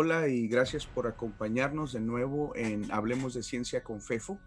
[0.00, 4.38] Hola y gracias por acompañarnos de nuevo en Hablemos de Ciencia con FEFO.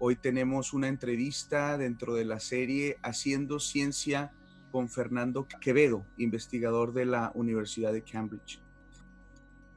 [0.00, 4.32] Hoy tenemos una entrevista dentro de la serie Haciendo Ciencia
[4.72, 8.60] con Fernando Quevedo, investigador de la Universidad de Cambridge.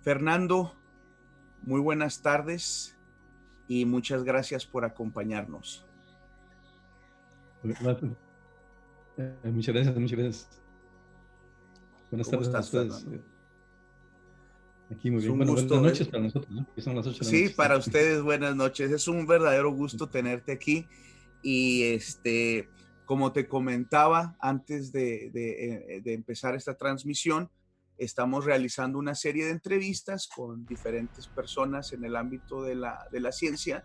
[0.02, 0.74] Fernando,
[1.62, 2.98] muy buenas tardes
[3.68, 5.86] y muchas gracias por acompañarnos.
[7.64, 10.50] Eh, muchas gracias, muchas gracias.
[12.10, 13.06] Buenas tardes a ustedes.
[14.90, 15.38] Aquí muy bien.
[15.38, 16.66] buenas noches para nosotros, ¿no?
[16.78, 18.90] son las sí, para ustedes buenas noches.
[18.92, 20.88] Es un verdadero gusto tenerte aquí.
[21.42, 22.70] Y este,
[23.06, 27.50] como te comentaba antes de, de, de, empezar esta transmisión,
[27.98, 33.20] estamos realizando una serie de entrevistas con diferentes personas en el ámbito de la, de
[33.20, 33.84] la ciencia,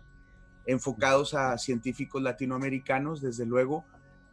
[0.65, 3.85] enfocados a científicos latinoamericanos, desde luego,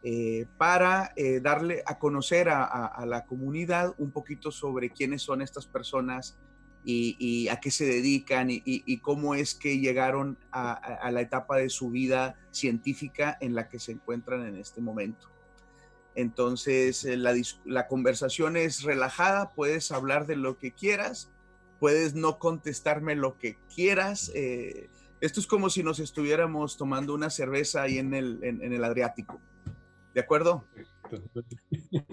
[0.03, 5.41] eh, para eh, darle a conocer a, a, la comunidad un poquito sobre quiénes son
[5.41, 6.39] estas personas
[6.83, 11.89] y, a qué se dedican y, cómo es que llegaron a, la etapa de su
[11.89, 15.29] vida científica en la que se encuentran en este momento.
[16.13, 21.31] Entonces, eh, la, la, conversación es relajada, puedes hablar de lo que quieras,
[21.79, 24.29] puedes no contestarme lo que quieras.
[24.35, 24.89] Eh,
[25.21, 29.39] esto es como si nos estuviéramos tomando una cerveza ahí en el, en, el Adriático.
[30.13, 30.65] ¿De acuerdo?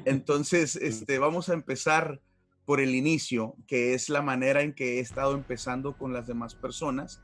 [0.04, 2.20] Entonces, este, vamos a empezar
[2.68, 6.54] por el inicio, que es la manera en que he estado empezando con las demás
[6.54, 7.22] personas.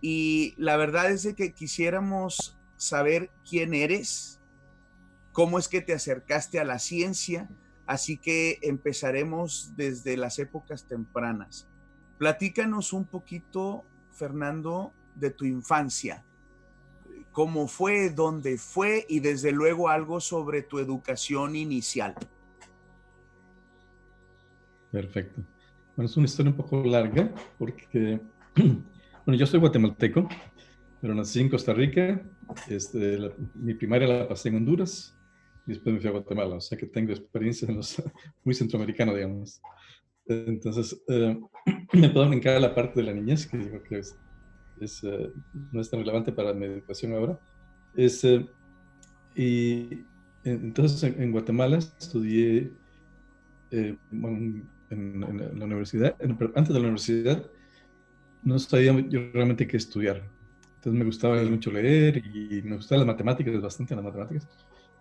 [0.00, 4.40] Y la verdad es que quisiéramos saber quién eres,
[5.32, 7.46] cómo es que te acercaste a la ciencia,
[7.84, 11.68] así que empezaremos desde las épocas tempranas.
[12.16, 16.24] Platícanos un poquito, Fernando, de tu infancia.
[17.32, 18.08] ¿Cómo fue?
[18.08, 19.04] ¿Dónde fue?
[19.10, 22.14] Y desde luego algo sobre tu educación inicial.
[24.96, 25.42] Perfecto.
[25.94, 28.18] Bueno, es una historia un poco larga porque,
[29.26, 30.26] bueno, yo soy guatemalteco,
[31.02, 32.22] pero nací en Costa Rica.
[32.66, 35.14] Este, mi primaria la pasé en Honduras
[35.66, 36.54] y después me fui a Guatemala.
[36.54, 38.02] O sea que tengo experiencia en los,
[38.44, 39.60] muy centroamericano, digamos.
[40.24, 41.38] Entonces, eh,
[41.92, 44.16] me puedo brincar la parte de la niñez, que digo que es,
[45.04, 45.30] eh,
[45.72, 47.38] no es tan relevante para mi educación ahora.
[47.94, 48.46] Es, eh,
[49.34, 50.06] y
[50.42, 52.72] entonces en, Guatemala estudié
[54.10, 57.50] bueno, en, la universidad, antes de la universidad,
[58.42, 60.22] no sabía yo realmente qué estudiar.
[60.76, 64.48] Entonces me gustaba mucho leer y me gustaban las matemáticas, bastante las matemáticas.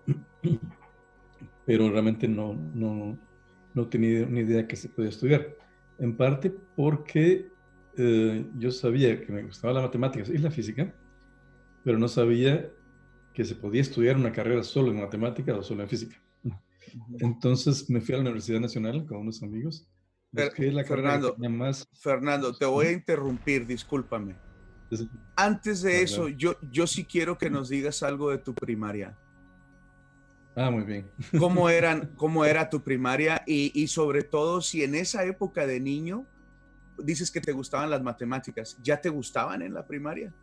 [1.66, 3.18] Pero realmente no, no,
[3.74, 5.56] no tenía ni idea que se podía estudiar.
[6.00, 7.50] En parte porque
[7.98, 10.94] eh, yo sabía que me gustaba las matemáticas y la física,
[11.84, 12.70] pero no sabía
[13.34, 16.18] que se podía estudiar una carrera solo en matemáticas o solo en física.
[17.20, 19.88] Entonces me fui a la Universidad Nacional con unos amigos.
[20.32, 20.52] La
[20.84, 21.88] Fernando, más...
[21.94, 24.36] Fernando, te voy a interrumpir, discúlpame.
[25.36, 29.18] Antes de eso, yo, yo sí quiero que nos digas algo de tu primaria.
[30.56, 31.10] Ah, muy bien.
[31.40, 33.44] ¿Cómo, eran, cómo era tu primaria?
[33.46, 36.26] Y, y, sobre todo, si en esa época de niño
[36.98, 40.34] dices que te gustaban las matemáticas, ¿ya te gustaban en la primaria?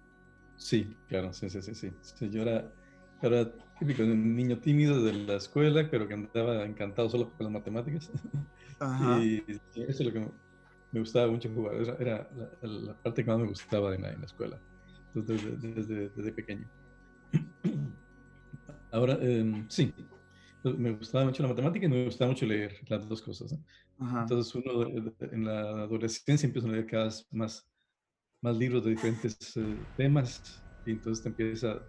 [0.57, 1.93] Sí, claro, sí, sí, sí.
[2.01, 2.31] sí.
[2.31, 2.71] yo era,
[3.23, 3.51] era
[3.85, 8.11] típico, un niño tímido de la escuela, pero que andaba encantado solo con las matemáticas.
[9.23, 10.29] Y, eso es lo que
[10.91, 11.77] me gustaba mucho jugar.
[12.01, 12.29] Era,
[12.63, 14.61] la, parte que más me gustaba en la, en la escuela,
[15.15, 16.69] desde, desde, desde, pequeño.
[18.91, 19.95] Ahora, em, sí,
[20.65, 23.57] me gustaba mucho la matemática y me gustaba mucho leer, las dos cosas.
[24.01, 24.89] Entonces uno
[25.21, 27.65] en la adolescencia empieza a leer cada vez más,
[28.41, 30.43] más libros de diferentes eh, temas
[30.85, 31.81] y entonces te empieza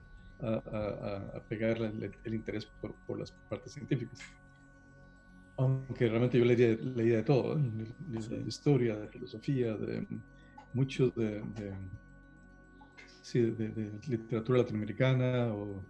[0.43, 4.19] a, pegar el, interés por, por, las partes científicas.
[5.57, 10.05] Aunque realmente yo leía, leía de todo, de, historia, de filosofía, de
[10.73, 11.43] mucho de,
[13.21, 15.83] sí, de, literatura latinoamericana o,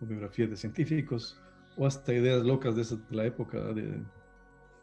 [0.00, 1.40] biografías de científicos,
[1.76, 4.00] o hasta ideas locas de, esa, de la época, de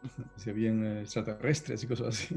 [0.36, 2.36] si habían eh, extraterrestres y cosas así.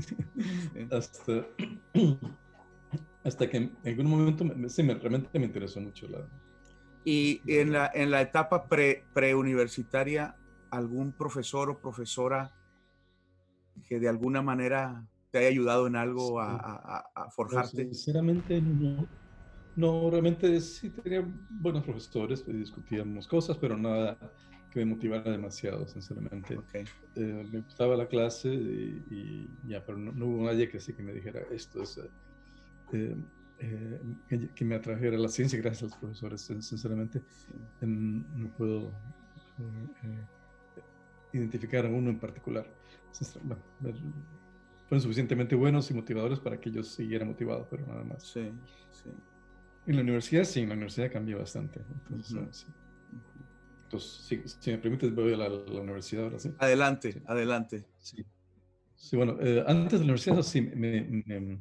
[0.91, 1.45] hasta,
[3.23, 6.25] hasta que en algún momento sí, me, realmente me interesó mucho la,
[7.03, 10.35] y en la, en la etapa pre, preuniversitaria,
[10.69, 12.53] algún profesor o profesora
[13.87, 17.85] que de alguna manera te haya ayudado en algo a, a, a, forjarte?
[17.85, 19.07] sinceramente, no.
[19.75, 24.17] No, realmente sí tenía buenos profesores, pues, discutíamos cosas, pero nada
[24.71, 26.59] que me motivara demasiado, sinceramente.
[27.15, 31.13] Eh, me gustaba la clase y, ya, pero no, hubo nadie que sí que me
[31.13, 31.99] dijera esto es...
[32.91, 33.15] Eh,
[33.61, 33.99] eh,
[34.55, 37.21] que, me atrajera la ciencia gracias a los profesores, sinceramente.
[37.81, 38.93] no puedo
[40.03, 40.25] eh,
[41.33, 42.65] identificar a uno en particular.
[44.87, 48.23] fueron suficientemente buenos y motivadores para que yo siguiera motivado, pero nada más.
[48.23, 48.49] Sí,
[48.91, 49.09] sí.
[49.87, 51.81] En la universidad sí, en la universidad cambió bastante.
[52.09, 52.65] Entonces,
[53.83, 56.53] Entonces si, me permites, voy a la, universidad ahora sí.
[56.59, 57.85] Adelante, adelante.
[57.97, 58.25] Sí.
[58.95, 61.59] Sí, bueno, eh, antes de la universidad, sí, me,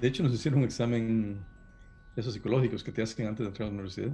[0.00, 1.38] de hecho nos hicieron un examen,
[2.16, 4.12] esos psicológicos que te hacen antes de entrar a la universidad,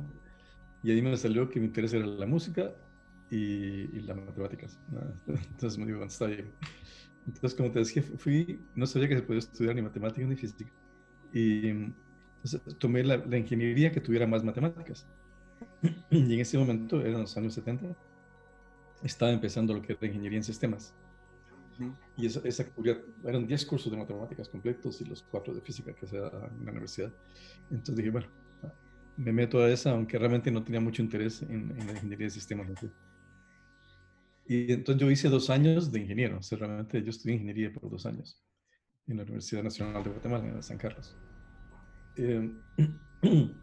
[0.82, 2.72] y ahí me salió que mi interés era la música
[3.30, 4.78] y, las matemáticas.
[5.26, 6.50] Entonces me digo, está bien.
[7.26, 10.70] Entonces, como te decía, fui, no sabía que se podía estudiar ni matemáticas ni física.
[11.32, 15.06] Y entonces, tomé la, la, ingeniería que tuviera más matemáticas.
[16.10, 17.94] Y en ese momento, eran los años 70,
[19.02, 20.94] estaba empezando lo que era ingeniería en sistemas.
[22.16, 22.66] Y esa, esa
[23.25, 26.64] eran 10 cursos de matemáticas completos y los 4 de física que se da en
[26.64, 27.12] la universidad.
[27.70, 28.26] Entonces dije, bueno,
[29.16, 32.30] me meto a esa, aunque realmente no tenía mucho interés en, en la ingeniería de
[32.30, 32.69] sistemas.
[34.46, 37.90] Y entonces yo hice dos años de ingeniero, o sea, realmente yo estudié ingeniería por
[37.90, 38.42] dos años
[39.06, 41.16] en la Universidad Nacional de Guatemala, en San Carlos.
[42.16, 42.50] Eh,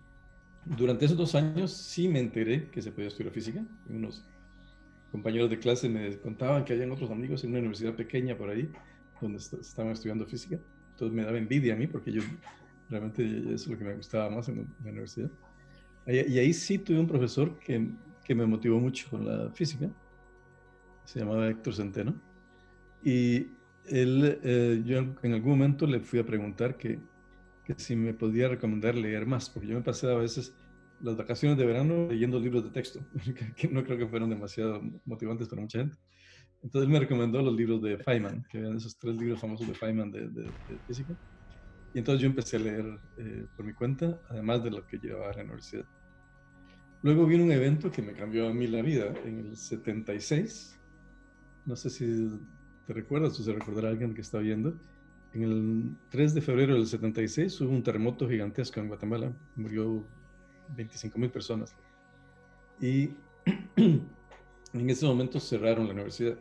[0.66, 3.66] durante esos dos años sí me enteré que se podía estudiar física.
[3.90, 4.26] Unos
[5.16, 8.70] compañeros de clase me contaban que habían otros amigos en una universidad pequeña por ahí,
[9.22, 10.58] donde estaban estudiando física.
[10.92, 12.22] Entonces me daba envidia a mí porque yo
[12.90, 15.32] realmente eso es lo que me gustaba más en la universidad.
[16.08, 17.90] Y ahí sí tuve un profesor que,
[18.24, 19.90] que me motivó mucho con la física
[21.06, 22.16] se llamaba Héctor Centeno.
[23.04, 23.48] Y
[23.86, 27.00] él, eh, yo en algún momento le fui a preguntar que,
[27.64, 30.54] que, si me podía recomendar leer más, porque yo me pasé a veces
[31.02, 33.00] las vacaciones de verano leyendo libros de texto,
[33.56, 35.98] que no creo que fueron demasiado motivantes para mucha gente.
[36.64, 39.74] Entonces él me recomendó los libros de Feynman, que eran esos tres libros famosos de
[39.74, 40.50] Feynman de, de,
[40.88, 41.16] física.
[41.94, 45.30] Y entonces yo empecé a leer eh, por mi cuenta, además de lo que llevaba
[45.30, 45.86] a la universidad.
[47.04, 49.14] Luego vino un evento que me cambió a mí la vida.
[49.26, 50.76] En el 76
[51.66, 52.30] no sé si
[52.86, 54.78] te recuerdas o se recordará alguien que está viendo,
[55.34, 60.08] en el 3 de febrero del 76 hubo un terremoto gigantesco en Guatemala, murió
[60.70, 61.76] 25 mil personas.
[62.80, 63.12] Y
[63.76, 66.38] en ese momento cerraron la universidad.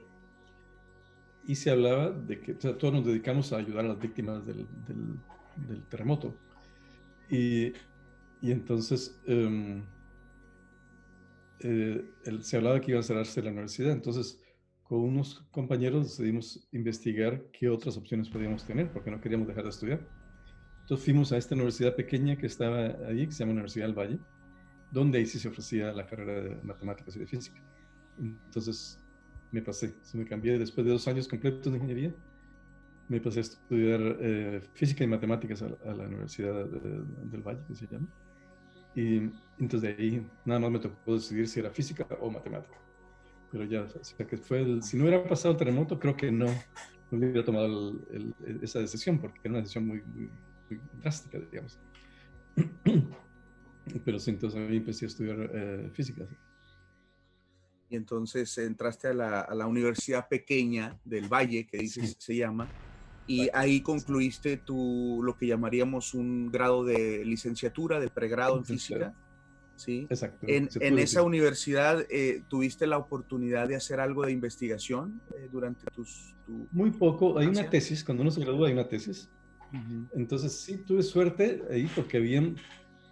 [1.46, 5.82] Y se hablaba de que todos nos dedicamos a ayudar a las víctimas del, del,
[5.88, 6.34] terremoto.
[7.28, 7.72] Y,
[8.40, 9.84] y entonces em,
[11.60, 12.04] eh,
[12.40, 13.92] se hablaba que iba a cerrarse la universidad.
[13.92, 14.40] Entonces
[14.84, 19.70] con unos compañeros decidimos investigar qué otras opciones podíamos tener, porque no queríamos dejar de
[19.70, 20.06] estudiar.
[20.84, 24.18] Entonces fuimos a esta universidad pequeña que estaba allí, que se llama Universidad del Valle,
[24.90, 27.58] donde ahí sí se ofrecía la carrera de matemáticas y de física.
[28.18, 29.00] Entonces
[29.50, 32.14] me pasé, se me cambié después de dos años completos de ingeniería,
[33.08, 37.86] me pasé a estudiar eh, física y matemáticas a, la Universidad del Valle, que se
[37.86, 38.08] llama.
[38.94, 42.84] Y entonces de ahí nada más me tocó decidir si era física o matemática
[43.54, 43.86] pero ya,
[44.26, 46.46] que fue si no hubiera pasado el terremoto, creo que no,
[47.12, 48.00] hubiera tomado
[48.60, 50.28] esa decisión, porque era una decisión muy, muy,
[51.00, 51.78] drástica, digamos.
[54.04, 56.26] Pero sí, entonces a mí empecé a estudiar eh, física.
[57.90, 62.68] Y entonces entraste a la, a la, universidad pequeña del Valle, que dices se llama,
[63.26, 69.14] y ahí concluiste tu, lo que llamaríamos un grado de licenciatura, de pregrado en física.
[69.76, 70.06] ¿sí?
[70.10, 70.46] Exacto.
[70.48, 75.86] En, en esa universidad eh, tuviste la oportunidad de hacer algo de investigación eh, durante
[75.90, 76.34] tus...
[76.46, 79.30] Tu Muy poco, hay una tesis, cuando uno se gradúa hay una tesis.
[80.14, 82.56] Entonces sí tuve suerte ahí porque bien,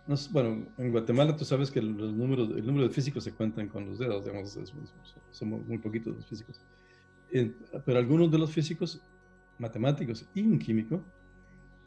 [0.07, 3.69] no, bueno, en Guatemala tú sabes que los números, el número de físicos se cuentan
[3.69, 4.59] con los dedos, digamos,
[5.31, 6.61] somos muy poquitos los físicos.
[7.85, 9.01] pero algunos de los físicos,
[9.59, 11.03] matemáticos y un químico,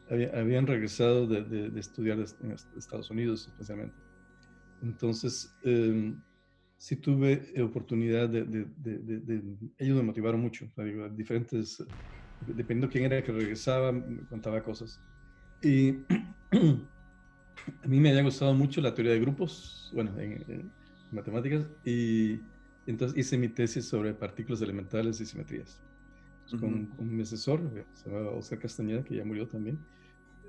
[0.08, 3.96] habían regresado de, de, de estudiar en Estados Unidos especialmente.
[4.82, 6.14] Entonces, eh,
[6.78, 9.42] sí tuve oportunidad de, de,
[9.78, 11.82] ellos me motivaron mucho, digo, diferentes,
[12.46, 15.00] dependiendo quién era que regresaba, me contaba cosas.
[15.62, 15.90] Y
[17.82, 20.70] a mí me había gustado mucho la teoría de grupos, bueno, en,
[21.12, 22.40] matemáticas, y
[22.86, 25.80] entonces hice mi tesis sobre partículas elementales y simetrías.
[26.60, 27.60] con, mi asesor,
[27.94, 29.78] se llama Oscar Castañeda, que ya murió también.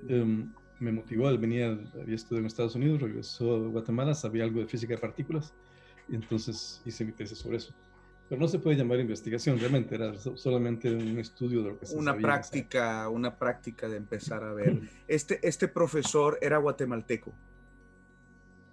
[0.08, 4.60] Em, me motivó, él venía, había estudiado en Estados Unidos, regresó a Guatemala, sabía algo
[4.60, 5.54] de física de partículas,
[6.08, 7.74] y entonces hice mi tesis sobre eso.
[8.28, 11.96] Pero no se puede llamar investigación, realmente era solamente un estudio de lo que se
[11.96, 14.80] Una práctica, una práctica de empezar a ver.
[15.08, 17.32] Este, este profesor era guatemalteco.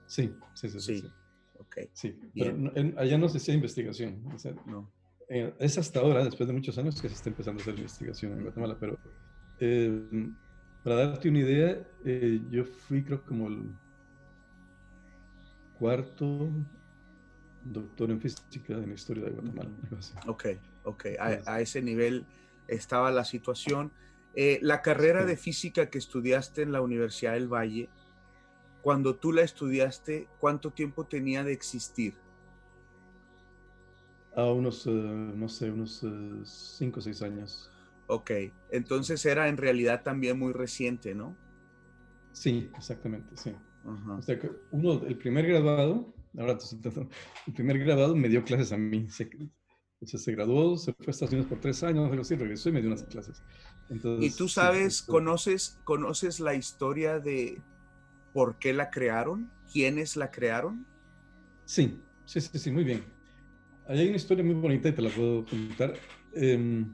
[0.07, 0.79] Sí, sí, sí.
[0.79, 1.11] Sí, sí.
[1.57, 1.89] Okay.
[1.93, 2.55] sí pero
[2.97, 4.21] allá no se hacía investigación.
[4.65, 4.91] no.
[5.29, 8.33] Eh, es hasta ahora, después de muchos años, que se está empezando a hacer investigación
[8.33, 8.99] en Guatemala, pero
[9.59, 10.29] eh,
[10.83, 13.71] para darte una idea, eh, yo fui creo como el
[15.79, 16.49] cuarto
[17.65, 19.69] doctor en física en historia de Guatemala.
[20.27, 20.45] Ok,
[20.83, 21.05] ok.
[21.19, 22.25] A, ese nivel
[22.67, 23.91] estaba la situación.
[24.35, 27.89] Eh, la carrera de física que estudiaste en la Universidad del Valle,
[28.81, 32.13] cuando tú la estudiaste, ¿cuánto tiempo tenía de existir?
[34.35, 37.71] A unos, eh, no sé, unos eh, cinco o seis años.
[38.07, 38.31] Ok,
[38.69, 41.35] entonces era en realidad también muy reciente, ¿no?
[42.33, 43.55] Sí, exactamente, sí.
[43.85, 46.57] O sea que uno, el primer graduado, ahora
[47.47, 49.07] el primer graduado me dio clases a mí.
[49.09, 49.29] Se,
[50.17, 52.81] se graduó, se fue a Estados Unidos por tres años, algo así, regresó y me
[52.81, 53.41] dio unas clases.
[54.19, 57.61] y tú sabes, conoces, conoces la historia de
[58.33, 60.85] por qué la crearon, quiénes la crearon.
[61.65, 63.03] Sí, sí, sí, sí, muy bien.
[63.87, 65.93] Hay una historia muy bonita y te la puedo contar.
[66.33, 66.93] Em,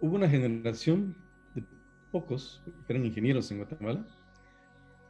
[0.00, 1.16] hubo una generación
[1.54, 1.62] de
[2.10, 4.04] pocos que eran ingenieros en Guatemala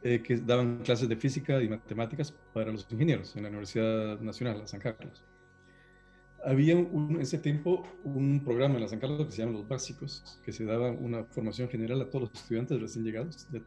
[0.01, 4.61] eh, que daban clases de física y matemáticas para los ingenieros en la Universidad Nacional
[4.61, 5.25] de San Carlos.
[6.45, 10.39] Había en ese tiempo un programa en la San Carlos que se llama Los Básicos,
[10.45, 13.61] que se daba una formación general a todos los estudiantes recién llegados de,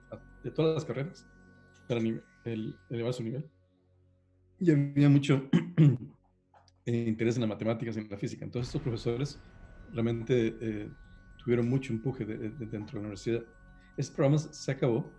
[0.51, 1.27] todas las carreras
[1.87, 3.45] para el, elevar su nivel.
[4.59, 5.51] Y había mucho
[6.87, 8.47] interés en las matemáticas y en la física.
[8.47, 9.39] Entonces estos profesores
[9.93, 10.89] realmente eh,
[11.45, 13.43] tuvieron mucho empuje dentro de la universidad.
[13.99, 15.13] Ese programa se acabó,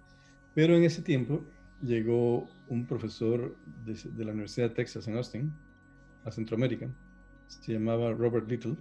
[0.53, 1.43] pero en ese tiempo
[1.81, 3.55] llegó un profesor
[3.85, 5.53] de, la Universidad de Texas en Austin,
[6.23, 6.89] a Centroamérica,
[7.47, 8.75] se llamaba Robert Little,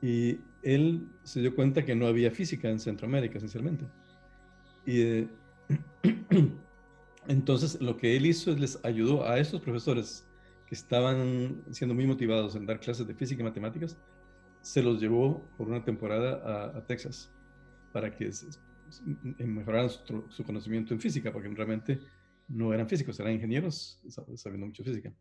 [0.00, 3.84] y él se dio cuenta que no había física en Centroamérica, esencialmente.
[4.86, 5.28] Y eh,
[7.28, 10.26] entonces lo que él hizo es les ayudó a estos profesores
[10.66, 13.96] que estaban siendo muy motivados en dar clases de física y matemáticas,
[14.60, 17.30] se los llevó por una temporada a, Texas
[17.92, 18.30] para que
[19.38, 22.00] mejoraran su, conocimiento en física, porque realmente
[22.48, 24.00] no eran físicos, eran ingenieros
[24.34, 25.12] sabiendo mucho física.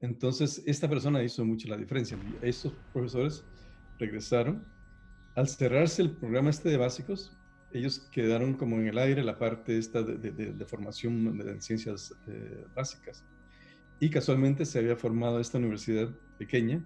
[0.00, 2.18] Entonces, esta persona hizo mucho la diferencia.
[2.42, 3.44] Estos profesores
[3.98, 4.64] regresaron.
[5.34, 7.36] Al cerrarse el programa este de básicos,
[7.72, 13.24] ellos quedaron como en el aire la parte esta de, formación de ciencias eh, básicas.
[14.00, 16.84] Y casualmente se había formado esta universidad pequeña,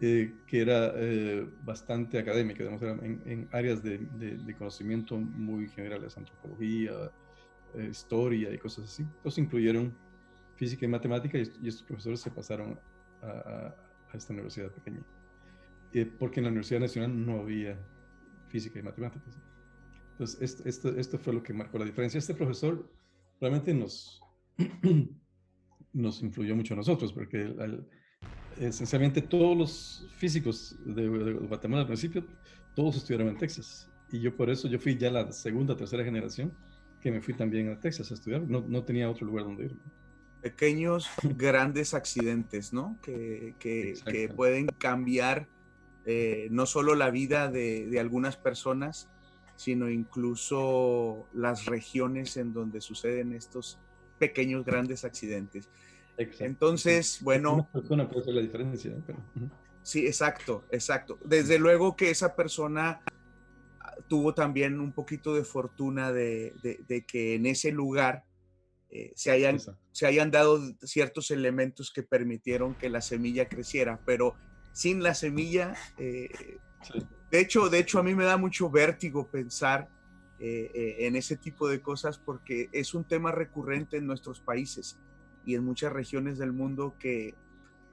[0.00, 7.10] eh, que era eh, bastante académica, digamos, en, áreas de, conocimiento muy generales, antropología,
[7.90, 9.02] historia y cosas así.
[9.02, 9.94] Entonces incluyeron
[10.56, 12.78] física y matemática y, estos profesores se pasaron
[13.22, 13.74] a,
[14.12, 15.02] esta universidad pequeña.
[15.92, 17.78] Eh, porque en la Universidad Nacional no había
[18.48, 19.38] física y matemáticas.
[20.12, 22.18] Entonces, esto, esto, esto, fue lo que marcó la diferencia.
[22.18, 22.90] Este profesor
[23.40, 24.22] realmente nos,
[25.92, 27.54] nos influyó mucho a nosotros, porque
[28.58, 32.24] esencialmente todos los físicos de, Guatemala al principio,
[32.74, 33.88] todos estudiaron en Texas.
[34.10, 36.52] Y yo por eso, yo fui ya la segunda, tercera generación
[37.00, 38.42] que me fui también a Texas a estudiar.
[38.42, 39.76] No, no tenía otro lugar donde ir
[40.40, 42.98] pequeños, grandes accidentes, ¿no?
[43.02, 45.48] Que, que, pueden cambiar
[46.06, 49.08] eh, no solo la vida de, de, algunas personas,
[49.56, 53.78] sino incluso las regiones en donde suceden estos
[54.18, 55.68] pequeños, grandes accidentes.
[56.16, 57.54] Entonces, bueno...
[57.54, 58.92] Una persona puede hacer la diferencia.
[59.82, 61.18] Sí, exacto, exacto.
[61.24, 63.02] Desde luego que esa persona
[64.08, 66.54] tuvo también un poquito de fortuna de,
[66.86, 68.24] de que en ese lugar
[68.92, 69.58] eh, se, hayan,
[69.92, 74.34] se hayan dado ciertos elementos que permitieron que la semilla creciera, pero
[74.72, 76.28] sin la semilla, eh,
[77.30, 79.88] de, hecho, de hecho a mí me da mucho vértigo pensar
[80.40, 84.98] eh, en ese tipo de cosas porque es un tema recurrente en nuestros países
[85.44, 87.34] y en muchas regiones del mundo que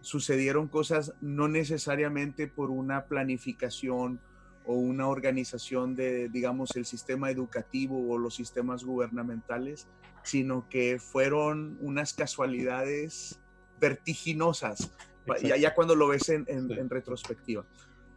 [0.01, 4.19] sucedieron cosas no necesariamente por una planificación
[4.65, 9.87] o una organización de, digamos, el sistema educativo o los sistemas gubernamentales,
[10.23, 13.39] sino que fueron unas casualidades
[13.79, 14.91] vertiginosas,
[15.41, 17.65] ya, ya, cuando lo ves en, en, retrospectiva.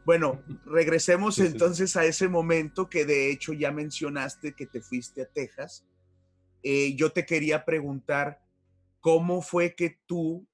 [0.05, 5.27] Bueno, regresemos entonces a ese momento que de hecho ya mencionaste que te fuiste a
[5.27, 5.85] Texas.
[6.63, 8.41] Eh, yo te quería preguntar,
[9.01, 10.47] ¿cómo fue que tú,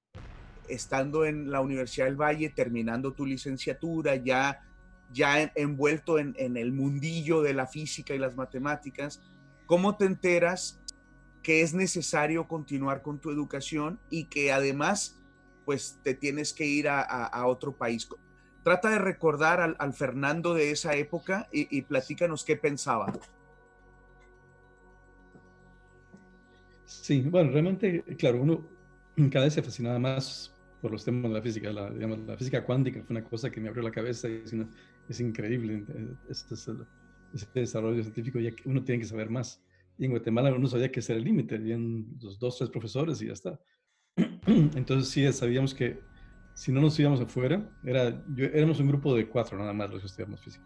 [0.67, 4.67] estando en la Universidad del Valle, terminando tu licenciatura, ya
[5.11, 9.21] ya envuelto en, el mundillo de la física y las matemáticas,
[9.65, 10.79] ¿cómo te enteras
[11.43, 15.17] que es necesario continuar con tu educación y que además
[15.65, 18.07] pues te tienes que ir a, otro país?
[18.63, 23.13] Trata de recordar al, Fernando de esa época y, y, platícanos qué pensaba.
[26.87, 28.65] Sí, bueno, realmente, claro, uno
[29.29, 32.63] cada vez se fascinaba más por los temas de la física, la, digamos, la física
[32.63, 34.55] cuántica fue una cosa que me abrió la cabeza y es,
[35.09, 35.83] es increíble
[36.29, 36.55] este,
[37.33, 39.61] este, desarrollo científico, ya que uno tiene que saber más.
[39.97, 43.21] Y en Guatemala uno sabía que ese era el límite, habían los dos, tres profesores
[43.21, 43.59] y ya está.
[44.47, 45.99] Entonces sí, sabíamos que
[46.53, 49.99] si no nos íbamos afuera, era, yo, éramos un grupo de cuatro nada más los
[49.99, 50.65] que estudiamos física.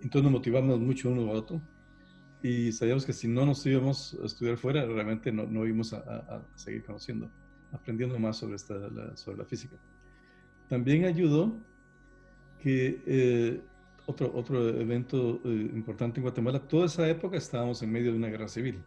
[0.00, 1.60] Entonces nos motivamos mucho uno a otro
[2.44, 6.00] y sabíamos que si no nos íbamos a estudiar fuera, realmente no, no íbamos a,
[6.00, 7.30] a, seguir conociendo,
[7.72, 9.76] aprendiendo más sobre, esta, la, sobre la física.
[10.68, 11.56] También ayudó
[12.58, 13.62] que eh,
[14.04, 18.28] otro, otro evento eh, importante en Guatemala, toda esa época estábamos en medio de una
[18.28, 18.84] guerra civil.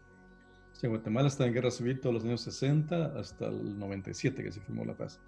[0.72, 4.52] O sea, Guatemala estaba en guerra civil todos los años 60 hasta el 97 que
[4.52, 5.20] se firmó la paz.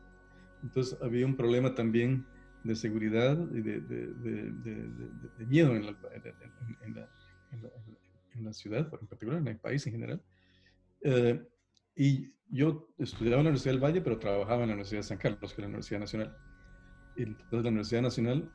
[0.62, 2.28] Entonces había un problema también
[2.64, 4.84] de seguridad y de, de, de,
[5.36, 7.10] de miedo en la, en, la,
[7.52, 7.70] en la,
[8.54, 10.22] ciudad, en particular, en el país en general.
[11.02, 11.42] Eh,
[11.96, 15.18] y yo estudiaba en la Universidad del Valle, pero trabajaba en la Universidad de San
[15.18, 16.38] Carlos, que es la Universidad Nacional.
[17.16, 18.52] Entonces la Universidad Nacional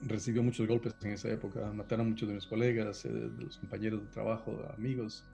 [0.00, 1.72] recibió muchos golpes en esa época.
[1.72, 5.24] Mataron a muchos de mis colegas, eh, de los compañeros de trabajo, amigos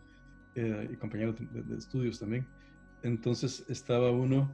[0.54, 2.46] eh, y compañeros de, estudios también.
[3.02, 4.52] Entonces estaba uno,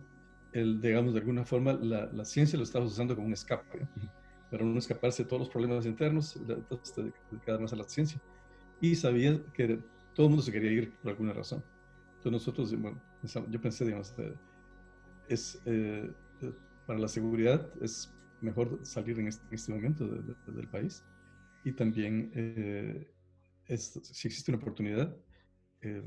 [0.53, 3.89] el, digamos, de alguna forma, la, la ciencia lo estaba usando como un escape,
[4.51, 8.21] para no escaparse de todos los problemas internos, entonces dedicar más a la ciencia.
[8.81, 9.79] Y sabía que
[10.15, 11.63] todo el mundo se quería ir por alguna razón.
[12.17, 13.01] Entonces nosotros, bueno,
[13.51, 14.35] yo pensé, digamos, eh,
[15.29, 15.61] es,
[16.87, 21.05] para la seguridad es mejor salir en este, este momento del país.
[21.65, 23.11] Y también, eh,
[23.77, 25.17] si existe una oportunidad,
[25.81, 26.03] eh,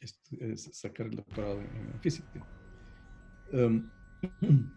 [0.00, 2.46] es, sacar el doctorado en, física.
[3.52, 3.90] Em,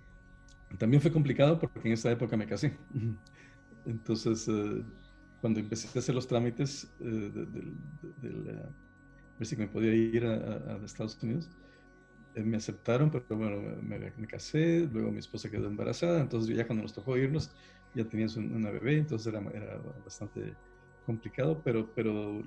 [0.80, 2.76] también fue complicado porque en esa época me casé.
[3.86, 4.84] Entonces, eh,
[5.44, 7.46] cuando empecé a hacer los trámites de,
[9.38, 11.50] ver si me podía ir a, a Estados Unidos,
[12.34, 16.84] eh, me aceptaron, pero bueno, me, casé, luego mi esposa quedó embarazada, entonces ya cuando
[16.84, 17.52] nos tocó irnos,
[17.94, 20.56] ya teníamos una bebé, entonces era, era bastante
[21.06, 22.42] complicado, pero, pero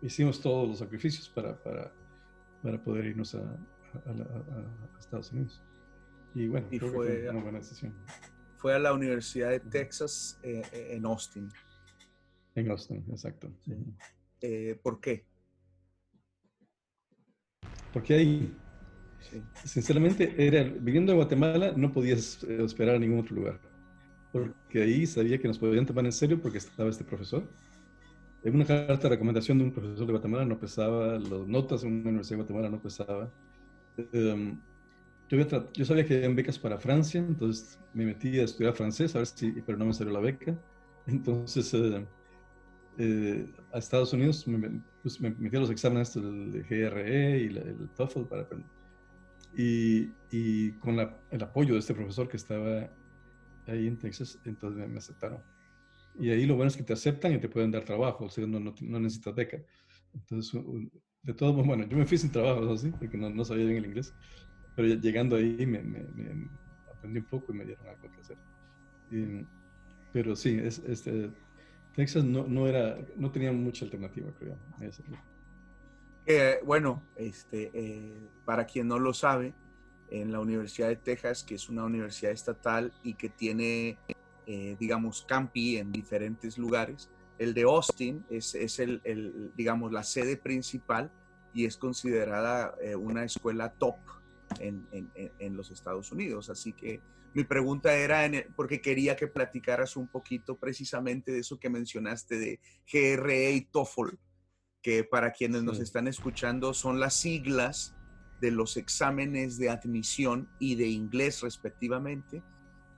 [0.00, 1.92] hicimos todos los sacrificios para, para,
[2.62, 5.62] para poder irnos a, a, Estados Unidos.
[6.34, 7.92] Y bueno, creo fue, que fue una buena decisión.
[8.56, 11.50] Fue a la Universidad de Texas eh, eh, en Austin.
[12.54, 13.50] En Austin, exacto.
[14.82, 15.24] ¿Por qué?
[17.92, 18.56] Porque ahí
[19.64, 23.60] Sinceramente, era, viviendo en Guatemala no podías eh, esperar a ningún otro lugar,
[24.32, 27.48] porque ahí sabía que nos podían tomar en serio porque estaba este profesor.
[28.42, 31.92] En una carta de recomendación de un profesor de Guatemala no pesaba, las notas en
[31.94, 33.32] una universidad de Guatemala no pesaba.
[34.12, 34.60] Em,
[35.30, 39.18] yo, yo, sabía que había becas para Francia, entonces me metí a estudiar francés, a
[39.18, 40.54] ver si, pero no me salió la beca.
[41.06, 42.04] Entonces, eh,
[42.98, 47.88] eh, a Estados Unidos me, pues, me, metí a los exámenes del GRE y el
[47.96, 48.68] TOEFL para aprender
[49.56, 52.90] y, y con la, el apoyo de este profesor que estaba
[53.66, 55.40] ahí en Texas, entonces me, aceptaron.
[56.18, 58.46] Y ahí lo bueno es que te aceptan y te pueden dar trabajo, o sea,
[58.46, 59.58] no, no, no necesitas beca.
[60.12, 60.60] Entonces,
[61.22, 63.78] de todos modos, bueno, yo me fui sin trabajo, así, porque no, no, sabía bien
[63.78, 64.14] el inglés,
[64.76, 66.06] pero llegando ahí me, me,
[66.92, 68.38] aprendí un poco y me dieron algo que hacer.
[70.12, 71.30] pero sí, es, este,
[71.94, 74.56] Texas no, no, era, no tenía mucha alternativa, creo.
[76.26, 79.54] Eh, bueno, este, eh, para quien no lo sabe,
[80.10, 83.98] en la Universidad de Texas, que es una universidad estatal y que tiene,
[84.46, 90.04] eh, digamos, campi en diferentes lugares, el de Austin es, es el, el, digamos, la
[90.04, 91.10] sede principal
[91.52, 93.96] y es considerada una escuela top
[94.60, 96.50] en, en, los Estados Unidos.
[96.50, 97.00] Así que
[97.34, 102.38] mi pregunta era, en porque quería que platicaras un poquito precisamente de eso que mencionaste
[102.38, 104.16] de GRE y TOEFL
[104.84, 107.94] que para quienes nos están escuchando son las siglas
[108.42, 112.42] de los exámenes de admisión y de inglés respectivamente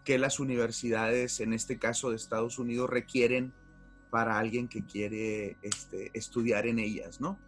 [0.05, 3.55] que las universidades, en este caso de Estados Unidos, requieren
[4.11, 7.39] para alguien que quiere este, estudiar en ellas, ¿no?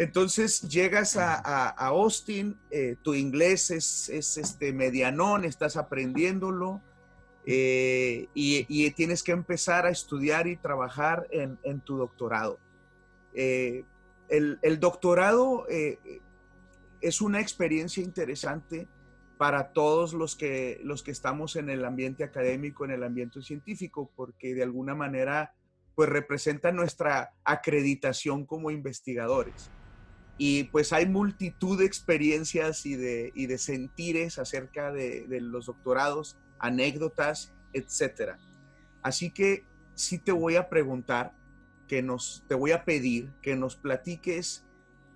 [0.00, 6.80] Entonces llegas a, Austin, eh, tu inglés es, este medianón, estás aprendiéndolo
[7.44, 12.58] eh, y, tienes que empezar a estudiar y trabajar en tu doctorado.
[13.34, 13.84] Eh,
[14.30, 15.66] el, doctorado
[17.02, 18.88] es una experiencia interesante
[19.36, 24.10] para todos los que, los que estamos en el ambiente académico, en el ambiente científico,
[24.16, 25.52] porque de alguna manera
[25.94, 29.70] pues representa nuestra acreditación como investigadores.
[30.42, 36.38] Y pues hay multitud de experiencias y de, y de sentires acerca de, los doctorados,
[36.58, 38.38] anécdotas, etc.
[39.02, 41.34] Así que sí te voy a preguntar,
[41.86, 44.64] que nos, te voy a pedir que nos platiques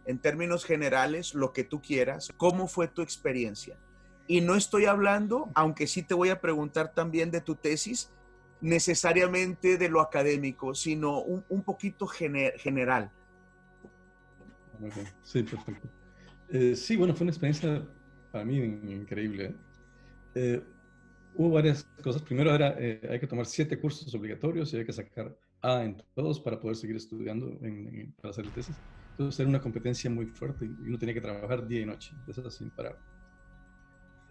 [0.04, 3.78] en términos generales lo que tú quieras, cómo fue tu experiencia.
[4.26, 8.10] Y no estoy hablando, aunque sí te voy a preguntar también de tu tesis,
[8.60, 13.10] necesariamente de lo académico, sino un, poquito general.
[15.20, 15.88] Sí, perfecto.
[16.48, 17.88] Eh, sí, bueno, fue una experiencia
[18.30, 19.62] para mí increíble.
[20.34, 20.64] Eh,
[21.32, 22.22] hubo varias cosas.
[22.22, 25.96] Primero era, eh, hay que tomar siete cursos obligatorios y hay que sacar A en
[26.14, 27.58] todos para poder seguir estudiando
[28.16, 28.82] para hacer tesis.
[29.18, 32.50] Entonces era una competencia muy fuerte y uno tenía que trabajar día y noche, eso
[32.50, 33.02] sin parar.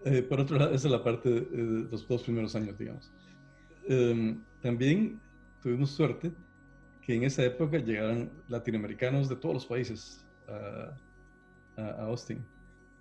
[0.05, 3.13] Eh, por otro lado, esa es la parte de los dos primeros años, digamos.
[3.83, 5.23] Em, también
[5.59, 6.35] tuvimos suerte
[7.01, 10.97] que en esa época llegaron latinoamericanos de todos los países a,
[11.81, 12.43] a, Austin,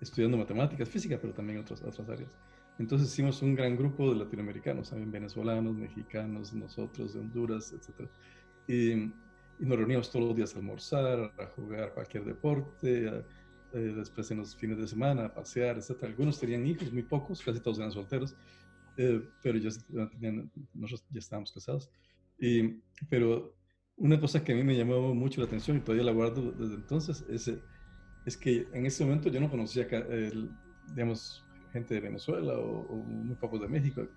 [0.01, 2.37] estudiando matemáticas, física, pero también otras, otras áreas.
[2.79, 8.09] Entonces hicimos un gran grupo de latinoamericanos, también venezolanos, mexicanos, nosotros de Honduras, etc.
[8.67, 9.11] Y, y,
[9.59, 13.23] nos reuníamos todos los días a almorzar, a jugar cualquier deporte,
[13.73, 16.03] eh, después en los fines de semana, a pasear, etc.
[16.03, 18.35] Algunos tenían hijos, muy pocos, casi todos eran solteros,
[18.97, 19.69] eh, pero ya,
[20.11, 21.89] tenían, nosotros ya estábamos casados.
[22.39, 23.55] Y, pero
[23.97, 26.75] una cosa que a mí me llamó mucho la atención y todavía la guardo desde
[26.75, 27.51] entonces es,
[28.25, 29.87] es que en ese momento yo no conocía,
[30.89, 34.07] digamos, gente de Venezuela o, muy pocos de México,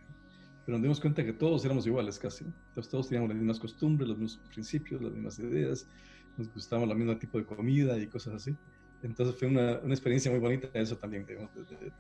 [0.65, 2.45] pero nos dimos cuenta que todos éramos iguales casi.
[2.75, 5.89] Todos teníamos las mismas costumbres, los mismos principios, las mismas ideas,
[6.37, 8.57] nos gustaba el mismo tipo de comida y cosas así.
[9.03, 11.93] Entonces fue una, una experiencia muy bonita eso también, digamos, de,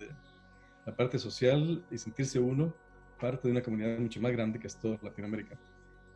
[0.84, 2.74] la parte social y sentirse uno
[3.20, 5.58] parte de una comunidad mucho más grande que es toda Latinoamérica.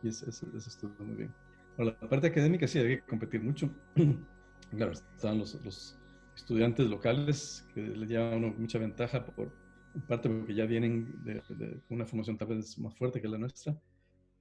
[0.03, 1.33] Y eso, eso, estuvo muy bien.
[1.81, 3.67] Bueno, la parte académica sí, había que competir mucho.
[4.69, 5.97] claro, estaban los, los,
[6.35, 9.51] estudiantes locales que le llevan mucha ventaja por
[10.07, 13.75] parte porque ya vienen de, de, una formación tal vez más fuerte que la nuestra.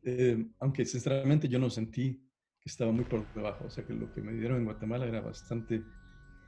[0.03, 2.23] Eh, aunque sinceramente yo no sentí
[2.61, 5.23] que estaba muy por debajo, o sea que lo que me dieron en Guatemala era
[5.23, 5.83] bastante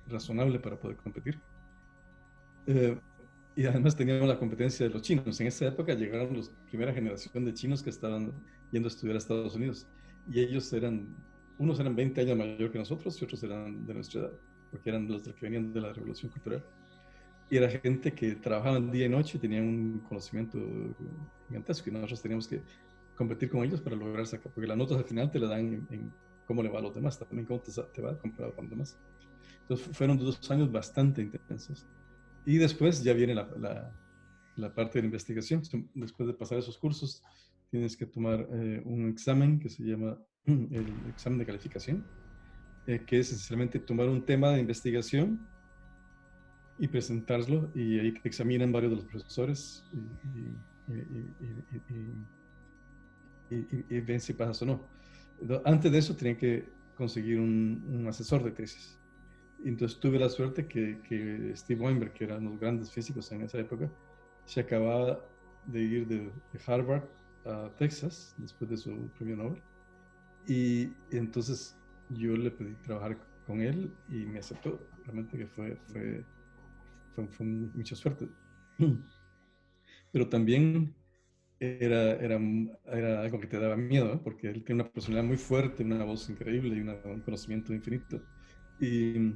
[0.08, 1.40] razonable para poder competir.
[2.66, 2.98] Eh,
[3.56, 5.40] y además teníamos la competencia de los chinos.
[5.40, 8.30] En esa época llegaron la primera generación de chinos que estaban
[8.70, 9.86] yendo a estudiar a Estados Unidos.
[10.30, 11.14] Y ellos eran,
[11.58, 14.32] unos eran 20 años mayor que nosotros y otros eran de nuestra edad,
[14.70, 16.64] porque eran los que venían de la Revolución Cultural.
[17.50, 20.58] Y era gente que trabajaba día y noche y tenían un conocimiento
[21.48, 21.90] gigantesco.
[21.90, 22.62] Y nosotros teníamos que
[23.14, 26.12] competir con ellos para lograr sacar, porque las notas al final te la dan en,
[26.46, 28.98] cómo le va a los demás, también cómo te, te va comparado con los demás.
[29.62, 31.86] Entonces fueron dos años bastante intensos.
[32.44, 33.92] Y después ya viene la,
[34.56, 35.62] la, parte de la investigación.
[35.94, 37.22] Después de pasar esos cursos,
[37.72, 42.04] tienes que tomar eh, un examen que se llama el examen de calificación,
[42.86, 45.40] eh, que es esencialmente tomar un tema de investigación
[46.78, 51.06] y presentarlo y ahí te examinan varios de los profesores y,
[53.54, 54.88] y, ven si pasas o no.
[55.64, 58.98] Antes de eso tienen que conseguir un, un asesor de tesis.
[59.64, 63.32] Entonces tuve la suerte que, que Steve Weinberg, que era uno de los grandes físicos
[63.32, 63.90] en esa época,
[64.44, 65.24] se acababa
[65.66, 66.30] de ir de,
[66.66, 67.04] Harvard
[67.44, 69.62] a Texas después de su premio Nobel.
[70.46, 71.76] Y, entonces
[72.10, 74.80] yo le pedí trabajar con él y me aceptó.
[75.04, 76.24] Realmente que fue, fue,
[77.14, 78.28] fue, mucha suerte.
[80.12, 80.94] Pero también
[81.58, 82.38] era, era,
[82.86, 86.28] era, algo que te daba miedo, porque él tiene una personalidad muy fuerte, una voz
[86.28, 88.20] increíble y un conocimiento infinito.
[88.80, 89.34] Y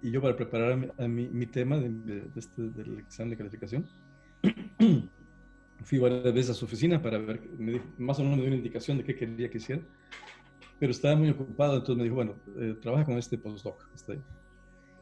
[0.00, 3.86] y yo para preparar a mi, mi tema de, este, del examen de calificación,
[5.84, 8.56] fui varias veces a su oficina para ver, me más o menos me dio una
[8.56, 9.82] indicación de qué quería que hiciera,
[10.78, 13.88] pero estaba muy ocupado, entonces me dijo, bueno, eh, trabaja con este postdoc.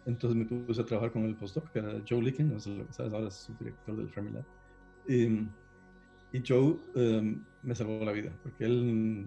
[0.07, 2.87] Entonces me puse a trabajar con el postdoc, que era Joe Licken, no sé lo
[2.87, 4.45] que sabes, ahora es el director del Fermilab.
[5.09, 5.49] Y,
[6.33, 9.27] y Joe em, me salvó la vida, porque él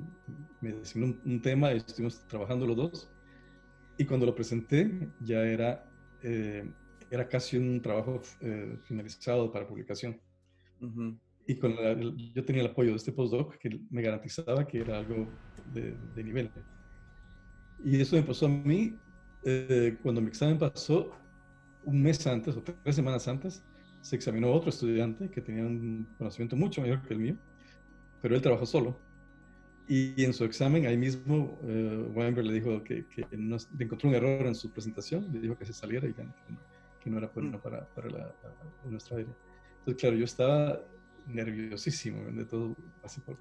[0.61, 3.09] me designó un, un tema y estuvimos trabajando los dos
[3.99, 5.85] y cuando lo presenté ya era,
[6.23, 6.71] eh,
[7.11, 10.17] era casi un trabajo eh, finalizado para publicación.
[11.49, 11.75] Y con
[12.35, 15.27] yo tenía el apoyo de este postdoc que me garantizaba que era algo
[15.73, 16.51] de, de nivel.
[17.83, 18.95] Y eso me pasó a mí
[19.43, 21.11] eh, cuando mi examen pasó
[21.83, 23.63] un mes antes o tres semanas antes.
[24.01, 27.35] Se examinó otro estudiante que tenía un conocimiento mucho mayor que el mío,
[28.21, 29.09] pero él trabajó solo
[29.89, 34.15] y en su examen, ahí mismo, uh, Weinberg le dijo que, que no, encontró un
[34.15, 36.27] error en su presentación, le dijo que se saliera y que,
[37.03, 37.61] que no era bueno mm.
[37.61, 38.35] para, para la,
[38.85, 39.27] nuestra área.
[39.79, 40.79] Entonces, claro, yo estaba
[41.29, 43.37] nerviosísimo de todo, así por,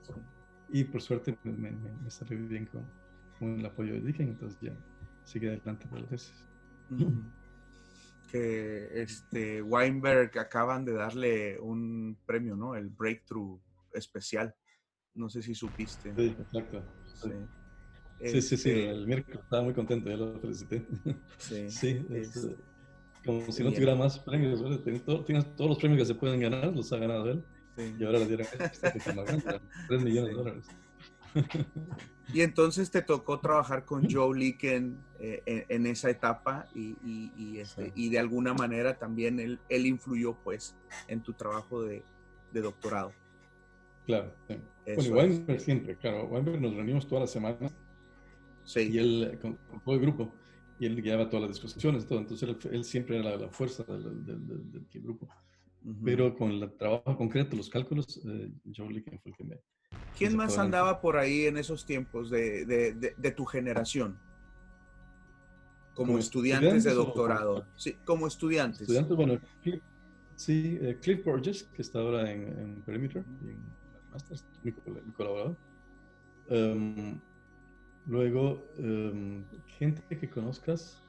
[0.68, 2.84] y por suerte me, me, me, salió bien con,
[3.38, 4.72] con, el apoyo de Dicken, entonces ya
[5.24, 6.46] sigue adelante por la tesis.
[8.30, 12.74] Que este Weinberg acaban de darle un premio, ¿no?
[12.74, 13.58] El Breakthrough
[13.94, 14.54] especial.
[15.14, 16.14] No sé si supiste.
[16.14, 16.84] Sí, exacto.
[17.14, 17.30] Sí.
[18.20, 20.86] Sí, sí, sí, este el miércoles estaba muy contento, ya lo felicité.
[21.38, 22.48] Sí, sí es,
[23.24, 26.92] como si no tuviera más premios, tienes, todos los premios que se pueden ganar, los
[26.92, 27.44] ha ganado él.
[27.78, 27.94] Sí.
[27.96, 30.64] Y ahora le dieron este 3 millones de dólares.
[32.34, 36.96] y entonces te tocó trabajar con Joe Licken eh, en, esa etapa y,
[37.36, 40.74] y, este, y, de alguna manera también él, él influyó pues
[41.06, 42.02] en tu trabajo de,
[42.52, 43.12] de doctorado.
[44.06, 47.72] Claro, Bueno, y Weinberg siempre, claro, Weinberg nos reunimos todas las semanas
[48.64, 48.88] sí.
[48.90, 50.32] y él con, todo el grupo
[50.80, 54.46] y él guiaba todas las discusiones, todo, entonces él, siempre era la, fuerza del, del,
[54.72, 55.28] del grupo.
[56.04, 59.56] Pero con el trabajo concreto, los cálculos, eh, Joe Licken fue el que me,
[60.16, 64.18] ¿Quién más andaba por ahí en esos tiempos de, de, de, tu generación?
[65.94, 67.66] Como, estudiantes, de doctorado.
[67.76, 68.82] Sí, como estudiantes.
[68.82, 69.38] Estudiantes, bueno,
[70.36, 73.58] sí, eh, Cliff Borges, que está ahora en, en Perimeter, y en
[74.12, 75.56] Masters, mi, mi colaborador.
[76.50, 77.20] Um,
[78.06, 79.44] luego, um,
[79.78, 81.02] gente que conozcas.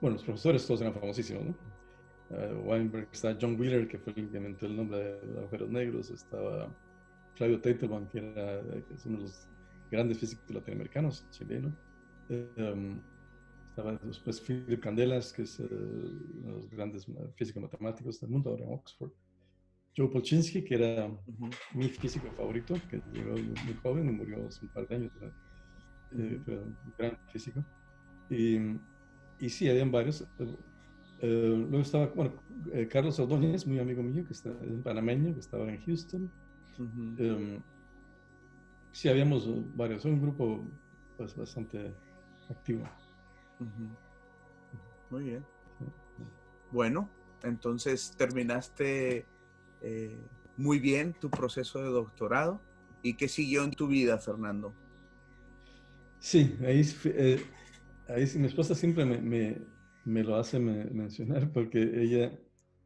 [0.00, 1.75] Bueno, los profesores todos eran famosísimos, ¿no?
[2.28, 6.10] Uh, Weinberg, está John Wheeler, que fue el que inventó el nombre de agujeros negros,
[6.10, 6.74] estaba
[7.36, 8.60] Claudio Teitelbaum, que, era,
[8.92, 9.48] es uno de los
[9.90, 11.72] grandes físicos latinoamericanos, chileno.
[12.28, 13.00] Um,
[13.68, 18.50] estaba después Philip Candelas, que es uh, uno de los grandes físicos matemáticos del mundo,
[18.50, 19.12] ahora en Oxford.
[19.96, 21.10] Joe Polchinski, que era
[21.74, 25.12] mi físico favorito, que llegó muy joven y murió hace un par de años.
[26.12, 27.64] Eh, un gran físico.
[28.28, 28.58] Y,
[29.38, 30.26] y sí, habían varios.
[31.22, 32.32] Uh, luego estaba, bueno,
[32.72, 36.30] eh, Carlos Ordóñez, muy amigo mío, que está, es un panameño, que estaba en Houston.
[37.18, 37.60] Em,
[38.92, 40.66] sí, habíamos varios, un grupo
[41.16, 41.92] pues, bastante
[42.50, 42.84] activo.
[45.10, 45.44] Muy bien.
[46.70, 47.08] Bueno,
[47.42, 49.24] entonces terminaste
[49.80, 50.18] eh,
[50.56, 52.60] muy bien tu proceso de doctorado.
[53.02, 54.74] ¿Y qué siguió en tu vida, Fernando?
[56.18, 57.40] Sí, ahí, eh,
[58.08, 59.62] ahí mi esposa siempre me, me,
[60.06, 62.32] me lo hace mencionar porque ella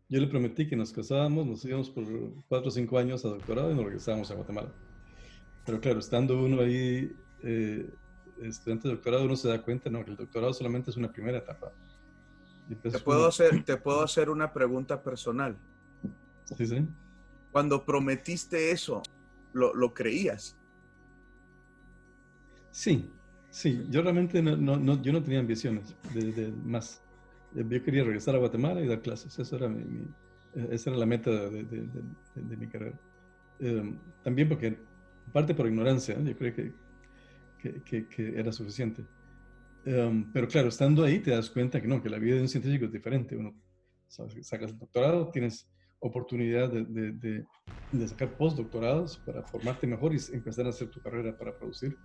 [0.08, 2.04] yo le prometí que nos casábamos, nos íbamos por
[2.48, 4.72] cuatro o cinco años a doctorado y nos regresábamos a Guatemala.
[5.64, 7.88] Pero claro, estando uno ahí, eh,
[8.42, 11.38] estudiante de doctorado, uno se da cuenta, no, que el doctorado solamente es una primera
[11.38, 11.72] etapa.
[12.82, 15.56] Te puedo, hacer, te puedo hacer una pregunta personal.
[16.56, 16.88] Sí, sí.
[17.52, 19.02] Cuando prometiste eso,
[19.52, 20.56] ¿lo, lo creías?
[22.70, 23.10] Sí,
[23.50, 23.84] sí.
[23.90, 27.02] Yo realmente no, no, yo no tenía ambiciones de, de más.
[27.54, 29.38] Eh, yo quería regresar a Guatemala y dar clases.
[29.38, 30.04] Eso era mi,
[30.54, 31.88] eh, esa era la meta de, de,
[32.34, 32.98] de, mi carrera.
[33.58, 34.78] Em, también porque,
[35.32, 36.72] parte por ignorancia, yo creo que,
[37.84, 39.04] que, que, era suficiente.
[39.84, 42.48] Em, pero claro, estando ahí te das cuenta que no, que la vida de un
[42.48, 43.36] científico es diferente.
[43.36, 43.54] Uno
[44.08, 45.68] sacas el doctorado, tienes
[46.00, 47.12] oportunidad de,
[47.92, 51.96] de, sacar postdoctorados para formarte mejor y empezar a hacer tu carrera para producir.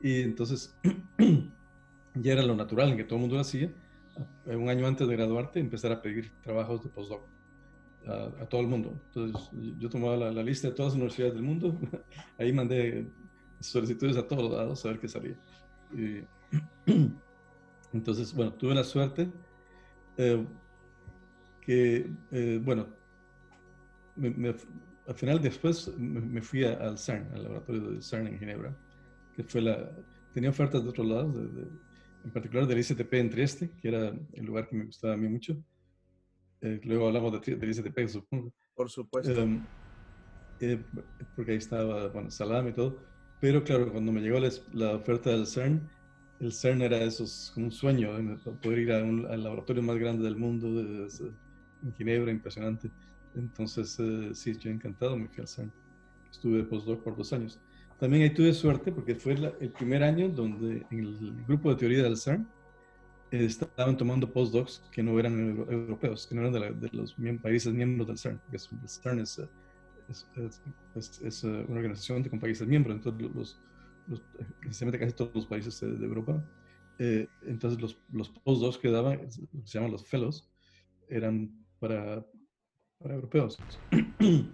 [0.00, 0.74] Y entonces
[2.14, 3.70] ya era lo natural en que todo el mundo lo hacía eh,
[4.46, 7.22] un año antes de graduarte, empezar a pedir trabajos de postdoc
[8.06, 9.00] a, todo el mundo.
[9.06, 11.78] Entonces, yo tomaba la, lista de todas las universidades del mundo,
[12.38, 13.06] ahí mandé
[13.60, 15.36] solicitudes a todos lados a ver qué salía.
[17.92, 19.28] entonces, bueno, tuve la suerte
[20.16, 20.44] eh,
[21.60, 22.86] que, eh, bueno,
[25.06, 28.74] al final después me, fui al CERN, al laboratorio del CERN en Ginebra,
[29.34, 29.90] que fue la,
[30.32, 31.68] tenía ofertas de otros lados, de
[32.26, 35.28] en particular del ICTP en Trieste, que era el lugar que me gustaba a mí
[35.28, 35.56] mucho.
[36.60, 38.52] Eh, luego hablamos de, del ICTP, supongo.
[38.74, 39.40] Por supuesto.
[39.40, 39.64] Em,
[40.58, 40.82] eh,
[41.36, 42.98] porque ahí estaba, bueno, Salam y todo.
[43.40, 44.40] Pero claro, cuando me llegó
[44.72, 45.88] la, oferta del CERN,
[46.40, 48.10] el CERN era esos, como un sueño,
[48.60, 52.90] poder ir a un, al laboratorio más grande del mundo, en Ginebra, impresionante.
[53.36, 55.72] Entonces, eh, sí, yo encantado, me fui al CERN.
[56.28, 57.60] Estuve de postdoc por dos años.
[57.98, 62.02] También ahí tuve suerte porque fue el primer año donde en el grupo de teoría
[62.02, 62.46] del CERN
[63.30, 68.06] eh, estaban tomando postdocs que no eran europeos, que no eran de, los países miembros
[68.06, 69.40] del CERN, porque el CERN es,
[71.24, 73.60] es, eh, una organización de con países miembros, entonces los,
[74.08, 74.22] los,
[75.00, 76.44] casi todos los países de, Europa.
[76.98, 80.50] Eh, entonces los, los postdocs que daban, se llaman los fellows,
[81.08, 82.26] eran para,
[82.98, 83.58] para europeos.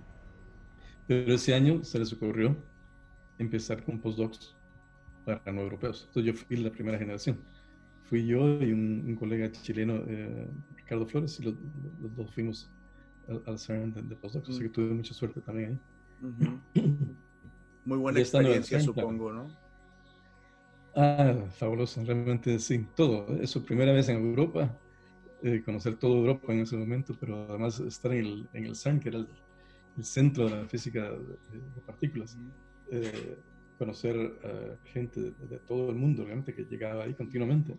[1.09, 2.57] Pero ese año se les ocurrió
[3.39, 4.57] empezar con postdocs
[5.25, 6.05] para no europeos.
[6.09, 7.39] Entonces yo fui la primera generación.
[8.05, 11.55] Fui yo y un, colega chileno, eh, Ricardo Flores, y los,
[12.17, 12.71] dos fuimos
[13.47, 14.73] al, CERN de, postdocs, así que mm.
[14.73, 15.81] tuve mucha suerte también
[16.75, 16.83] ahí.
[17.85, 19.63] Muy buena experiencia, supongo, ¿no?
[20.95, 23.27] Ah, fabuloso, realmente sí, todo.
[23.41, 24.77] Es su primera vez en Europa,
[25.43, 29.01] eh, conocer toda Europa en ese momento, pero además estar en el, en el CERN,
[29.01, 29.29] que era el,
[30.05, 32.37] centro de la física de, partículas.
[32.95, 33.39] Eh,
[33.79, 37.77] conocer uh, gente de, todo el mundo, realmente, que llegaba ahí continuamente.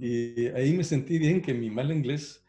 [0.00, 2.42] Y ahí me sentí bien que mi mal inglés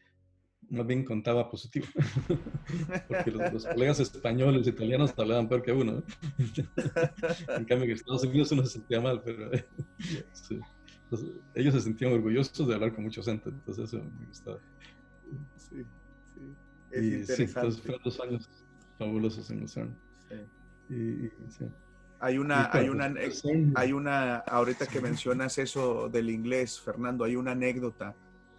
[0.69, 1.85] más bien contaba positivo,
[3.07, 6.01] porque los, colegas españoles, italianos hablaban peor que uno.
[7.57, 9.51] en cambio, en Estados Unidos uno se sentía mal, pero
[11.53, 14.59] ellos se sentían orgullosos de hablar con mucho acento, entonces eso me gustaba.
[15.57, 15.83] Sí,
[16.33, 16.41] sí.
[16.89, 17.35] Es y interesante.
[17.35, 18.49] sí, entonces fueron dos años
[18.97, 19.69] fabulosos en el
[20.89, 21.31] Y,
[22.19, 23.13] Hay una, hay una,
[23.75, 28.15] hay una, ahorita que mencionas eso del inglés, Fernando, hay una anécdota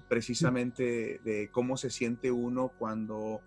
[0.09, 3.41] precisamente de cómo se siente uno cuando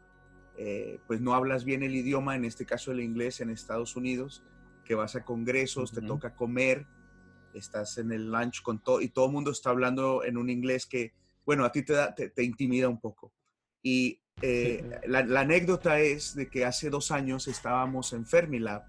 [0.57, 4.43] eh, pues no hablas bien el idioma, en este caso el inglés en Estados Unidos,
[4.83, 6.85] que vas a congresos, te toca comer,
[7.53, 10.85] estás en el lunch con todo y todo el mundo está hablando en un inglés
[10.85, 11.13] que,
[11.45, 13.31] bueno, a ti te, da, te, intimida un poco.
[13.81, 18.83] Y eh, la, anécdota es de que hace dos años estábamos en Fermilab,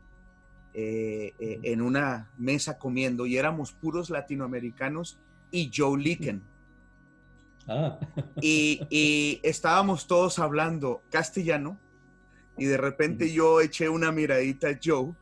[0.72, 5.18] eh, en una mesa comiendo y éramos puros latinoamericanos
[5.50, 6.42] y Joe Licken
[7.70, 7.98] Ah.
[8.40, 11.78] Y, estábamos todos hablando castellano
[12.58, 15.12] y de repente yo eché una miradita a Joe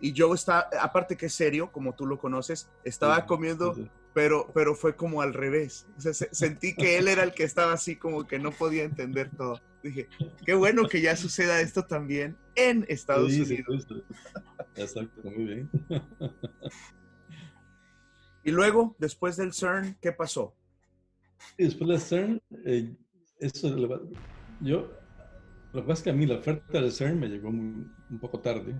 [0.00, 3.76] y Joe está, aparte que es serio, como tú lo conoces, estaba comiendo,
[4.14, 5.86] pero, pero fue como al revés.
[6.32, 9.60] sentí que él era el que estaba así como que no podía entender todo.
[9.82, 10.08] Dije,
[10.44, 13.86] qué bueno que ya suceda esto también en Estados Unidos.
[14.76, 15.70] Exacto, muy bien.
[18.44, 20.54] Y luego, después del CERN, ¿qué pasó?
[21.58, 22.96] Después de CERN, eh,
[23.40, 23.68] eso,
[24.60, 24.90] yo,
[25.72, 28.40] lo que pasa es que a mí la oferta de CERN me llegó un poco
[28.40, 28.74] tarde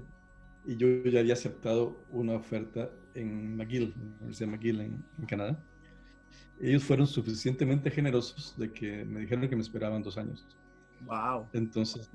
[0.68, 5.26] y yo ya había aceptado una oferta en McGill, en la Universidad de McGill en,
[5.26, 5.64] Canadá.
[6.60, 10.46] Ellos fueron suficientemente generosos de que me dijeron que me esperaban dos años.
[11.04, 11.46] Wow.
[11.52, 12.10] Entonces,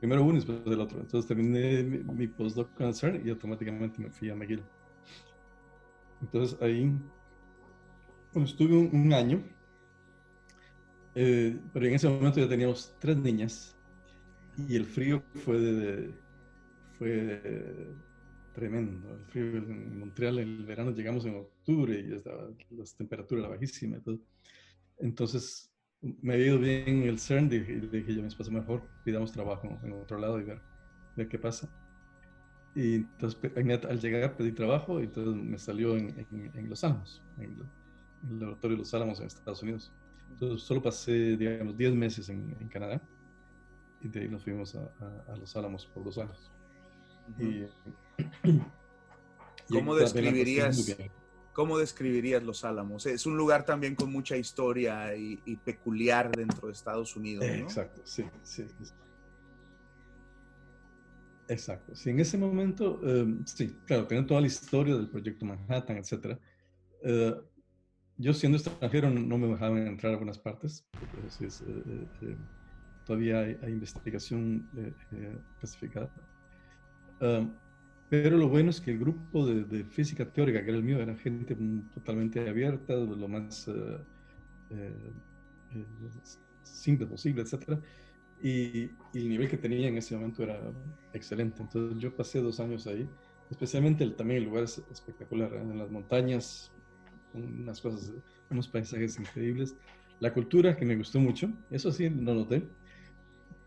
[0.00, 1.00] primero uno y después del otro.
[1.00, 4.62] Entonces terminé mi, mi postdoc con CERN y automáticamente me fui a McGill.
[6.20, 6.92] Entonces ahí
[8.32, 9.42] bueno, estuve un, año,
[11.14, 13.76] eh, pero en ese momento ya teníamos tres niñas
[14.66, 16.14] y el frío fue, de,
[16.98, 17.92] fue
[18.54, 19.14] tremendo.
[19.14, 23.50] El frío en Montreal en el verano llegamos en octubre y estaba, la temperatura era
[23.50, 23.98] bajísima.
[24.98, 25.70] Entonces,
[26.02, 29.78] me había ido bien el CERN y dije yo a mi esposa mejor pidamos trabajo
[29.82, 30.60] en otro lado y ver,
[31.16, 31.68] ver qué pasa.
[32.74, 33.38] Y entonces
[33.88, 37.56] al llegar pedí trabajo y entonces me salió en, en, Los Álamos, en,
[38.30, 39.92] el laboratorio de Los Álamos en Estados Unidos.
[40.30, 43.00] Entonces solo pasé, digamos, 10 meses en, Canadá
[44.00, 46.50] y de ahí nos fuimos a, Los Álamos por dos años.
[47.38, 47.66] y,
[49.68, 50.96] ¿Cómo describirías,
[51.52, 53.06] ¿Cómo describirías Los Álamos?
[53.06, 57.44] Es un lugar también con mucha historia y, peculiar dentro de Estados Unidos.
[57.46, 57.52] ¿no?
[57.52, 58.64] Exacto, sí, sí,
[61.48, 61.94] Exacto.
[61.94, 66.38] Sí, en ese momento, em, sí, claro, tienen toda la historia del proyecto Manhattan, etcétera.
[67.02, 67.42] Uh,
[68.16, 72.36] yo siendo extranjero no me dejaban entrar a algunas partes, porque es, eh, eh, eh,
[73.04, 74.68] todavía hay, investigación
[75.58, 76.10] clasificada.
[78.12, 81.16] Pero lo bueno es que el grupo de, física teórica, que era el mío, era
[81.16, 81.56] gente
[81.94, 83.70] totalmente abierta, lo más
[86.62, 87.80] simple posible, etc.
[88.42, 90.60] Y, y, el nivel que tenía en ese momento era
[91.14, 91.62] excelente.
[91.62, 93.08] Entonces yo pasé dos años ahí,
[93.50, 96.70] especialmente el, también el lugar es espectacular, en las montañas
[97.32, 98.12] unas cosas,
[98.50, 99.74] unos paisajes increíbles.
[100.20, 102.62] La cultura que me gustó mucho, eso sí lo noté,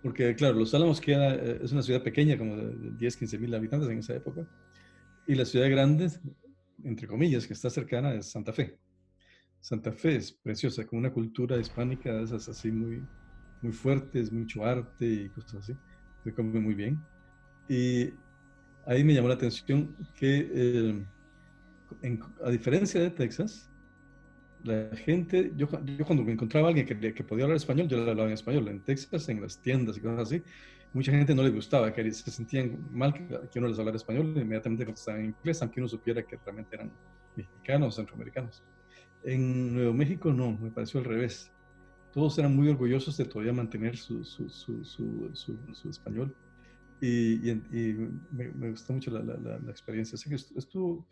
[0.05, 3.55] porque claro, Los Álamos queda, eh, es una ciudad pequeña, como de 10, 15 mil
[3.55, 4.47] habitantes en esa época,
[5.25, 6.11] y la ciudad grande,
[6.83, 8.77] entre comillas, que está cercana es Santa Fe.
[9.59, 13.01] Santa Fe es preciosa, con una cultura hispánica de esas así muy,
[13.63, 15.73] muy fuertes, mucho arte y cosas así.
[16.23, 17.03] Se come muy bien.
[17.67, 18.11] Y
[18.85, 21.05] ahí me llamó la atención que eh,
[22.43, 23.71] a diferencia de Texas,
[24.65, 27.97] la gente, yo, yo cuando me encontraba a alguien que, que, podía hablar español, yo
[27.97, 28.67] le hablaba en español.
[28.67, 30.43] En Texas, en las tiendas y cosas así,
[30.93, 34.85] mucha gente no le gustaba, que se sentían mal que, uno les hablara español, inmediatamente
[34.85, 36.91] contestaban en inglés, aunque uno supiera que realmente eran
[37.35, 38.63] mexicanos centroamericanos.
[39.23, 41.51] En Nuevo México no, me pareció al revés.
[42.13, 46.33] Todos eran muy orgullosos de todavía mantener su, su, su, su español.
[47.01, 50.15] Y, y, me, gustó mucho la, la, la, experiencia.
[50.15, 51.05] Así que estuvo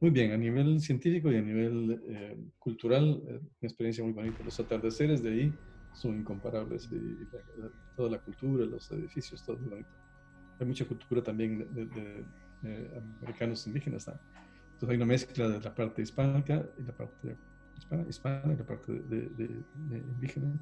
[0.00, 4.44] muy bien, a nivel científico y a nivel eh, cultural, eh, una experiencia muy bonita.
[4.44, 5.54] Los atardeceres de ahí
[5.92, 6.88] son incomparables.
[6.92, 7.26] Y,
[7.96, 9.90] toda la cultura, los edificios, todo muy bonito.
[10.60, 12.24] Hay mucha cultura también de,
[13.20, 14.06] americanos indígenas.
[14.08, 17.36] Entonces hay una mezcla de la parte hispánica y la parte
[17.76, 20.54] hispana, hispana y la parte de, indígena,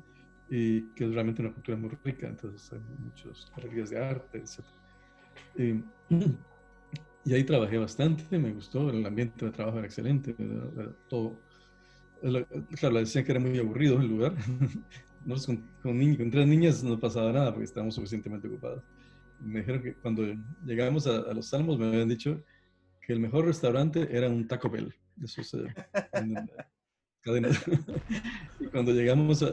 [0.49, 2.27] y que es realmente una cultura muy rica.
[2.27, 4.65] Entonces hay muchas galerías de arte, etc.
[7.27, 10.35] Y, ahí trabajé bastante, me gustó, el ambiente de trabajo era excelente,
[11.09, 11.39] todo.
[12.21, 14.35] Claro, le decían que era muy aburrido el lugar,
[15.27, 18.83] nosotros con, con, tres niñas no pasaba nada porque estábamos suficientemente ocupados.
[19.41, 20.23] Me dijeron que cuando
[20.65, 22.43] llegábamos a, los Salmos me habían dicho
[23.03, 24.95] que el mejor restaurante era un Taco Bell.
[25.23, 25.59] Eso se,
[28.61, 29.45] y cuando llegamos,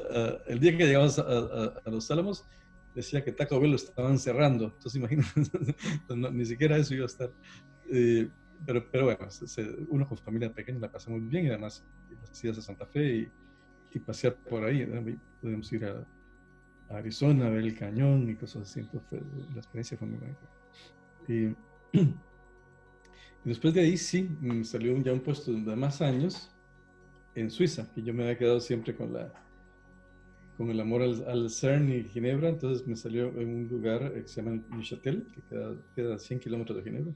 [0.47, 2.45] el día que llegamos a, los Álamos,
[2.93, 4.65] decía que Taco Bell lo estaban cerrando.
[4.65, 5.75] Entonces, imagínate,
[6.31, 7.31] ni siquiera eso iba a estar.
[7.89, 8.29] Eh,
[8.65, 9.27] pero, pero bueno,
[9.89, 11.83] uno con familia pequeña la pasa muy bien y además
[12.21, 13.31] las a Santa Fe y,
[13.93, 14.85] y pasear por ahí.
[15.41, 16.05] Podemos ir a,
[16.89, 18.81] Arizona ver el cañón y cosas así.
[18.81, 19.21] Entonces,
[19.53, 20.47] la experiencia fue muy bonita.
[21.27, 21.55] Y,
[23.43, 26.51] después de ahí sí, me salió ya un puesto de más años
[27.35, 29.33] en Suiza, que yo me había quedado siempre con la
[30.63, 34.41] con el amor al, CERN y Ginebra, entonces me salió en un lugar que se
[34.41, 37.13] llama Neuchâtel, que queda, queda a 100 kilómetros de Ginebra.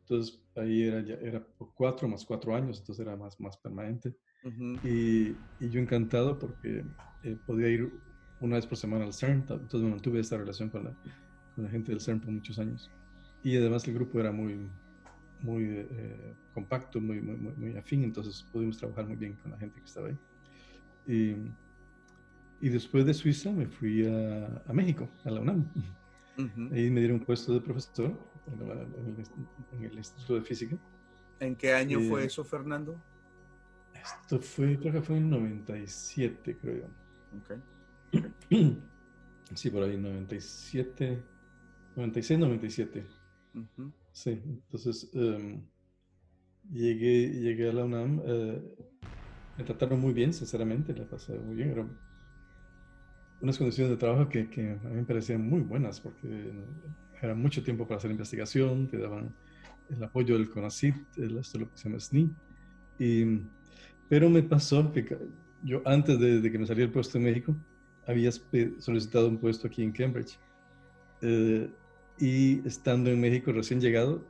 [0.00, 4.14] Entonces ahí era, ya, era por cuatro más cuatro años, entonces era más, más permanente.
[4.84, 6.82] y, y, yo encantado porque
[7.24, 7.92] eh, podía ir
[8.40, 10.96] una vez por semana al CERN, entonces me mantuve esta relación con la,
[11.54, 12.90] con la gente del CERN por muchos años.
[13.42, 14.66] Y además el grupo era muy,
[15.40, 19.78] muy eh, compacto, muy, muy, muy, afín, entonces pudimos trabajar muy bien con la gente
[19.78, 20.18] que estaba ahí.
[21.06, 21.36] Y,
[22.62, 25.68] y después de Suiza me fui a, a México, a la UNAM.
[26.72, 30.78] Ahí me dieron un puesto de profesor en, el, Instituto de Física.
[31.40, 32.96] ¿En qué año fue eso, Fernando?
[33.92, 36.88] Esto fue, creo que fue en 97, creo yo.
[37.42, 38.78] Okay.
[39.54, 41.20] Sí, por ahí, 97,
[41.96, 43.06] 96, 97.
[44.12, 45.62] Sí, entonces em,
[46.70, 48.22] llegué, llegué a la UNAM.
[48.24, 48.62] Eh,
[49.58, 51.72] me trataron muy bien, sinceramente, la pasé muy bien.
[51.72, 52.11] Eran
[53.42, 56.52] unas condiciones de trabajo que, que, a mí me parecían muy buenas porque
[57.20, 59.34] era mucho tiempo para hacer investigación, te daban
[59.90, 62.30] el apoyo del CONACYT, esto lo que se llama SNI.
[62.98, 63.42] Y,
[64.08, 65.18] pero me pasó que
[65.62, 67.54] yo antes de, de, que me saliera el puesto en México,
[68.06, 70.38] había solicitado un puesto aquí en Cambridge.
[71.20, 71.68] Eh,
[72.18, 74.24] y estando en México recién llegado,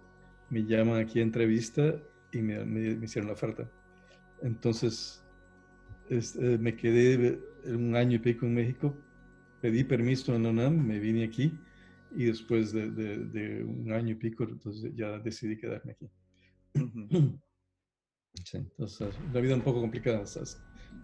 [0.51, 1.97] me llaman aquí a entrevista
[2.33, 3.69] y me, me, hicieron la oferta.
[4.43, 5.23] Entonces,
[6.11, 8.95] eh, me quedé un año y pico en México,
[9.61, 11.53] pedí permiso en UNAM, me vine aquí
[12.15, 16.11] y después de, de, un año y pico, entonces ya decidí quedarme aquí.
[18.45, 20.25] Sí, entonces, la vida un poco complicada.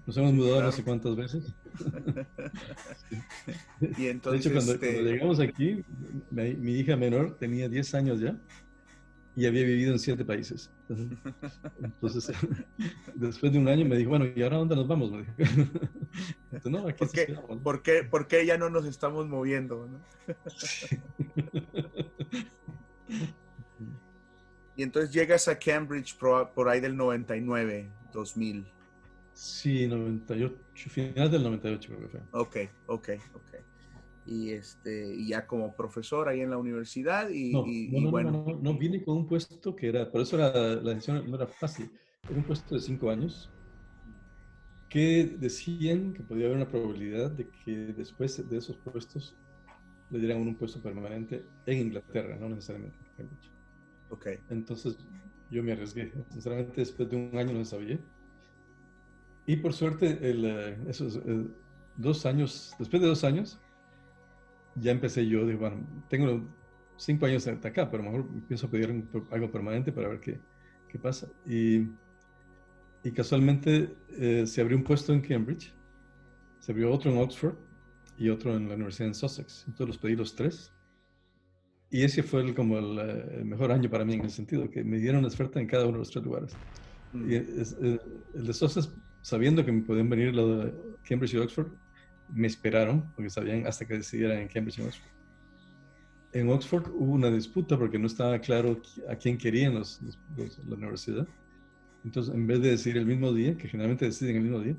[0.07, 1.55] Nos hemos mudado no sé cuántas veces.
[3.99, 5.85] y entonces, de hecho, cuando, este llegamos aquí,
[6.31, 8.41] mi, hija menor tenía 10 años ya
[9.39, 10.69] y había vivido en 7 países.
[11.81, 12.37] Entonces,
[13.15, 15.13] después de un año me dijo, bueno, ¿y ahora dónde nos vamos?
[15.13, 15.33] Me dijo.
[16.51, 19.87] Entonces, no, aquí ¿Por, qué, ¿Por, qué, ¿Por qué ya no nos estamos moviendo?
[19.87, 20.01] ¿no?
[24.75, 28.67] y entonces llegas a Cambridge por, ahí del 99, 2000.
[29.35, 30.57] Sí, 98,
[30.91, 32.21] final del 98 creo que fue.
[32.33, 33.68] Ok, ok, ok.
[34.31, 37.65] Y, este, y ya como profesor ahí en la universidad y, no,
[38.01, 38.31] no, bueno.
[38.31, 41.37] No, no, no, vine con un puesto que era, por eso la, la decisión no
[41.37, 41.91] era fácil,
[42.29, 43.51] era un puesto de cinco años
[44.91, 49.35] que decían que podía haber una probabilidad de que después de esos puestos
[50.11, 53.51] le dieran un puesto permanente en Inglaterra, no necesariamente en Cambridge.
[54.11, 54.27] Ok.
[54.51, 54.99] Entonces
[55.51, 56.13] yo me arriesgué.
[56.31, 57.99] Sinceramente, después de un año no sabía.
[59.47, 61.47] Y por suerte, el, eh, esos eh,
[61.97, 63.59] dos años, después de dos años,
[64.81, 66.47] ya empecé yo, digo, bueno, tengo
[66.97, 70.41] cinco años acá, pero a lo mejor pienso pedir algo permanente para ver qué,
[70.89, 71.29] qué pasa.
[71.47, 71.89] Y,
[73.05, 75.73] y casualmente eh, se abrió un puesto en Cambridge,
[76.61, 77.55] se abrió otro en Oxford
[78.17, 79.65] y otro en la Universidad en Sussex.
[79.67, 80.73] Entonces los pedí los tres.
[81.91, 84.99] Y ese fue el, como el, mejor año para mí en el sentido que me
[84.99, 86.53] dieron oferta en cada uno de los tres lugares.
[87.13, 87.31] Mm.
[87.31, 90.75] Y el de Sussex sabiendo que me podían venir los de
[91.07, 91.69] Cambridge y Oxford,
[92.33, 95.09] me esperaron, porque sabían hasta que decidieran en Cambridge y Oxford.
[96.33, 100.01] En Oxford hubo una disputa porque no estaba claro a quién querían los,
[100.37, 101.27] la universidad.
[102.05, 104.77] Entonces, en vez de decidir el mismo día, que generalmente deciden el mismo día,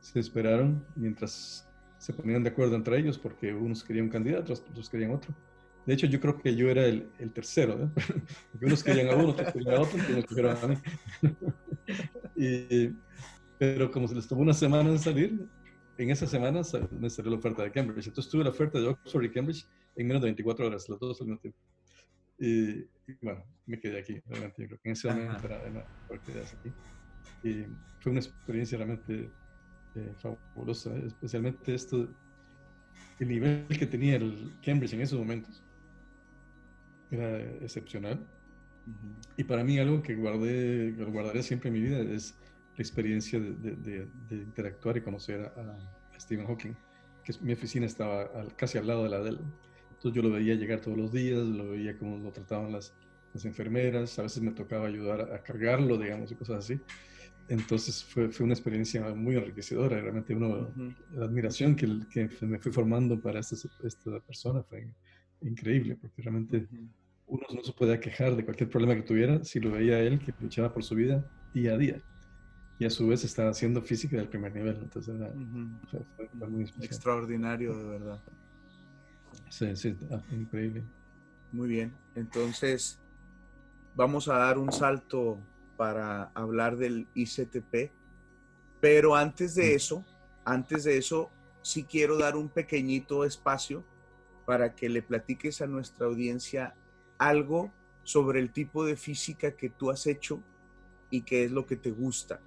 [0.00, 1.66] se esperaron mientras
[1.98, 5.34] se ponían de acuerdo entre ellos, porque unos querían un candidato, otros querían otro.
[5.86, 7.88] De hecho, yo creo que yo era el, el tercero, ¿eh?
[8.52, 10.00] porque unos querían a uno, otros querían a otro,
[10.62, 10.76] a mí.
[12.36, 12.90] y,
[13.58, 15.46] pero como se les tomó una semana en salir,
[15.98, 18.08] en esa semana me salió la oferta de Cambridge.
[18.08, 19.66] Entonces tuve la oferta de Oxford y Cambridge
[19.96, 21.58] en menos de 24 horas, los dos al mismo tiempo.
[22.38, 22.84] Y,
[23.22, 24.62] bueno, me quedé aquí, realmente.
[24.62, 26.72] Yo creo que en ese momento era, era aquí.
[27.42, 27.66] Y
[28.00, 29.30] fue una experiencia realmente
[29.94, 32.08] eh, fabulosa, especialmente esto,
[33.20, 35.62] el nivel que tenía el Cambridge en esos momentos
[37.10, 38.26] era excepcional.
[39.36, 42.36] Y para mí algo que guardé, que guardaré siempre en mi vida es
[42.76, 45.78] la experiencia de, de, de, interactuar y conocer a,
[46.18, 46.74] Stephen Hawking.
[47.24, 49.38] que mi oficina estaba casi al lado de la de él.
[49.90, 52.94] Entonces yo lo veía llegar todos los días, lo veía cómo lo trataban las,
[53.32, 56.80] las enfermeras, a veces me tocaba ayudar a, cargarlo, digamos, y cosas así.
[57.48, 60.72] Entonces fue, fue una experiencia muy enriquecedora, realmente uno,
[61.12, 64.88] la admiración que, que, me fui formando para esta, esta persona fue
[65.42, 66.66] increíble, porque realmente
[67.26, 70.32] uno no se podía quejar de cualquier problema que tuviera si lo veía él que
[70.40, 72.02] luchaba por su vida día a día.
[72.84, 75.32] Y a su vez estaba haciendo física del primer nivel, entonces era,
[75.90, 78.20] fue, muy extraordinario, de verdad.
[79.48, 80.84] Sí, sí, ah, increíble.
[81.50, 83.00] Muy bien, entonces
[83.94, 85.40] vamos a dar un salto
[85.78, 87.90] para hablar del ICTP,
[88.82, 90.04] pero antes de eso,
[90.44, 91.30] antes de eso,
[91.62, 93.82] sí quiero dar un pequeñito espacio
[94.44, 96.74] para que le platiques a nuestra audiencia
[97.16, 97.72] algo
[98.02, 100.42] sobre el tipo de física que tú has hecho
[101.08, 102.42] y qué es lo que te gusta.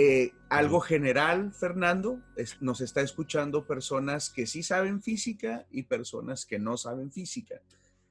[0.00, 2.20] Eh, algo general, Fernando,
[2.60, 7.60] nos está escuchando personas que sí saben física y personas que no saben física.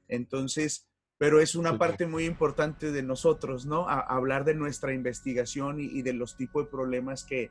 [0.06, 0.86] Entonces,
[1.16, 3.88] pero es una parte muy importante de nosotros, ¿no?
[3.88, 7.50] hablar de nuestra investigación y, de los tipos de problemas que,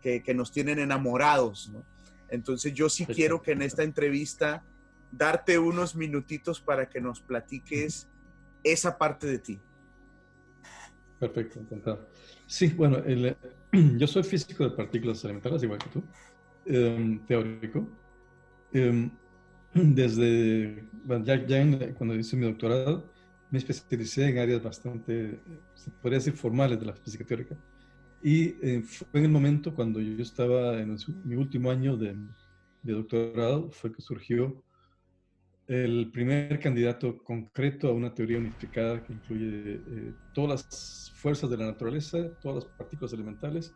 [0.00, 1.84] que, nos tienen enamorados, ¿no?
[2.30, 4.64] Entonces yo sí quiero que en esta entrevista
[5.12, 8.08] darte unos minutitos para que nos platiques
[8.64, 9.60] esa parte de ti.
[11.20, 12.08] Perfecto, encantado.
[12.46, 13.02] Sí, bueno,
[13.98, 16.02] yo soy físico de partículas elementales, igual que tú,
[16.66, 17.88] em, teórico.
[18.72, 19.10] Em,
[19.74, 20.84] desde,
[21.24, 23.10] ya, ya cuando hice mi doctorado,
[23.50, 25.40] me especialicé en áreas bastante,
[25.74, 27.56] se podría decir, formales de la física teórica.
[28.22, 32.16] Y eh, fue en el momento cuando yo estaba en mi último año de,
[32.82, 34.62] de, doctorado, fue que surgió
[35.68, 41.56] el primer candidato concreto a una teoría unificada que incluye eh, todas las fuerzas de
[41.56, 43.74] la naturaleza, todas las partículas elementales,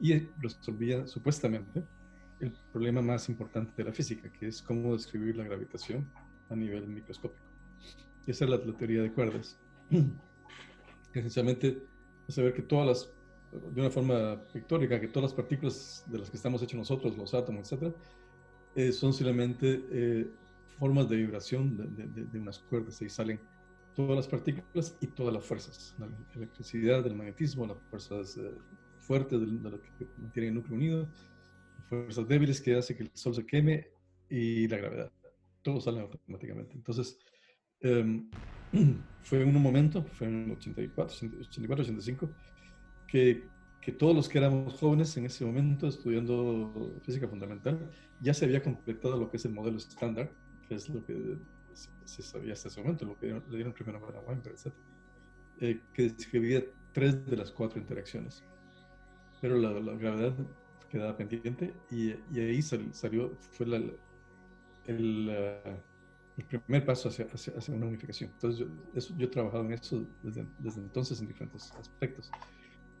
[0.00, 1.82] y resolvía supuestamente
[2.40, 6.10] el problema más importante de la física, que es cómo describir la gravitación
[6.48, 7.44] a nivel microscópico.
[8.26, 9.58] Y esa es la, teoría de cuerdas.
[11.14, 11.82] esencialmente
[12.28, 13.12] es saber que todas las,
[13.74, 17.34] de una forma pictórica, que todas las partículas de las que estamos hechos nosotros, los
[17.34, 17.94] átomos, etc.,
[18.76, 20.30] eh, son simplemente eh,
[20.78, 23.00] formas de vibración de, de, unas cuerdas.
[23.02, 23.40] Y salen
[23.94, 25.94] todas las partículas y todas las fuerzas.
[25.98, 28.54] La electricidad, el magnetismo, las fuerzas eh,
[28.98, 31.08] fuertes de, lo que mantiene el núcleo unido,
[31.88, 33.88] fuerzas débiles que hace que el Sol se queme
[34.28, 35.12] y la gravedad.
[35.62, 36.74] Todo sale automáticamente.
[36.74, 37.18] Entonces,
[37.80, 38.30] em,
[39.22, 42.30] fue un momento, fue en 84, 84, 85,
[43.08, 43.44] que,
[43.82, 47.90] que todos los que éramos jóvenes en ese momento estudiando física fundamental,
[48.20, 50.32] ya se había completado lo que es el modelo estándar,
[50.74, 51.38] es lo que
[52.04, 54.72] se, sabía hasta ese momento, lo que le dieron primero a Weinberg, etc.,
[55.60, 58.42] eh, que describía tres de las cuatro interacciones.
[59.40, 60.34] Pero la, la gravedad
[60.90, 65.30] quedaba pendiente y, y ahí salió, fue la, el,
[66.36, 68.30] el, primer paso hacia, hacia, una unificación.
[68.32, 72.30] Entonces yo, eso, yo he trabajado en eso desde, desde entonces en diferentes aspectos.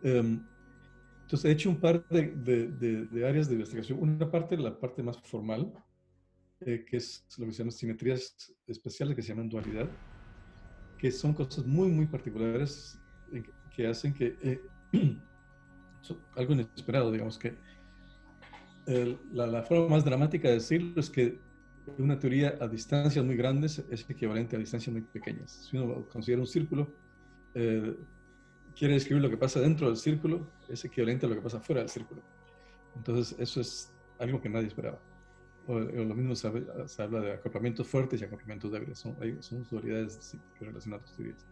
[0.02, 0.42] Um,
[1.22, 3.98] entonces he hecho un par de, de, de, áreas de investigación.
[4.00, 5.72] Una parte, la parte más formal,
[6.60, 9.88] eh, que es lo que se llama simetrías especiales, que se llaman dualidad,
[10.98, 12.98] que son cosas muy, muy particulares
[13.74, 14.36] que, hacen que...
[14.42, 14.60] Eh,
[16.36, 17.54] algo inesperado, digamos que
[19.32, 21.38] la, forma más dramática de decirlo es que
[21.98, 25.68] una teoría a distancias muy grandes es equivalente a distancias muy pequeñas.
[25.68, 26.88] Si uno considera un círculo,
[27.54, 27.96] eh,
[28.76, 31.80] quiere describir lo que pasa dentro del círculo, es equivalente a lo que pasa fuera
[31.80, 32.22] del círculo.
[32.96, 35.00] Entonces, eso es algo que nadie esperaba.
[35.70, 36.48] O, lo mismo se,
[37.02, 38.98] habla de acoplamientos fuertes y acoplamientos débiles.
[38.98, 41.46] Son, son dualidades las teorías.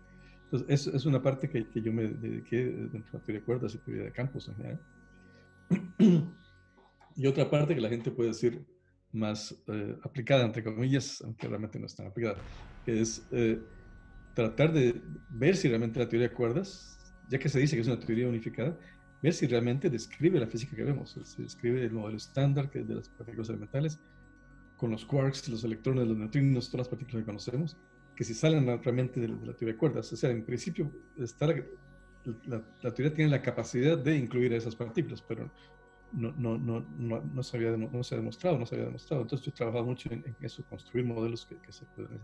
[0.44, 3.44] Entonces, eso es una parte que, que yo me dediqué dentro de la teoría de
[3.44, 4.80] cuerdas y teoría de campos en general.
[7.16, 8.64] Y otra parte que la gente puede decir
[9.12, 12.38] más eh, aplicada, entre comillas, aunque realmente no es tan aplicada,
[12.84, 13.60] que es eh,
[14.34, 16.96] tratar de ver si realmente la teoría de cuerdas,
[17.28, 18.78] ya que se dice que es una teoría unificada,
[19.22, 23.08] ver si realmente describe la física que vemos, si describe el modelo estándar de las
[23.08, 23.98] partículas elementales,
[24.76, 27.76] con los quarks, los electrones, los neutrinos, todas las partículas que conocemos,
[28.14, 30.12] que si salen realmente de, la teoría de cuerdas.
[30.12, 34.76] O sea, en principio, está la, la, teoría tiene la capacidad de incluir a esas
[34.76, 35.50] partículas, pero
[36.12, 39.22] no, no, no, no, no, se había, no se ha demostrado, no se había demostrado.
[39.22, 42.20] Entonces yo he trabajado mucho en, eso, construir modelos que, que se pueden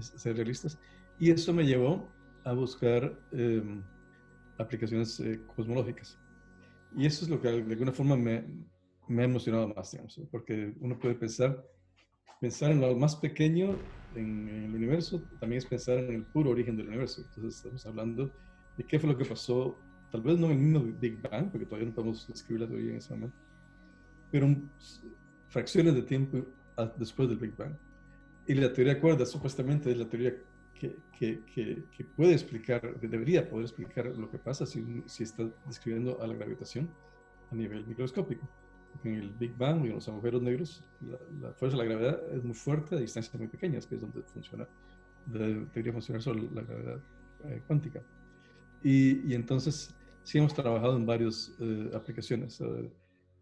[0.00, 0.78] ser realistas.
[1.18, 2.10] Y eso me llevó
[2.44, 3.82] a buscar em,
[4.58, 6.18] aplicaciones eh, cosmológicas.
[6.96, 8.44] Y eso es lo que de alguna forma me,
[9.08, 11.64] me ha emocionado más, digamos, porque uno puede pensar,
[12.40, 13.76] pensar en lo más pequeño
[14.14, 17.22] en, en, el universo, también es pensar en el puro origen del universo.
[17.22, 18.30] Entonces estamos hablando
[18.76, 19.76] de qué fue lo que pasó
[20.14, 22.90] tal vez no en el mismo Big Bang, porque todavía no podemos describir la teoría
[22.92, 23.36] en ese momento,
[24.30, 24.46] pero
[25.48, 26.46] fracciones de tiempo
[26.96, 27.76] después del Big Bang.
[28.46, 30.36] Y la teoría de cuerdas supuestamente es la teoría
[30.78, 36.20] que, que, que, puede explicar, debería poder explicar lo que pasa si, si está describiendo
[36.20, 36.88] a la gravitación
[37.50, 38.46] a nivel microscópico.
[39.02, 40.84] En el Big Bang y en los agujeros negros,
[41.40, 44.22] la, fuerza de la gravedad es muy fuerte a distancias muy pequeñas, que es donde
[44.22, 44.68] funciona,
[45.26, 47.00] debería funcionar solo la gravedad
[47.44, 48.02] eh, cuántica.
[48.82, 52.90] Y, y, entonces, sí hemos trabajado en varias eh, aplicaciones, eh,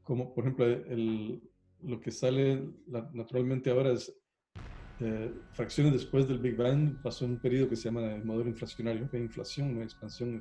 [0.03, 1.43] como por ejemplo el,
[1.83, 2.69] lo que sale
[3.13, 4.15] naturalmente ahora es
[5.01, 9.11] eh, fracciones después del Big Bang pasó un periodo que se llama el modelo inflacionario,
[9.11, 10.41] que es inflación, una expansión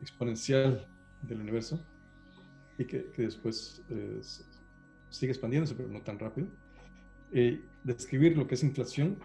[0.00, 0.86] exponencial
[1.22, 1.80] del universo
[2.78, 3.82] y que, que después
[5.08, 6.48] sigue expandiéndose, pero no tan rápido.
[7.84, 9.18] describir lo que es inflación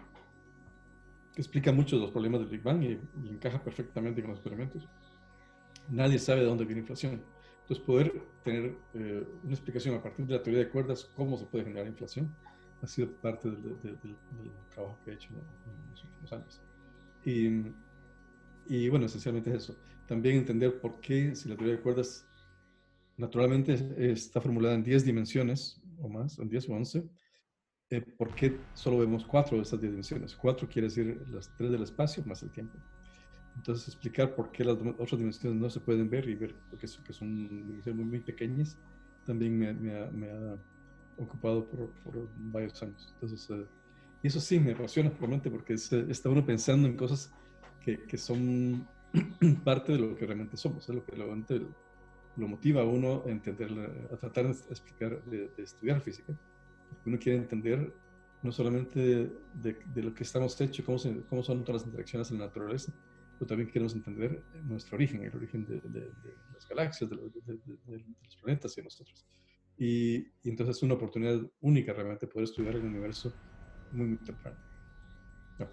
[1.36, 4.88] explica mucho los problemas del Big Bang y, y encaja perfectamente con los experimentos
[5.88, 7.22] nadie sabe de dónde viene inflación.
[7.62, 11.46] Entonces, poder tener eh, una explicación a partir de la teoría de cuerdas, cómo se
[11.46, 12.34] puede generar inflación,
[12.82, 13.76] ha sido parte del,
[14.70, 16.62] trabajo que he hecho en los últimos años.
[17.24, 17.48] Y,
[18.68, 19.76] y, bueno, esencialmente es eso.
[20.06, 22.26] También entender por qué, si la teoría de cuerdas
[23.16, 27.08] naturalmente está formulada en 10 dimensiones o más, en 10 o 11,
[27.90, 30.36] eh, ¿por qué solo vemos cuatro de estas 10 dimensiones?
[30.36, 32.78] Cuatro quiere decir las tres del espacio más el tiempo.
[33.56, 37.12] Entonces, explicar por qué las otras dimensiones no se pueden ver y ver que, que
[37.12, 38.78] son dimensiones muy, muy pequeñas
[39.28, 40.56] también me, me, ha,
[41.18, 43.10] ocupado por, por, varios años.
[43.14, 43.66] Entonces, eh,
[44.22, 47.32] y eso sí me apasiona realmente porque eh, está uno pensando en cosas
[47.80, 48.86] que, que, son
[49.64, 51.60] parte de lo que realmente somos, es lo que realmente
[52.36, 53.70] lo motiva a uno a entender,
[54.12, 56.38] a tratar de explicar, de, estudiar física.
[56.88, 57.92] Porque uno quiere entender
[58.42, 59.00] no solamente
[59.54, 60.98] de, de, lo que estamos hechos, cómo,
[61.28, 62.92] cómo son todas las interacciones en la naturaleza,
[63.38, 66.12] pero también queremos entender nuestro origen, el origen de,
[66.54, 69.26] las galaxias, de, los planetas y de nosotros.
[69.78, 73.32] Y, entonces es una oportunidad única realmente poder estudiar el universo
[73.92, 74.56] muy, muy temprano.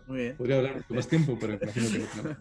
[0.07, 0.37] muy bien.
[0.37, 2.37] Podría hablar más tiempo, pero imagino que no.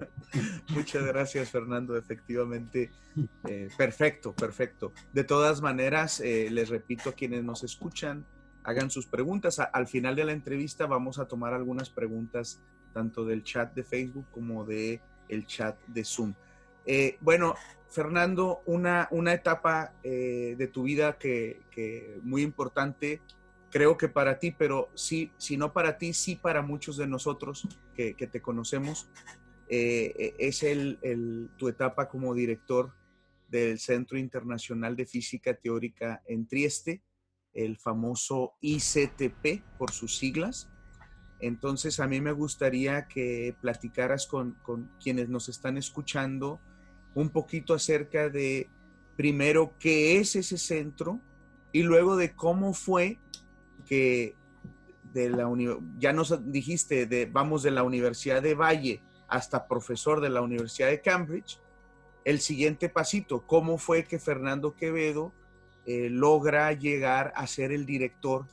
[0.74, 1.96] Muchas gracias, Fernando.
[1.96, 2.90] Efectivamente,
[3.48, 4.92] eh, perfecto, perfecto.
[5.12, 8.26] De todas maneras, eh, les repito a quienes nos escuchan,
[8.62, 9.58] hagan sus preguntas.
[9.58, 12.60] al final de la entrevista vamos a tomar algunas preguntas
[12.92, 16.34] tanto del chat de Facebook como de el chat de Zoom.
[16.87, 17.55] Eh, bueno,
[17.89, 21.61] Fernando, una, una etapa eh, de tu vida que,
[22.22, 23.20] muy importante,
[23.70, 27.68] creo que para ti, pero sí, si no para ti, sí para muchos de nosotros
[27.95, 29.09] que, te conocemos,
[29.68, 32.93] eh, es el, tu etapa como director
[33.49, 37.03] del Centro Internacional de Física Teórica en Trieste,
[37.53, 40.68] el famoso ICTP por sus siglas.
[41.41, 44.57] Entonces a mí me gustaría que platicaras con,
[45.03, 46.61] quienes nos están escuchando
[47.14, 48.68] un poquito acerca de,
[49.16, 51.20] primero, qué es ese centro
[51.72, 53.18] y luego de cómo fue
[53.86, 54.34] que
[55.12, 55.48] de la
[55.98, 60.88] ya nos dijiste, de, vamos de la Universidad de Valle hasta profesor de la Universidad
[60.88, 61.60] de Cambridge,
[62.24, 65.32] el siguiente pasito, cómo fue que Fernando Quevedo
[65.86, 68.46] eh, logra llegar a ser el director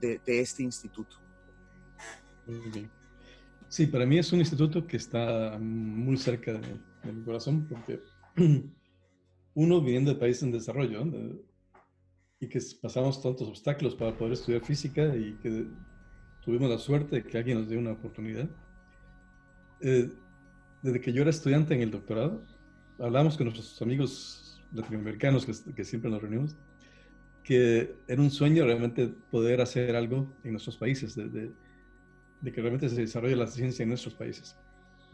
[0.00, 1.16] de este instituto.
[3.68, 6.76] Sí, para mí es un instituto que está muy cerca de,
[7.12, 8.00] mi corazón porque
[9.54, 11.04] uno viniendo de países en desarrollo
[12.40, 15.66] y que pasamos tantos obstáculos para poder estudiar física y que
[16.44, 18.48] tuvimos la suerte de que alguien nos dio una oportunidad.
[19.80, 20.10] Eh,
[20.82, 22.44] desde que yo era estudiante en el doctorado,
[22.98, 26.56] hablamos con nuestros amigos latinoamericanos que, que siempre nos reunimos,
[27.42, 32.88] que era un sueño realmente poder hacer algo en nuestros países, de, de que realmente
[32.88, 34.56] se desarrolle la ciencia en nuestros países.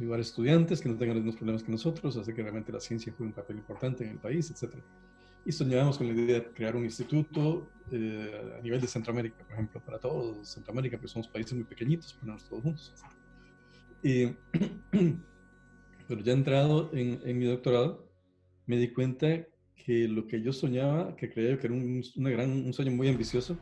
[0.01, 3.13] Ayudar estudiantes que no tengan los mismos problemas que nosotros, hacer que realmente la ciencia
[3.15, 4.75] juegue un papel importante en el país, etc.
[5.45, 9.53] Y soñábamos con la idea de crear un instituto eh, a nivel de Centroamérica, por
[9.53, 12.95] ejemplo, para todos Centroamérica, porque somos países muy pequeñitos, ponernos todos juntos.
[14.03, 14.27] Y,
[16.09, 18.09] pero ya entrado en, en, mi doctorado,
[18.67, 19.45] me di cuenta
[19.77, 23.09] que lo que yo soñaba, que creía que era un, una gran, un sueño muy
[23.09, 23.59] ambicioso,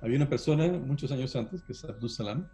[0.00, 2.46] había una persona muchos años antes, que es Abdus Salam,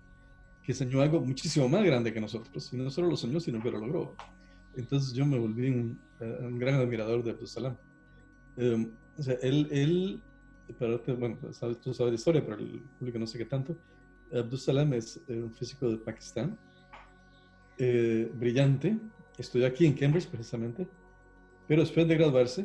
[0.70, 2.72] que soñó algo muchísimo más grande que nosotros.
[2.72, 4.14] Y no solo lo soñó, sino que lo logró.
[4.76, 7.76] Entonces yo me volví un, eh, gran admirador de Abdus Salam.
[8.56, 10.20] Em, o sea, él, él
[10.78, 13.76] para, bueno, sabes, tú sabes de historia, pero el público no sé qué tanto.
[14.32, 16.56] Abdus Salam es eh, un físico de Pakistán,
[17.76, 18.96] eh, brillante,
[19.38, 20.86] estudió aquí en Cambridge precisamente,
[21.66, 22.64] pero después de graduarse,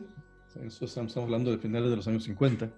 [0.63, 2.69] estamos hablando de finales de los años 50,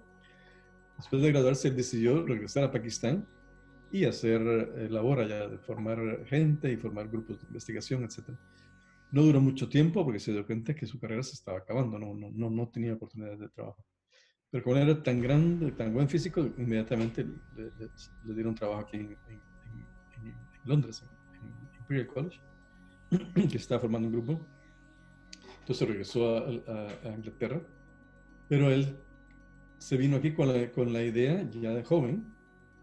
[0.96, 3.26] después de graduarse él decidió regresar a Pakistán
[3.90, 8.30] y hacer eh, labor allá de formar gente y formar grupos de investigación, etc.
[9.10, 12.14] No duró mucho tiempo porque se dio cuenta que su carrera se estaba acabando, no,
[12.14, 13.84] no, no, no tenía oportunidades de trabajo.
[14.50, 17.26] Pero como era tan grande, tan buen físico, inmediatamente
[17.56, 19.16] le, dieron trabajo aquí en,
[20.64, 22.40] Londres, en, Imperial College,
[23.50, 24.40] que estaba formando un grupo.
[25.60, 27.60] Entonces regresó a, Inglaterra,
[28.48, 28.96] pero él
[29.78, 32.37] se vino aquí con la, con la idea, ya de joven,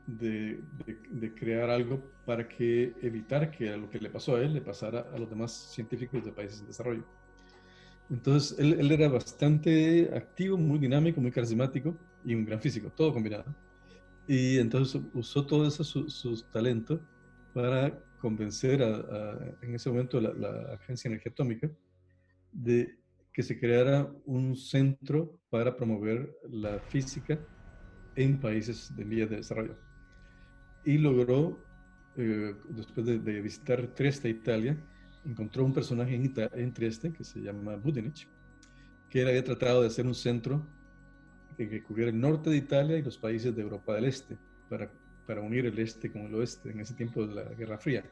[0.07, 0.61] de,
[1.09, 5.07] de, crear algo para que evitar que lo que le pasó a él le pasara
[5.13, 7.03] a los demás científicos de países en desarrollo.
[8.09, 13.13] Entonces, él, él, era bastante activo, muy dinámico, muy carismático y un gran físico, todo
[13.13, 13.45] combinado.
[14.27, 16.99] Y entonces usó todo eso, su, su talento,
[17.53, 21.69] para convencer a, en ese momento la, la Agencia Energía Atómica
[22.51, 22.97] de
[23.31, 27.39] que se creara un centro para promover la física
[28.15, 29.84] en países de vías de desarrollo.
[30.85, 31.59] Y logró,
[32.15, 34.77] eh, después de, de visitar Trieste, Italia,
[35.25, 38.27] encontró un personaje en, en Trieste que se llama Budenich,
[39.09, 40.65] que él había tratado de hacer un centro
[41.57, 44.37] que, cubriera el norte de Italia y los países de Europa del Este,
[44.69, 44.89] para,
[45.25, 48.03] para unir el este con el oeste en ese tiempo de la Guerra Fría.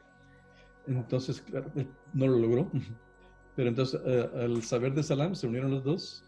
[0.86, 1.70] Entonces, claro,
[2.12, 2.70] no lo logró,
[3.56, 6.24] pero entonces eh, al saber de Salam se unieron los dos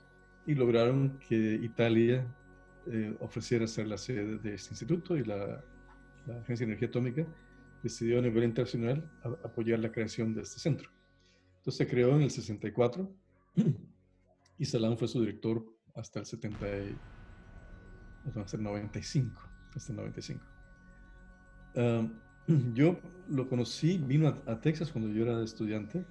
[0.47, 2.25] y lograron que Italia
[2.87, 5.63] eh, ofreciera ser la sede de este instituto y la,
[6.27, 7.27] la Agencia de Energía Atómica
[7.83, 9.11] decidió a nivel internacional
[9.45, 10.91] apoyar la creación de este centro.
[11.59, 13.11] Entonces se creó en el 64
[14.59, 15.65] y Salam fue su director
[15.95, 16.67] hasta el 70
[18.37, 19.41] hasta el 95,
[19.75, 20.45] hasta el 95.
[22.75, 22.99] yo
[23.29, 26.05] lo conocí, vino a, Texas cuando yo era estudiante.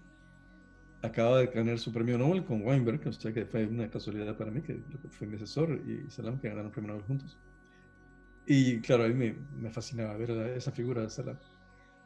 [1.02, 4.50] Acaba de ganar su premio Nobel con Weinberg, o sea que fue una casualidad para
[4.50, 7.38] mí, que fue mi asesor y Salam que ganaron el premio Nobel juntos.
[8.48, 11.38] Y claro, a mí me, me fascinaba ver esa figura de Salam.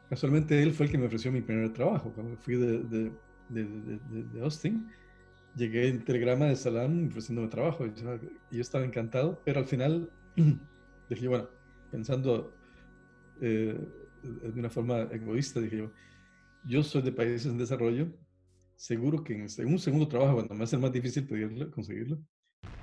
[0.08, 2.12] Casualmente él fue el que me ofreció mi primer trabajo.
[2.12, 3.12] Cuando fui de, de,
[3.48, 4.88] de, de Austin,
[5.54, 7.86] llegué en telegrama de Salam ofreciéndome trabajo.
[7.86, 10.10] Y yo, estaba encantado, pero al final
[11.10, 11.48] dije, bueno,
[11.90, 12.54] pensando
[13.40, 13.78] eh,
[14.22, 15.92] de una forma egoísta, dije yo,
[16.64, 18.08] yo soy de países en desarrollo,
[18.76, 22.18] seguro que en un segundo trabajo, cuando me hace más difícil pedirlo, conseguirlo,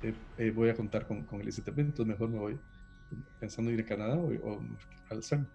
[0.02, 2.58] eh, eh, voy a contar con, con, el ICTP, entonces mejor me voy
[3.40, 4.62] pensando ir a Canadá o, o
[5.10, 5.46] al CERN.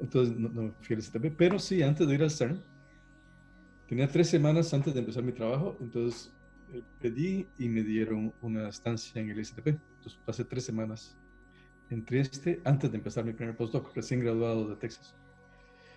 [0.00, 2.62] Entonces no, no fui al STP, pero sí, antes de ir al CERN,
[3.88, 6.32] tenía tres semanas antes de empezar mi trabajo, entonces
[6.72, 9.68] eh, pedí y me dieron una estancia en el STP.
[9.68, 11.16] Entonces pasé tres semanas
[11.90, 15.14] en Trieste antes de empezar mi primer postdoc, recién graduado de Texas.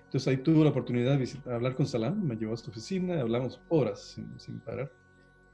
[0.05, 3.61] Entonces ahí tuve la oportunidad de hablar con Salam, me llevó a su oficina, hablamos
[3.69, 4.91] horas sin, sin parar.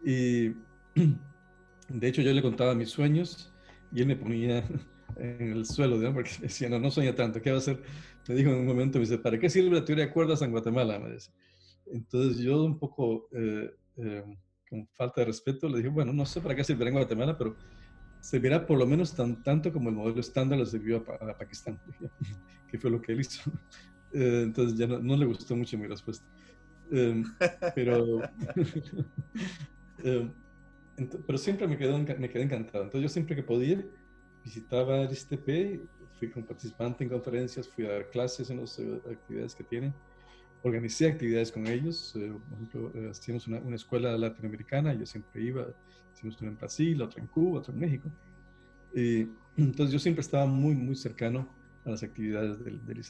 [0.04, 0.50] Y
[1.90, 3.54] de hecho yo le contaba mis sueños
[3.92, 4.64] y él me ponía
[5.18, 6.14] en el suelo, ¿no?
[6.14, 7.82] porque decía, no, no sueña tanto, ¿qué va a hacer?
[8.28, 10.52] Me dijo en un momento, me dice, ¿para qué sirve la teoría de cuerdas en
[10.52, 11.00] Guatemala?
[11.00, 11.32] Me dice.
[11.88, 14.24] Entonces yo un poco, eh, eh,
[14.70, 17.56] con falta de respeto, le dije, bueno, no sé para qué sirve en Guatemala, pero
[18.22, 21.80] servirá por lo menos tan, tanto como el modelo estándar le sirvió a, Pakistán,
[22.70, 23.52] que fue lo que él hizo.
[24.14, 26.26] Eh, entonces ya no, no, le gustó mucho mi respuesta.
[26.92, 27.24] Em,
[27.74, 28.20] pero,
[30.04, 30.30] em,
[31.26, 32.84] pero siempre me, quedó, me quedé encantado.
[32.84, 33.82] Entonces yo siempre que podía,
[34.44, 35.82] visitaba el ISTP,
[36.18, 39.94] fui como participante en conferencias, fui a dar clases en las eh, actividades que tienen,
[40.64, 45.42] organicé actividades con ellos, eh, por ejemplo, eh, hacíamos una, una, escuela latinoamericana, yo siempre
[45.42, 45.68] iba,
[46.14, 48.12] hicimos una en Brasil, otra en Cuba, otra en México.
[48.94, 49.28] Y,
[49.58, 51.48] entonces yo siempre estaba muy, muy cercano
[51.86, 53.02] a las actividades del, del.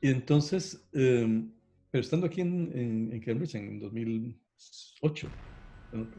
[0.00, 1.50] Y entonces, em,
[1.90, 5.28] pero estando aquí en, en, en, Cambridge en 2008,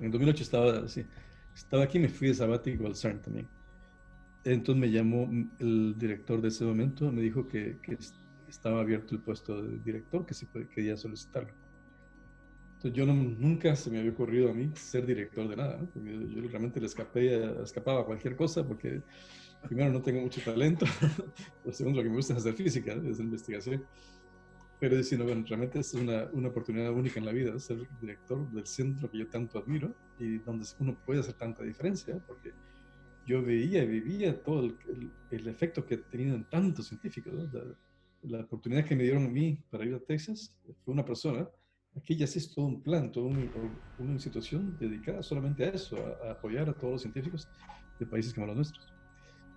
[0.01, 1.05] en 2008 estaba así,
[1.55, 3.47] estaba aquí, me fui de sabático al CERN también.
[4.43, 5.29] Entonces me llamó
[5.59, 7.97] el director de ese momento, me dijo que, que
[8.47, 11.51] estaba abierto el puesto de director, que si quería solicitarlo.
[12.75, 16.03] Entonces yo no, nunca se me había ocurrido a mí ser director de nada, ¿no?
[16.03, 19.01] yo, yo, realmente le escapé, escapaba a cualquier cosa porque
[19.67, 20.85] primero no tengo mucho talento,
[21.71, 23.83] segundo lo que me gusta es hacer física, es investigación
[24.79, 28.65] pero diciendo, bueno, realmente es una, una, oportunidad única en la vida, ser director del
[28.65, 32.51] centro que yo tanto admiro y donde uno puede hacer tanta diferencia, porque
[33.25, 37.33] yo veía y vivía todo el, el, efecto que tenían tantos científicos.
[38.21, 41.47] La, oportunidad que me dieron a mí para ir a Texas fue una persona,
[41.95, 46.69] aquí ya es todo un plan, toda una institución dedicada solamente a eso, a, apoyar
[46.69, 47.47] a todos los científicos
[47.99, 48.93] de países como los nuestros.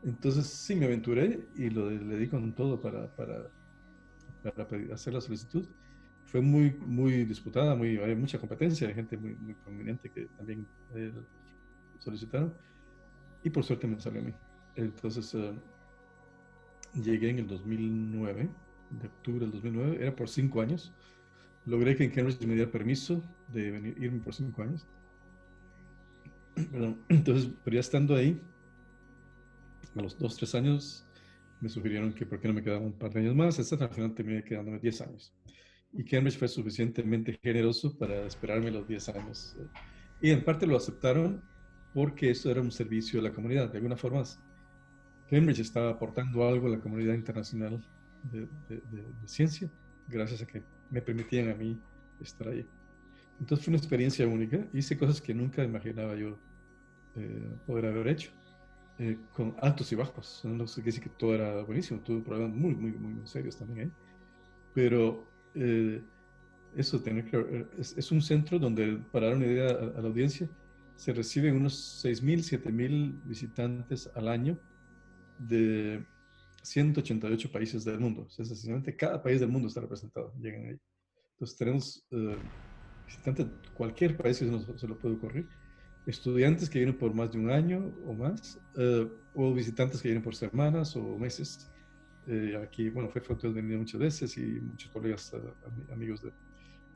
[0.04, 3.50] Entonces sí me aventuré y lo le di con todo para, para
[4.42, 5.66] para hacer la solicitud.
[6.26, 10.66] Fue muy, muy disputada, muy, hay mucha competencia, hay gente muy, muy prominente que también
[10.94, 11.12] eh,
[11.98, 12.52] solicitaron.
[13.42, 14.34] Y por suerte me salió a mí.
[14.76, 15.54] Entonces eh,
[16.94, 18.48] llegué en el 2009,
[18.90, 20.92] de octubre del 2009, era por cinco años.
[21.64, 23.22] Logré que en Cambridge me diera permiso
[23.52, 24.86] de venir, irme por cinco años.
[27.08, 28.40] entonces, pero ya estando ahí,
[29.96, 31.07] a los dos, tres años,
[31.60, 33.82] me sugirieron que por qué no me quedaba un par de años más, etc.
[33.82, 35.34] Al final terminé quedándome 10 años.
[35.92, 39.56] Y Cambridge fue suficientemente generoso para esperarme los 10 años.
[40.20, 41.42] Y en parte lo aceptaron
[41.94, 43.70] porque eso era un servicio a la comunidad.
[43.70, 44.22] De alguna forma,
[45.30, 47.82] Cambridge estaba aportando algo a la comunidad internacional
[48.24, 48.48] de,
[49.24, 49.70] ciencia,
[50.08, 51.80] gracias a que me permitían a mí
[52.20, 52.66] estar ahí.
[53.40, 54.66] Entonces fue una experiencia única.
[54.72, 56.38] Hice cosas que nunca imaginaba yo
[57.16, 58.30] eh, poder haber hecho,
[58.98, 60.40] eh, con altos y bajos.
[60.44, 63.80] No sé qué decir que todo era buenísimo, tuve problemas muy, muy, muy serios también
[63.80, 63.92] ahí.
[64.74, 65.24] Pero
[65.54, 66.02] eh,
[66.74, 70.48] eso tener que, es, un centro donde, para dar una idea a, la audiencia,
[70.96, 74.58] se reciben unos 6.000, 7.000 visitantes al año
[75.38, 76.04] de
[76.62, 78.22] 188 países del mundo.
[78.22, 80.78] O sea, sencillamente cada país del mundo está representado, llegan ahí.
[81.34, 82.36] Entonces tenemos eh,
[83.06, 85.48] visitantes de cualquier país se, se lo puede ocurrir,
[86.08, 90.22] estudiantes que vienen por más de un año o más, eh, o visitantes que vienen
[90.22, 91.70] por semanas o meses.
[92.26, 95.32] Eh, aquí, bueno, fue Fotos venido muchas veces y muchos colegas,
[95.92, 96.30] amigos de,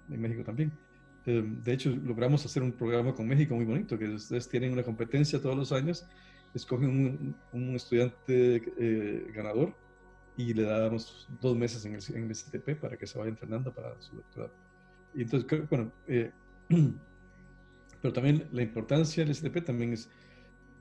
[0.08, 0.72] de, México también.
[1.24, 5.40] de hecho, logramos hacer un programa con México muy bonito, que ustedes tienen una competencia
[5.40, 6.04] todos los años
[6.54, 9.74] escogen un, estudiante eh, ganador
[10.36, 13.72] y le damos dos meses en el, en el STP para que se vaya entrenando
[13.72, 14.52] para su doctorado.
[15.14, 16.30] Y entonces, bueno, eh,
[18.02, 20.10] pero también la importancia del STP también es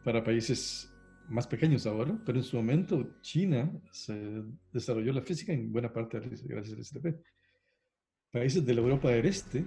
[0.03, 0.91] para países
[1.30, 4.43] más pequeños ahora, pero en su momento China se
[4.74, 7.24] desarrolló la física en buena parte gracias al ICTP.
[8.32, 9.65] Países de la Europa del Este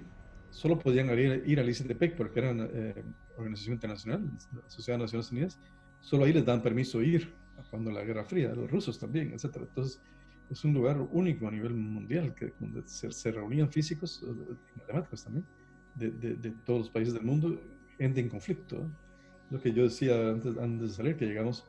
[0.49, 3.03] solo podían ir, al ICTP porque era una eh,
[3.37, 5.59] organización internacional, la Sociedad de Naciones Unidas,
[6.01, 7.33] solo ahí les dan permiso ir
[7.69, 9.57] cuando la Guerra Fría, los rusos también, etc.
[9.57, 10.01] Entonces,
[10.49, 15.23] es un lugar único a nivel mundial, que, donde se, reunían físicos eh, y matemáticos
[15.23, 15.45] también,
[15.95, 17.59] de, de, todos los países del mundo,
[17.97, 18.89] gente en conflicto.
[19.49, 21.65] Lo que yo decía antes, antes de salir, que llegamos,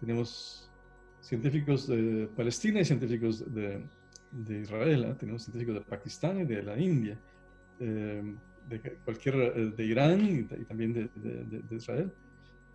[0.00, 0.70] tenemos
[1.20, 3.82] científicos de Palestina y científicos de,
[4.32, 5.14] de Israel, ¿eh?
[5.18, 7.18] tenemos científicos de Pakistán y de la India,
[7.78, 8.34] eh,
[8.68, 12.10] de cualquier, de Irán y, y también de, Israel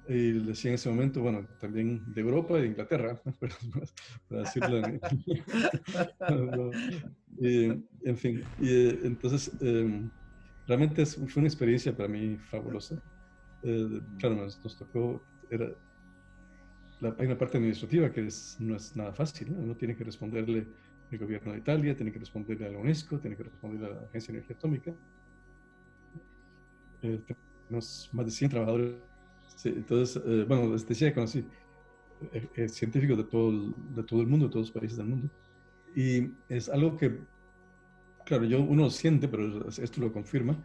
[0.08, 3.20] y decía en ese momento, bueno, también de Europa e de Inglaterra,
[4.30, 4.84] para decirlo.
[7.39, 10.10] en fin, y, entonces em,
[10.68, 13.01] realmente fue una experiencia para mí fabulosa.
[13.63, 15.70] Eh, claro, nos, tocó, era,
[16.99, 19.63] la, hay una parte administrativa que es, no es nada fácil, ¿no?
[19.63, 20.68] uno tiene que responderle
[21.11, 24.01] al gobierno de Italia, tiene que responderle a la UNESCO, tiene que responderle a la
[24.07, 24.93] Agencia de Energía Atómica.
[27.01, 27.20] Eh,
[27.68, 28.95] tenemos más de 100 trabajadores
[29.55, 31.45] Sí, entonces, eh, bueno, les decía que conocí
[32.34, 35.07] eh, eh, científicos de todo, el, de todo el mundo, de todos los países del
[35.07, 35.30] mundo.
[35.95, 37.20] Y es algo que,
[38.26, 40.57] claro, yo uno siente, pero esto lo confirma,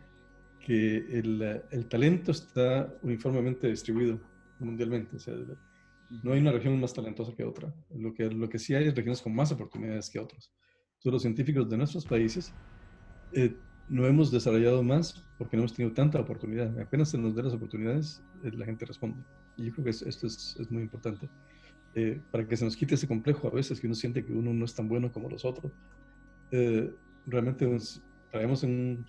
[0.59, 4.21] que el, el talento está uniformemente distribuido
[4.59, 5.17] mundialmente.
[5.17, 5.35] O sea,
[6.23, 7.73] no hay una región más talentosa que otra.
[7.95, 10.53] Lo que, lo que sí hay es regiones con más oportunidades que otras.
[10.99, 12.53] Entonces, los científicos de nuestros países
[13.89, 16.79] no hemos desarrollado más porque no hemos tenido tanta oportunidad.
[16.79, 19.23] Apenas se nos den las oportunidades, eh, la gente responde.
[19.57, 21.29] Y yo creo que esto es, es, muy importante.
[21.95, 24.55] Eh, para que se nos quite ese complejo a veces que uno siente que uno
[24.55, 25.73] no es tan bueno como los otros.
[26.53, 26.93] Eh,
[27.27, 27.69] realmente
[28.31, 29.05] traemos un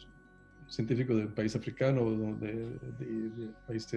[0.67, 3.87] científico de un país africano, de, de, país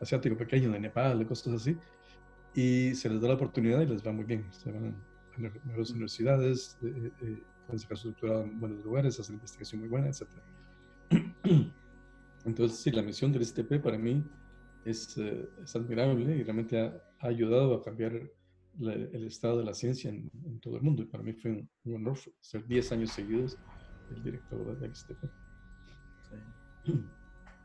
[0.00, 1.76] asiático pequeño, de Nepal, de cosas así,
[2.54, 4.46] y se les da la oportunidad y les va muy bien.
[4.52, 9.88] Se van a mejores universidades, pueden sacar su doctorado en buenos lugares, hacer investigación muy
[9.88, 10.26] buena, etc.
[12.44, 14.24] Entonces, sí, la misión del STP para mí
[14.84, 18.12] es, eh, es admirable y realmente ha, ayudado a cambiar
[18.80, 21.02] el estado de la ciencia en, todo el mundo.
[21.02, 21.50] Y para mí fue
[21.84, 23.58] un, honor ser 10 años seguidos
[24.14, 25.24] el director del STP.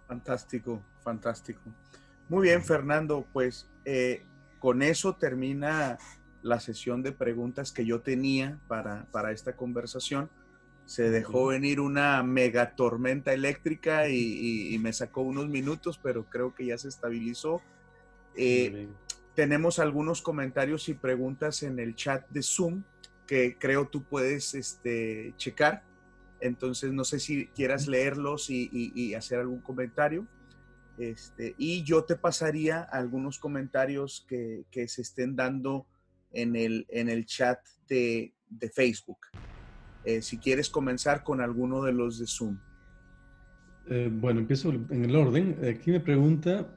[0.08, 1.62] Fantástico, fantástico.
[2.30, 4.24] Muy bien, Fernando, pues eh,
[4.60, 5.98] con eso termina
[6.42, 10.30] la sesión de preguntas que yo tenía para, para esta conversación.
[10.86, 16.66] Se dejó venir una mega tormenta eléctrica y, me sacó unos minutos, pero creo que
[16.66, 17.62] ya se estabilizó.
[18.36, 18.90] Eh,
[19.36, 22.84] tenemos algunos comentarios y preguntas en el chat de Zoom
[23.26, 25.84] que creo tú puedes este, checar.
[26.40, 30.28] Entonces, no sé si quieras leerlos y, hacer algún comentario.
[30.98, 35.88] Este, y yo te pasaría algunos comentarios que, que se estén dando
[36.32, 39.20] en el, en el chat de, de Facebook.
[40.06, 42.58] Eh, si quieres comenzar con alguno de los de Zoom.
[43.88, 45.58] Eh, bueno, empiezo en el orden.
[45.66, 46.68] Aquí me pregunta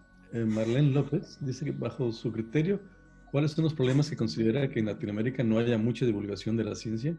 [0.45, 2.81] Marlene López, dice que bajo su criterio,
[3.31, 6.75] ¿cuáles son los problemas que considera que en Latinoamérica no haya mucha divulgación de la
[6.75, 7.17] ciencia?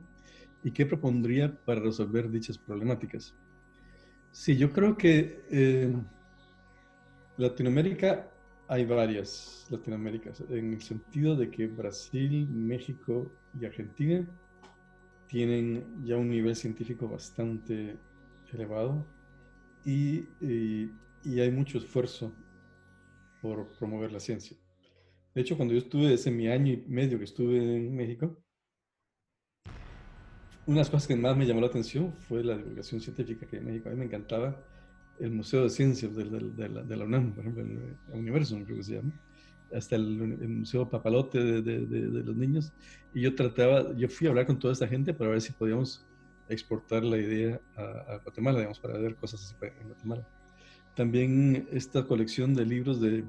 [0.63, 3.33] ¿Y qué propondría para resolver dichas problemáticas?
[4.31, 5.93] Sí, yo creo que
[7.37, 8.29] Latinoamérica
[8.67, 14.27] hay varias Latinoaméricas, en el sentido de que Brasil, México y Argentina
[15.27, 17.97] tienen ya un nivel científico bastante
[18.53, 19.05] elevado
[19.85, 20.91] y, y,
[21.39, 22.33] hay mucho esfuerzo
[23.47, 24.57] por promover la ciencia.
[25.33, 28.37] De hecho, cuando yo estuve ese mi año y medio que estuve en México,
[30.65, 33.57] una de las cosas que más me llamó la atención fue la divulgación científica que
[33.57, 33.87] en México.
[33.87, 34.61] A mí me encantaba
[35.19, 38.77] el Museo de Ciencias de, de, la, de la, UNAM, por ejemplo, el, Universo, creo
[38.77, 39.13] que se llama,
[39.73, 40.03] hasta el,
[40.49, 41.79] Museo Papalote de,
[42.23, 42.73] los niños.
[43.13, 46.05] Y yo trataba, yo fui a hablar con toda esta gente para ver si podíamos
[46.49, 50.27] exportar la idea a, Guatemala, digamos, para ver cosas así en Guatemala.
[50.97, 53.23] También esta colección de libros de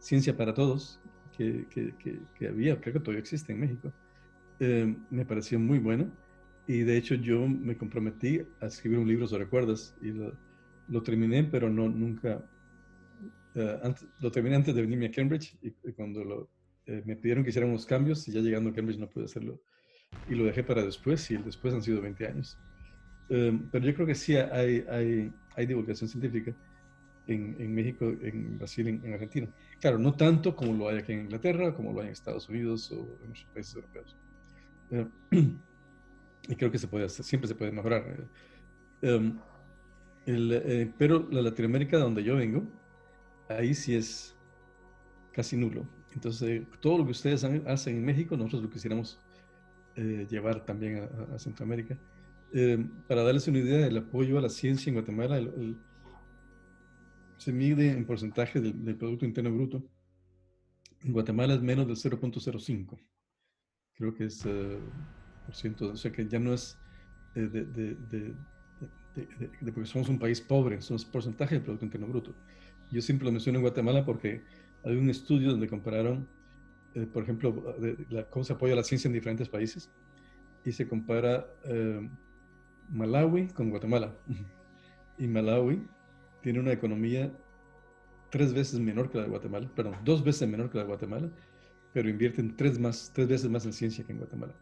[0.00, 1.00] ciencia para todos
[1.34, 1.94] que, que,
[2.34, 3.90] que, había, creo que todavía existe en México,
[4.60, 6.12] eh, me pareció muy buena.
[6.66, 10.36] Y de hecho yo me comprometí a escribir un libro sobre cuerdas y lo,
[10.88, 12.44] lo terminé, pero no nunca.
[13.54, 16.50] Eh, antes, lo terminé antes de venirme a Cambridge y, cuando lo,
[16.84, 19.58] eh, me pidieron que hiciera unos cambios y ya llegando a Cambridge no pude hacerlo.
[20.28, 22.58] Y lo dejé para después y el después han sido 20 años.
[23.30, 26.54] Eh, pero yo creo que sí hay, hay, hay divulgación científica
[27.26, 29.48] en, en, México, en Brasil, en, Argentina.
[29.80, 32.90] Claro, no tanto como lo hay aquí en Inglaterra, como lo hay en Estados Unidos
[32.92, 34.16] o en otros países europeos.
[36.48, 38.04] y creo que se puede hacer, siempre se puede mejorar.
[39.02, 39.38] Um,
[40.26, 42.64] eh, pero la Latinoamérica donde yo vengo,
[43.48, 44.34] ahí sí es
[45.32, 45.86] casi nulo.
[46.14, 49.20] Entonces, todo lo que ustedes hacen en México, nosotros lo quisiéramos
[49.96, 51.96] eh, llevar también a, Centroamérica.
[52.52, 55.40] Eh, para darles una idea del apoyo a la ciencia en Guatemala,
[57.36, 59.82] se mide en porcentaje del, Producto Interno Bruto.
[61.02, 62.98] En Guatemala es menos del 0.05.
[63.94, 66.78] Creo que es por ciento, o sea que ya no es
[67.34, 68.34] de
[69.16, 72.34] de, porque somos un país pobre, somos porcentaje del Producto Interno Bruto.
[72.90, 74.42] Yo siempre lo menciono en Guatemala porque
[74.84, 76.28] hay un estudio donde compararon,
[76.94, 77.76] eh, por ejemplo,
[78.30, 79.90] cómo se apoya la ciencia en diferentes países
[80.64, 82.08] y se compara eh,
[82.90, 84.14] Malawi con Guatemala.
[85.18, 85.82] Y Malawi
[86.46, 87.36] tiene una economía
[88.30, 91.28] tres veces menor que la de Guatemala, perdón, dos veces menor que la de Guatemala,
[91.92, 94.54] pero invierten tres, más, tres veces más en ciencia que en Guatemala.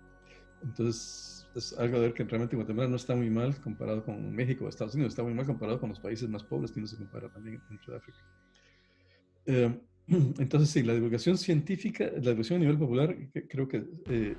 [0.63, 4.65] Entonces, es algo de ver que realmente Guatemala no está muy mal comparado con México
[4.65, 6.97] o Estados Unidos, está muy mal comparado con los países más pobres que no se
[6.97, 8.19] compara también dentro de África.
[9.45, 9.79] Eh,
[10.39, 13.15] entonces, sí, la divulgación científica, la divulgación a nivel popular,
[13.47, 14.37] creo que eh,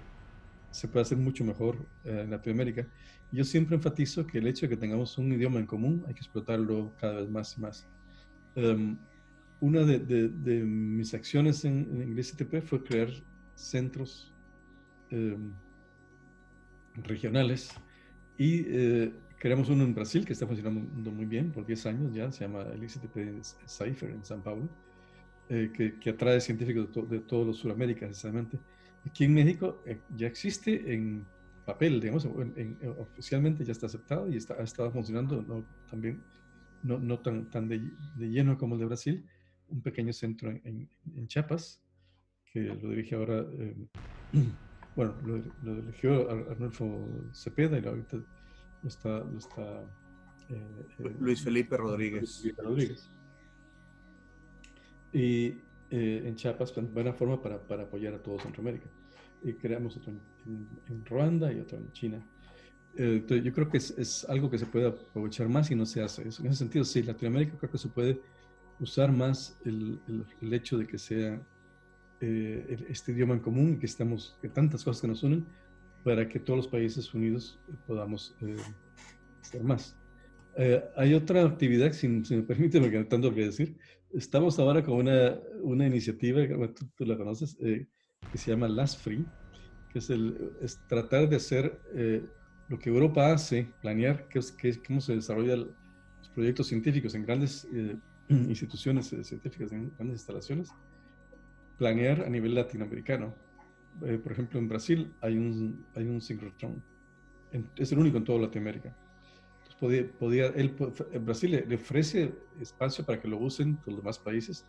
[0.71, 2.87] se puede hacer mucho mejor eh, en Latinoamérica.
[3.31, 6.21] Yo siempre enfatizo que el hecho de que tengamos un idioma en común hay que
[6.21, 7.87] explotarlo cada vez más y más.
[8.55, 8.97] Um,
[9.59, 10.29] una de,
[10.63, 13.09] mis acciones en, en Inglés ITP fue crear
[13.55, 14.33] centros
[15.11, 15.51] um,
[17.03, 17.71] regionales
[18.37, 22.31] y eh, creamos uno en Brasil que está funcionando muy bien por 10 años ya,
[22.31, 24.67] se llama el ICTP Cypher en San Paulo,
[25.49, 28.57] eh, que, que, atrae científicos de, de todos los Sudamérica, precisamente.
[29.05, 31.25] Aquí en México eh, ya existe en
[31.65, 36.23] papel, digamos, en, oficialmente ya está aceptado y está, ha estado funcionando no, también,
[36.83, 37.79] no, no tan, tan de,
[38.15, 39.25] de, lleno como el de Brasil,
[39.69, 41.81] un pequeño centro en, en Chiapas,
[42.45, 43.45] que lo dirige ahora
[44.95, 49.83] bueno, lo, lo eligió Arnulfo Cepeda y ahorita lo está, lo está
[50.49, 52.21] eh, eh, Luis Felipe Rodríguez.
[52.21, 53.09] Luis Felipe Rodríguez.
[55.11, 55.47] Y
[55.89, 58.89] eh, en Chiapas, buena forma para, para, apoyar a todo Centroamérica.
[59.43, 62.25] Y creamos otro en, en Ruanda y otro en China.
[62.95, 66.01] entonces, yo creo que es, es, algo que se puede aprovechar más y no se
[66.01, 66.27] hace.
[66.27, 68.21] Eso, en ese sentido, sí, Latinoamérica creo que se puede
[68.79, 71.41] usar más el, el, el hecho de que sea
[72.21, 75.45] eh, este idioma en común y que estamos, que tantas cosas que nos unen,
[76.03, 78.55] para que todos los países unidos podamos eh,
[79.61, 79.97] más.
[80.57, 83.75] Eh, hay otra actividad, si, me permite, queda tanto que decir.
[84.13, 86.41] Estamos ahora con una, una iniciativa,
[86.95, 87.57] tú, la conoces,
[88.31, 89.25] que se llama Last Free,
[89.89, 90.51] que es, el,
[90.87, 91.79] tratar de hacer
[92.67, 95.67] lo que Europa hace, planear que, que, cómo se desarrollan
[96.19, 97.67] los proyectos científicos en grandes
[98.29, 100.69] instituciones científicas, en grandes instalaciones,
[101.77, 103.33] planear a nivel latinoamericano.
[104.03, 106.81] Eh, por ejemplo, en Brasil hay un, hay un synchrotron.
[107.77, 108.95] es el único en toda Latinoamérica.
[109.79, 110.73] Podía, podía, él,
[111.21, 114.65] Brasil le, ofrece espacio para que lo usen los demás países.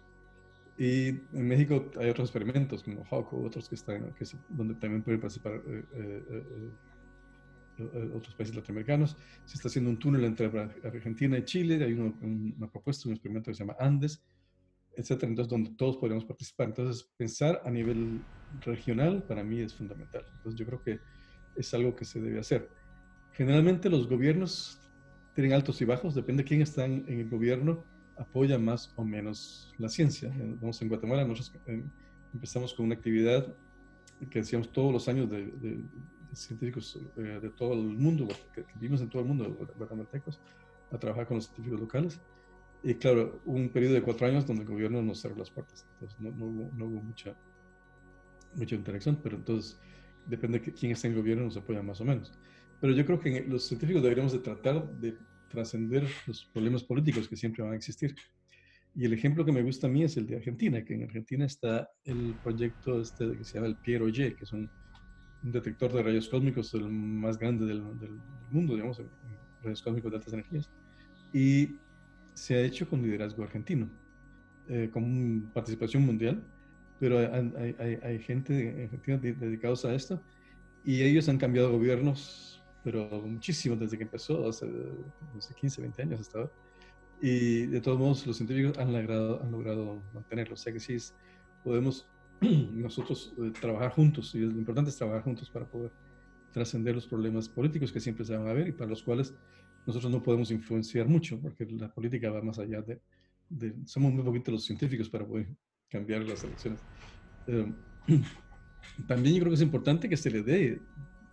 [0.79, 5.21] Y en México hay otros experimentos, como Hawk otros que están, que donde también pueden
[5.21, 5.85] participar eh,
[7.79, 9.17] eh, otros países latinoamericanos.
[9.45, 10.47] Se está haciendo un túnel entre
[10.85, 11.83] Argentina y Chile.
[11.83, 14.23] Hay una propuesta, un experimento que se llama Andes,
[14.97, 16.69] etcétera, entonces donde todos podríamos participar.
[16.69, 18.21] Entonces, pensar a nivel
[18.61, 20.25] regional para mí es fundamental.
[20.37, 21.01] Entonces, yo creo que
[21.57, 22.69] es algo que se debe hacer.
[23.33, 24.81] Generalmente los gobiernos
[25.35, 27.85] tienen altos y bajos, depende de quién está en, el gobierno,
[28.17, 30.33] apoya más o menos la ciencia.
[30.61, 31.53] Vamos en Guatemala, nosotros
[32.33, 33.47] empezamos con una actividad
[34.31, 35.83] que hacíamos todos los años de,
[36.33, 40.41] científicos eh, de todo el mundo, que, vivimos en todo el mundo, guatemaltecos,
[40.91, 42.21] a trabajar con los científicos locales.
[42.83, 45.87] Y claro, un periodo de cuatro años donde el gobierno nos cerró las puertas.
[45.95, 47.35] Entonces no, hubo, no hubo, mucha,
[48.55, 49.79] mucha interacción, pero entonces
[50.27, 52.33] depende de quién está en el gobierno, nos apoya más o menos.
[52.81, 55.17] Pero yo creo que los científicos deberíamos de tratar de
[55.49, 58.15] trascender los problemas políticos que siempre van a existir.
[58.95, 61.45] Y el ejemplo que me gusta a mí es el de Argentina, que en Argentina
[61.45, 64.71] está el proyecto este que se llama el Piero Y, que es un,
[65.43, 67.83] detector de rayos cósmicos el más grande del,
[68.51, 69.09] mundo, digamos, en,
[69.63, 70.71] rayos cósmicos de altas energías.
[71.33, 71.77] Y
[72.35, 73.89] se ha hecho con liderazgo argentino,
[74.69, 76.43] eh, con participación mundial,
[76.99, 80.21] pero hay, hay, hay gente en Argentina dedicados a esto
[80.87, 82.56] y ellos han cambiado gobiernos,
[82.87, 84.67] pero muchísimo desde que empezó, hace,
[85.37, 86.53] hace 15, 20 años hasta ahora
[87.21, 90.55] y de todos modos, los científicos han logrado, han logrado mantenerlo.
[90.55, 90.97] O sea que sí,
[91.65, 92.07] podemos
[92.41, 94.35] nosotros eh, trabajar juntos.
[94.35, 95.91] Y lo importante es trabajar juntos para poder
[96.53, 99.35] trascender los problemas políticos que siempre se van a ver y para los cuales
[99.87, 103.01] nosotros no podemos influenciar mucho, porque la política va más allá de...
[103.85, 105.49] somos muy poquitos los científicos para poder
[105.89, 106.81] cambiar las elecciones.
[107.47, 107.73] Eh,
[109.07, 110.81] también yo creo que es importante que se le dé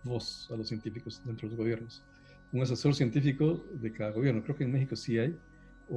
[0.04, 2.02] voz a los científicos dentro de los gobiernos.
[2.52, 4.42] Un asesor científico de cada gobierno.
[4.42, 5.36] Creo que en México sí hay
[5.88, 5.96] o,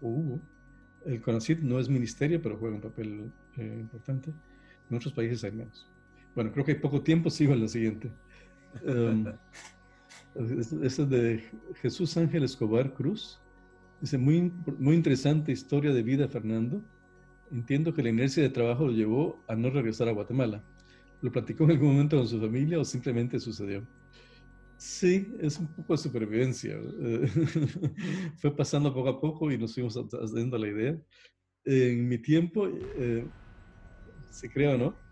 [0.00, 0.40] hubo.
[1.04, 4.32] El CONACYT no es ministerio, pero juega un papel eh, importante.
[4.88, 5.86] En otros países hay menos.
[6.34, 8.10] Bueno, creo que hay poco tiempo, sigo en la siguiente.
[8.84, 9.26] Um,
[10.34, 11.44] es de
[11.82, 13.40] Jesús Ángel Escobar Cruz.
[14.00, 16.82] Dice, muy, muy interesante historia de vida, Fernando.
[17.50, 20.62] Entiendo que la inercia de trabajo lo llevó a no regresar a Guatemala.
[21.22, 23.88] ¿Lo platicó en algún momento con su familia o simplemente sucedió?
[24.76, 26.76] Sí, es un poco de supervivencia.
[28.38, 30.98] Fue pasando poco a poco y nos fuimos haciendo la idea.
[31.64, 33.30] En mi tiempo, eh,
[34.30, 35.04] se crea o no,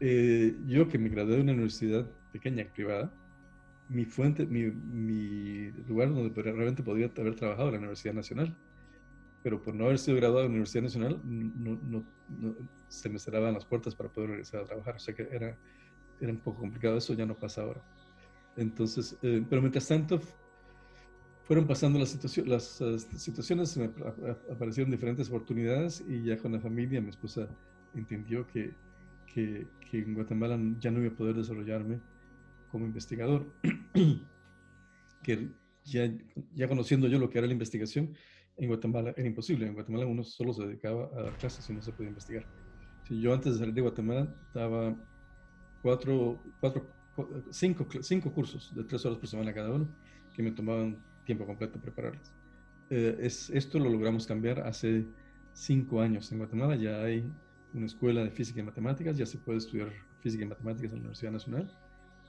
[0.00, 3.16] eh, yo que me gradué de una universidad pequeña, privada,
[3.88, 8.58] mi fuente, mi, mi lugar donde realmente podía haber trabajado la Universidad Nacional.
[9.42, 12.04] Pero por no haber sido graduado de la Universidad Nacional, no, no,
[12.88, 14.96] se me cerraban las puertas para poder regresar a trabajar.
[14.96, 15.56] O sea que era,
[16.20, 16.96] era un poco complicado.
[16.98, 17.82] Eso ya no pasa ahora.
[18.56, 20.20] Entonces, eh, pero mientras tanto,
[21.48, 22.14] fueron pasando las,
[22.46, 22.82] las
[23.16, 23.90] situaciones, me
[24.52, 27.48] aparecieron diferentes oportunidades y ya con la familia mi esposa
[27.94, 28.74] entendió que,
[29.32, 32.00] que, en Guatemala ya no iba a poder desarrollarme
[32.70, 33.46] como investigador,
[35.22, 35.48] que
[35.84, 36.12] ya,
[36.54, 38.14] ya conociendo yo lo que era la investigación,
[38.58, 39.66] en Guatemala era imposible.
[39.66, 42.44] En Guatemala uno solo se dedicaba a dar clases y no se podía investigar.
[43.08, 44.94] Yo antes de salir de Guatemala daba
[45.82, 46.86] cuatro, cuatro
[47.50, 49.88] cinco, cinco cursos de tres horas por semana cada uno,
[50.34, 52.32] que me tomaban tiempo completo prepararlos.
[52.90, 55.06] Eh, es, esto lo logramos cambiar hace
[55.52, 56.30] cinco años.
[56.32, 57.24] En Guatemala ya hay
[57.74, 59.90] una escuela de física y matemáticas, ya se puede estudiar
[60.20, 61.70] física y matemáticas en la Universidad Nacional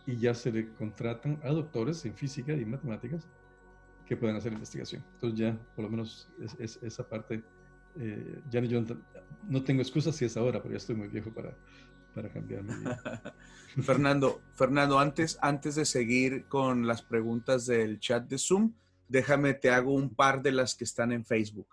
[0.05, 3.27] y ya se le contratan a doctores en física y matemáticas
[4.09, 5.03] que pueden hacer investigación.
[5.13, 7.43] Entonces ya por lo menos es, esa parte,
[7.99, 8.83] eh, ya yo
[9.47, 11.55] no tengo excusas si es ahora, pero ya estoy muy viejo para,
[12.15, 12.63] para cambiar
[13.83, 18.73] Fernando, Fernando, antes, antes de seguir con las preguntas del chat de Zoom,
[19.07, 21.67] déjame te hago un par de las que están en Facebook.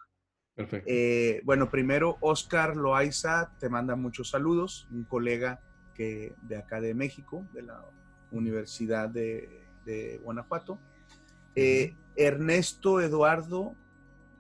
[0.55, 0.91] Perfecto.
[0.93, 5.63] Eh, bueno, primero, Oscar Loaiza te manda muchos saludos, un colega
[5.95, 7.83] que, de acá de México, de la
[8.31, 10.79] Universidad de, Guanajuato.
[11.55, 13.75] Eh, Ernesto Eduardo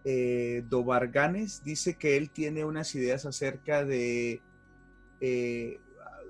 [0.04, 4.40] eh, Dobarganes dice que él tiene unas ideas acerca de
[5.20, 5.80] eh,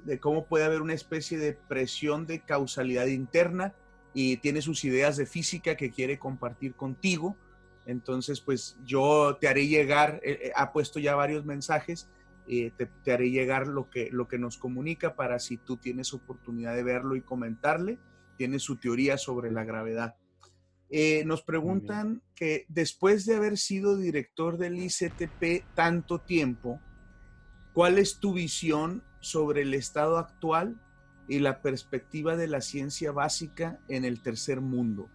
[0.06, 3.74] de cómo puede haber una especie de presión de causalidad interna
[4.14, 7.36] y tiene sus ideas de física que quiere compartir contigo.
[7.84, 12.08] Entonces, pues yo te haré llegar, eh, eh, ha puesto ya varios mensajes,
[12.48, 16.74] eh, te, haré llegar lo que, lo que nos comunica para si tú tienes oportunidad
[16.74, 17.98] de verlo y comentarle.
[18.36, 20.14] Tiene su teoría sobre la gravedad.
[21.24, 26.80] Nos preguntan que después de haber sido director del ICTP tanto tiempo,
[27.72, 30.76] ¿cuál es tu visión sobre el estado actual
[31.28, 35.10] y la perspectiva de la ciencia básica en el tercer mundo?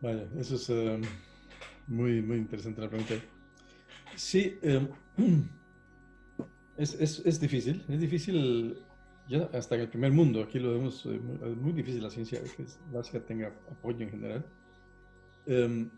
[0.00, 1.00] Vaya, eso es eh,
[1.86, 3.14] muy, muy interesante la pregunta.
[4.16, 4.88] Sí, eh,
[6.76, 8.78] es, es, es, difícil, es difícil
[9.30, 12.40] ya hasta en el primer mundo, aquí lo vemos, eh, es muy difícil la ciencia
[12.92, 14.44] básica tenga apoyo en general.
[15.46, 15.88] Em,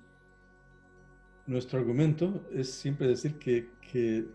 [1.46, 4.26] nuestro argumento es siempre decir que, que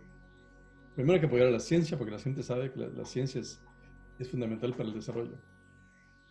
[0.95, 3.61] primero hay que apoyar a la ciencia, porque la gente sabe que la, ciencia es,
[4.18, 5.38] es, fundamental para el desarrollo.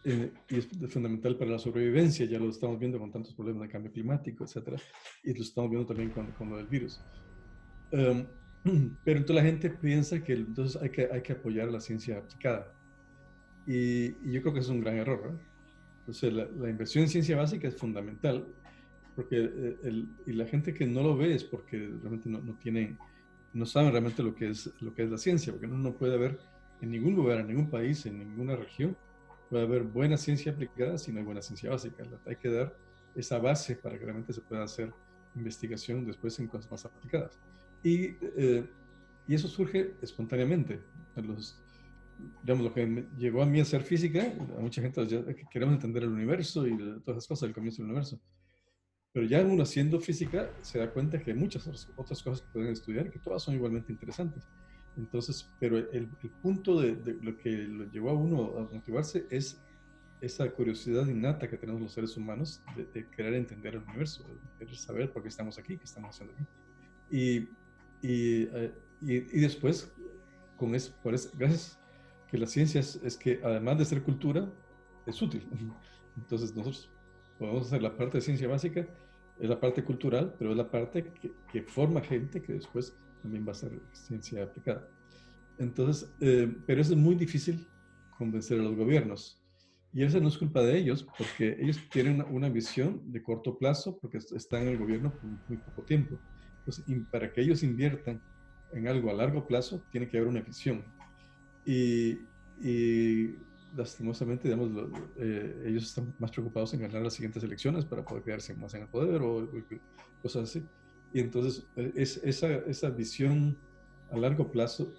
[0.05, 3.69] eh, y es fundamental para la sobrevivencia, ya lo estamos viendo con tantos problemas de
[3.69, 4.77] cambio climático, etcétera,
[5.23, 7.01] y lo estamos viendo también con, con lo del virus.
[7.93, 8.27] Um,
[9.05, 12.73] pero entonces la gente piensa que entonces hay que, hay que apoyar la ciencia aplicada.
[13.67, 15.39] Y, yo creo que es un gran error.
[16.01, 18.47] Entonces la, la, inversión en ciencia básica es fundamental,
[19.15, 22.55] porque eh, el, y la gente que no lo ve es porque realmente no, no,
[22.55, 22.97] tienen,
[23.53, 26.17] no saben realmente lo que, es, lo que es la ciencia, porque uno no puede
[26.17, 26.39] ver
[26.81, 28.97] en ningún lugar, en ningún país, en ninguna región,
[29.51, 32.05] puede haber buena ciencia aplicada si no hay buena ciencia básica.
[32.27, 32.77] Hay que dar
[33.15, 34.93] esa base para que realmente se pueda hacer
[35.35, 37.39] investigación después en cosas más aplicadas.
[37.87, 38.69] Y, eh,
[39.29, 40.81] y eso surge espontáneamente.
[41.15, 41.63] Los,
[42.43, 46.03] digamos, lo que llegó a mí a ser física, a mucha gente ya, queremos entender
[46.03, 48.21] el universo y todas esas cosas del comienzo del universo.
[49.13, 51.65] Pero ya uno haciendo física se da cuenta que hay muchas
[51.95, 54.49] otras cosas que pueden estudiar que todas son igualmente interesantes.
[54.97, 59.29] Entonces, pero el, el punto de, de, lo que lo llevó a uno a motivarse
[59.31, 59.63] es
[60.21, 64.77] esa curiosidad innata que tenemos los seres humanos de, querer entender el universo, de querer
[64.77, 66.47] saber por qué estamos aquí, qué estamos haciendo aquí.
[67.17, 67.49] Y,
[68.03, 69.93] y, eh, y, y después,
[70.57, 71.79] con eso, por eso, gracias
[72.31, 74.51] que la ciencia es, es, que además de ser cultura,
[75.07, 75.47] es útil.
[76.17, 76.91] Entonces nosotros
[77.39, 78.87] podemos hacer la parte de ciencia básica,
[79.39, 83.47] es la parte cultural, pero es la parte que, que forma gente que después también
[83.47, 84.89] va a ser ciencia aplicada.
[85.59, 87.67] Entonces, eh, pero eso es muy difícil
[88.17, 89.43] convencer a los gobiernos.
[89.93, 93.99] Y eso no es culpa de ellos, porque ellos tienen una, visión de corto plazo,
[93.99, 96.19] porque están en el gobierno por muy poco tiempo.
[96.67, 98.21] Entonces, para que ellos inviertan
[98.73, 100.83] en algo a largo plazo, tiene que haber una visión.
[101.65, 102.19] Y,
[102.61, 103.37] y
[103.77, 104.71] lastimosamente, digamos,
[105.17, 108.83] eh, ellos están más preocupados en ganar las siguientes elecciones para poder quedarse más en
[108.83, 109.49] el poder o
[110.21, 110.65] cosas así.
[111.13, 113.57] Y entonces eh, es, esa, esa visión
[114.11, 114.93] a largo plazo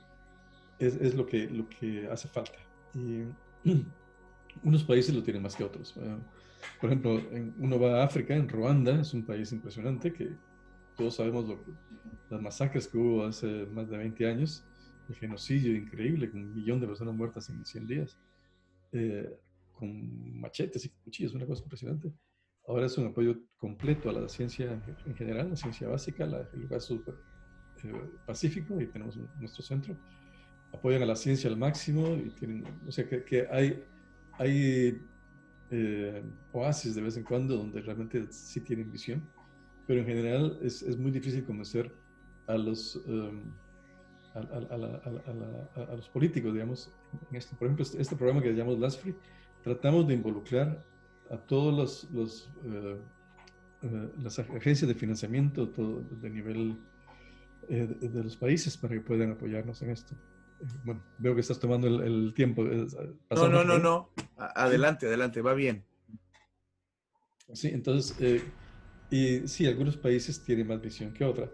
[0.80, 2.60] es, es, lo, que, lo que hace falta.
[2.94, 3.24] Y
[4.64, 5.94] unos países lo tienen más que otros.
[6.80, 10.32] Por ejemplo, en, uno va a África, en Ruanda, es un país impresionante que
[10.98, 11.60] todos sabemos lo,
[12.30, 14.66] las masacres que hubo hace más de 20 años,
[15.08, 18.18] el genocidio increíble, con un millón de personas muertas en 100 días,
[18.92, 19.40] eh,
[19.74, 22.12] con machetes y cuchillos, una cosa impresionante.
[22.68, 26.62] Ahora es un apoyo completo a la ciencia en general, la ciencia básica, la, el
[26.62, 27.16] lugar super
[27.84, 29.96] eh, pacífico, y tenemos nuestro centro.
[30.74, 33.82] Apoyan a la ciencia al máximo y tienen, o sea, que, que hay,
[34.34, 35.02] hay
[35.72, 39.24] eh, oasis de vez en cuando donde realmente sí tienen visión,
[39.88, 41.92] pero en general es, es muy difícil convencer
[42.46, 43.42] a los, um,
[44.36, 46.92] a, a, a, los políticos, digamos.
[47.32, 49.16] En este, por ejemplo, este, este programa que llamamos Last Free,
[49.64, 50.86] tratamos de involucrar
[51.32, 52.98] a todos los, los eh,
[53.82, 56.78] eh, las agencias de financiamiento todo, de nivel
[57.70, 60.16] eh, de, los países para que puedan apoyarnos en esto.
[60.84, 62.64] bueno, veo que estás tomando el, tiempo.
[62.64, 64.10] No, no, no, no.
[64.38, 65.84] Adelante, adelante, va bien.
[67.54, 68.18] Sí, entonces,
[69.10, 71.50] y sí, algunos países tienen más visión que otra.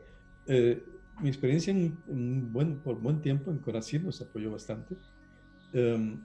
[1.22, 4.96] mi experiencia en, en, buen, por buen tiempo en Corazín nos apoyó bastante.
[5.74, 6.20] Em,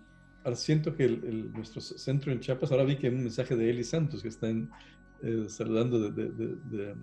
[0.54, 3.84] siento que el, nuestro centro en Chiapas, ahora vi que hay un mensaje de Eli
[3.84, 4.70] Santos que están
[5.22, 6.94] eh, saludando de, de, de,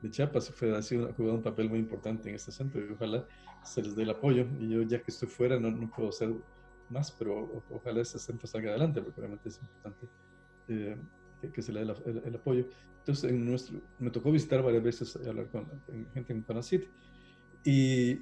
[0.00, 2.92] de, Chiapas, fue, ha, sido, ha jugado un papel muy importante en este centro y
[2.92, 3.26] ojalá
[3.62, 4.46] se les dé el apoyo.
[4.58, 6.32] Y yo ya que estoy fuera no, no puedo hacer
[6.88, 10.06] más, pero ojalá este centro salga adelante porque realmente es importante
[10.68, 10.96] eh,
[11.50, 11.94] que, se le dé
[12.24, 12.66] el, apoyo.
[12.98, 15.66] Entonces, en nuestro, me tocó visitar varias veces, hablar con
[16.14, 16.84] gente en Panacit
[17.64, 18.18] y,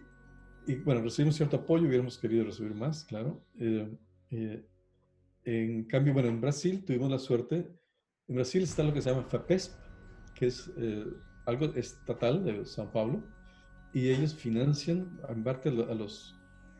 [0.66, 3.42] y bueno, recibimos cierto apoyo, hubiéramos querido recibir más, claro.
[3.58, 3.88] Eh,
[4.30, 4.66] eh,
[5.44, 7.66] en cambio, bueno, en Brasil tuvimos la suerte,
[8.28, 9.72] en Brasil está lo que se llama FAPESP,
[10.34, 11.06] que es eh,
[11.46, 13.22] algo estatal de San Paulo,
[13.92, 16.34] y ellos financian, en parte a los,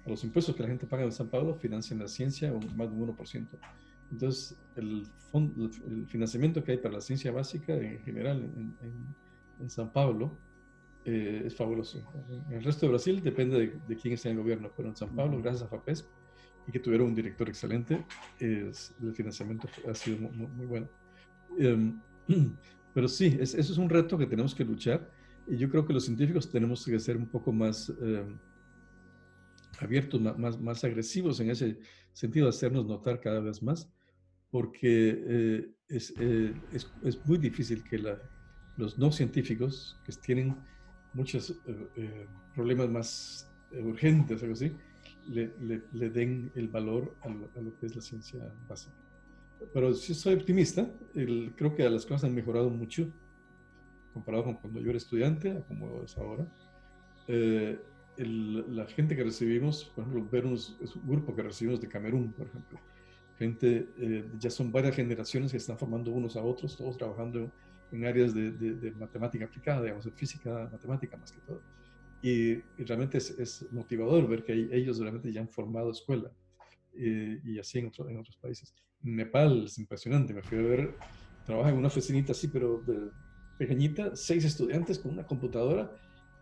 [0.04, 2.90] a los impuestos que la gente paga en San Paulo, financian la ciencia un, más
[2.90, 3.48] de un 1%.
[4.10, 9.16] Entonces, el, el financiamiento que hay para la ciencia básica en general en, en,
[9.60, 10.36] en San Paulo
[11.04, 11.98] eh, es fabuloso.
[12.48, 14.96] En el resto de Brasil depende de, de, quién está en el gobierno, pero en
[14.96, 16.06] San Paulo, gracias a FAPESP,
[16.66, 18.04] y que tuvieron un director excelente,
[18.38, 20.88] es, el financiamiento ha sido muy, muy bueno.
[21.58, 22.00] Um,
[22.94, 25.10] pero sí, es, eso es un reto que tenemos que luchar
[25.46, 28.38] y yo creo que los científicos tenemos que ser un poco más um,
[29.80, 31.78] abiertos, más, más agresivos en ese
[32.12, 33.90] sentido, hacernos notar cada vez más,
[34.50, 38.18] porque eh, es, eh, es, es, muy difícil que la,
[38.76, 40.56] los no científicos, que tienen
[41.14, 44.72] muchos eh, eh problemas más urgentes, algo así,
[45.28, 45.52] le,
[45.92, 48.94] le, den el valor a lo, que es la ciencia básica.
[49.72, 53.08] Pero si soy optimista, el, creo que las cosas han mejorado mucho
[54.12, 56.46] comparado con cuando yo era estudiante a como es ahora.
[57.28, 57.78] Eh,
[58.16, 60.58] el, la gente que recibimos, por ejemplo, ver un,
[61.04, 62.80] grupo que recibimos de Camerún, por ejemplo,
[63.40, 67.50] repente eh, ya son varias generaciones que están formando unos a otros, todos trabajando
[67.90, 71.62] en áreas de, de, matemática aplicada, digamos, de física, matemática más que todo.
[72.22, 76.30] Y, realmente es, motivador ver que ellos realmente ya han formado escuela
[76.94, 78.74] eh, y así en, en, otros países.
[79.02, 80.94] En Nepal es impresionante, me fui a ver,
[81.46, 82.84] trabaja en una oficinita así, pero
[83.56, 85.90] pequeñita, seis estudiantes con una computadora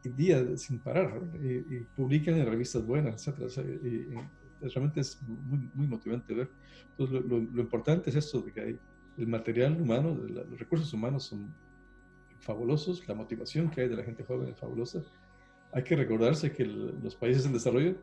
[0.02, 3.56] y día sin parar, y, publican en revistas buenas, etc.
[3.84, 6.50] Y, realmente es muy, muy motivante ver.
[6.90, 8.78] Entonces, lo, lo, importante es esto, de que hay
[9.16, 11.52] el material humano, los recursos humanos son
[12.40, 15.02] fabulosos, la motivación que hay de la gente joven es fabulosa.
[15.72, 17.96] Hay que recordarse que los países en desarrollo,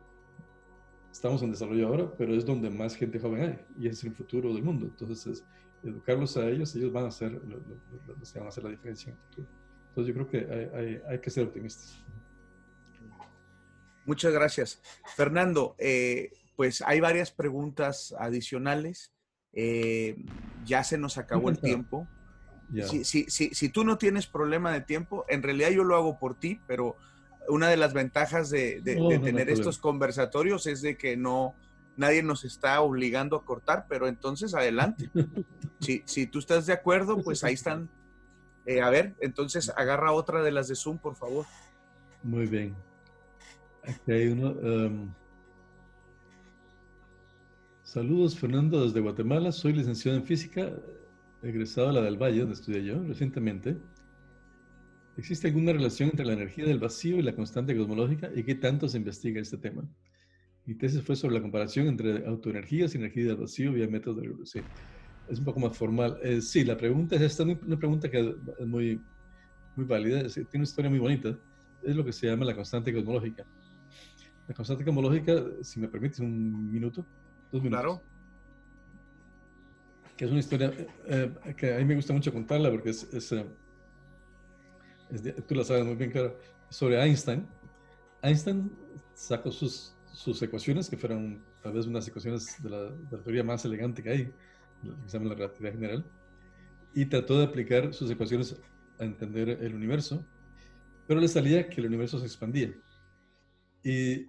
[1.10, 4.52] estamos en desarrollo ahora, pero es donde más gente joven hay y es el futuro
[4.52, 4.86] del mundo.
[4.86, 5.44] Entonces,
[5.82, 9.16] educarlos a ellos, ellos van a ser los que van a hacer la diferencia en
[9.16, 9.48] el futuro.
[9.88, 12.04] Entonces, yo creo que hay, hay, hay que ser optimistas.
[14.04, 14.80] Muchas gracias.
[15.16, 19.12] Fernando, eh, pues hay varias preguntas adicionales.
[19.52, 20.16] Eh,
[20.64, 22.08] ya se nos acabó el tiempo.
[22.88, 26.18] Si, si, si, si, tú no tienes problema de tiempo, en realidad yo lo hago
[26.18, 26.96] por ti, pero
[27.48, 28.82] una de las ventajas de,
[29.22, 31.54] tener estos conversatorios es de que no,
[31.96, 35.10] nadie nos está obligando a cortar, pero entonces adelante.
[35.80, 37.88] si, si tú estás de acuerdo, pues ahí están.
[38.64, 41.46] Eh, a ver, entonces agarra otra de las de Zoom, por favor.
[42.24, 42.74] Muy bien.
[43.84, 44.50] Aquí hay uno.
[44.50, 45.14] Um,
[47.96, 49.50] Saludos, Fernando, desde Guatemala.
[49.50, 50.70] Soy licenciado en física,
[51.42, 53.78] egresado a la del Valle, donde estudié yo recientemente.
[55.16, 58.86] ¿Existe alguna relación entre la energía del vacío y la constante cosmológica y qué tanto
[58.86, 59.88] se investiga este tema?
[60.66, 64.24] Mi tesis fue sobre la comparación entre autoenergías y energía del vacío vía métodos de
[64.24, 64.64] revolución.
[65.26, 66.18] Es un poco más formal.
[66.22, 69.00] Eh, sí, la pregunta es esta, una pregunta que es muy,
[69.74, 71.34] muy válida, tiene una historia muy bonita.
[71.82, 73.46] Es lo que se llama la constante cosmológica.
[74.48, 77.06] La constante cosmológica, si me permites un minuto,
[77.50, 78.02] Claro.
[80.16, 80.72] Que es una historia
[81.06, 83.46] eh, eh, que a mí me gusta mucho contarla porque es, es, eh,
[85.46, 86.38] tú la sabes muy bien, claro,
[86.70, 87.46] sobre Einstein.
[88.22, 88.72] Einstein
[89.14, 93.44] sacó sus, sus ecuaciones, que fueron tal vez unas ecuaciones de la, de la teoría
[93.44, 96.04] más elegante que hay, que se llama la relatividad general,
[96.94, 98.58] y trató de aplicar sus ecuaciones
[98.98, 100.24] a entender el universo,
[101.06, 102.74] pero le salía que el universo se expandía.
[103.84, 104.26] Y,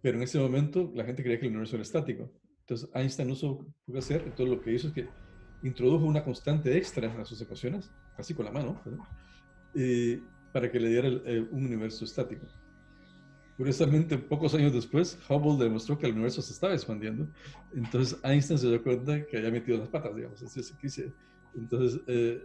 [0.00, 2.30] pero en ese momento la gente creía que el universo era estático.
[2.72, 5.06] Entonces Einstein no supo qué hacer, entonces lo que hizo es que
[5.62, 8.80] introdujo una constante extra a sus ecuaciones, casi con la mano,
[10.52, 11.08] para que le diera
[11.50, 12.46] un universo estático.
[13.58, 17.28] Curiosamente, pocos años después, Hubble demostró que el universo se estaba expandiendo.
[17.74, 20.40] Entonces Einstein se dio cuenta que había metido las patas, digamos.
[20.40, 22.42] Entonces eh,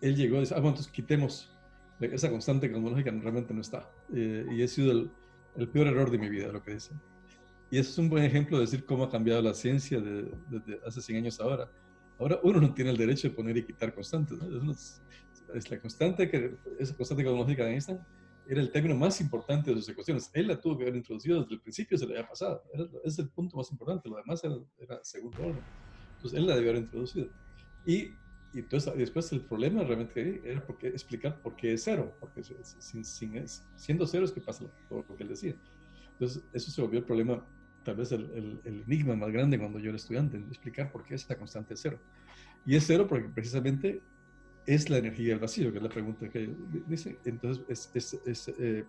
[0.00, 1.56] él llegó y dice, ah, bueno, entonces quitemos
[2.00, 3.88] esa constante cosmológica, realmente no está.
[4.12, 5.10] Eh, y ha sido el,
[5.56, 6.90] el, peor error de mi vida, lo que dice.
[7.70, 11.02] Y eso es un buen ejemplo de decir cómo ha cambiado la ciencia desde hace
[11.02, 11.70] 100 años ahora.
[12.18, 14.38] Ahora uno no tiene el derecho de poner y quitar constantes.
[15.54, 17.98] Es, la constante, que, esa constante cosmológica de Einstein
[18.46, 20.30] era el término más importante de sus ecuaciones.
[20.32, 22.62] Él la tuvo que haber introducido desde el principio, se le había pasado.
[23.04, 25.62] es el punto más importante, lo demás era, era segundo orden.
[26.16, 27.28] Entonces él la debió haber introducido.
[27.84, 28.14] Y,
[28.52, 33.04] y entonces, después el problema realmente era porque, explicar por qué es cero, porque sin,
[33.04, 33.44] sin,
[33.76, 35.54] siendo cero es que pasa todo lo que él decía.
[36.12, 37.46] Entonces eso se volvió el problema
[37.88, 41.38] tal vez el, enigma más grande cuando yo era estudiante, explicar por qué es la
[41.38, 41.98] constante cero.
[42.66, 44.02] Y es cero porque precisamente
[44.66, 46.54] es la energía del vacío, que es la pregunta que
[46.86, 47.18] dice.
[47.24, 48.84] Entonces, es, eh,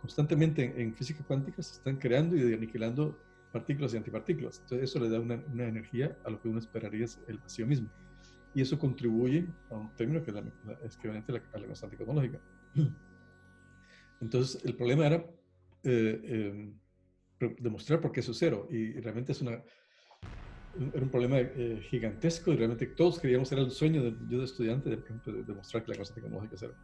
[0.00, 3.16] constantemente en, física cuántica se están creando y aniquilando
[3.52, 4.58] partículas y antipartículas.
[4.64, 5.34] Entonces, eso le da una,
[5.68, 7.88] energía a lo que uno esperaría es el vacío mismo.
[8.52, 10.42] Y eso contribuye a un término que es, la,
[10.84, 12.40] equivalente a la, constante cosmológica.
[14.20, 15.24] Entonces, el problema era
[15.84, 16.74] eh, em,
[17.58, 18.68] demostrar por qué eso es cero.
[18.70, 19.62] Y realmente es una,
[20.92, 24.44] era un problema eh, gigantesco y realmente todos queríamos, era el sueño de, yo de
[24.44, 26.74] estudiante, de, demostrar que la constante tecnológica es cero.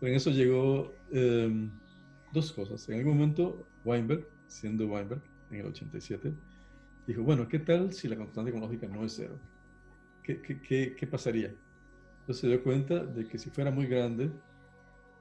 [0.00, 1.70] Pero en eso llegó em,
[2.32, 2.88] dos cosas.
[2.88, 6.32] En algún momento, Weinberg, siendo Weinberg, en el 87,
[7.06, 9.38] dijo, bueno, ¿qué tal si la constante tecnológica no es cero?
[10.22, 11.54] ¿Qué, qué, qué, pasaría?
[12.20, 14.30] Entonces se dio cuenta de que si fuera muy grande,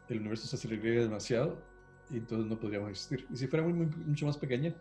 [0.09, 1.61] el universo se aceleraría demasiado
[2.09, 3.25] y entonces no podríamos existir.
[3.31, 4.73] Y si fuera muy, mucho más pequeña,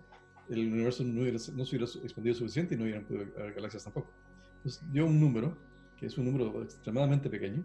[0.49, 3.85] el universo no, hubiera, no se hubiera expandido suficiente y no hubieran podido haber galaxias
[3.85, 4.13] tampoco.
[4.57, 5.57] Entonces dio un número,
[5.97, 7.65] que es un número extremadamente pequeño,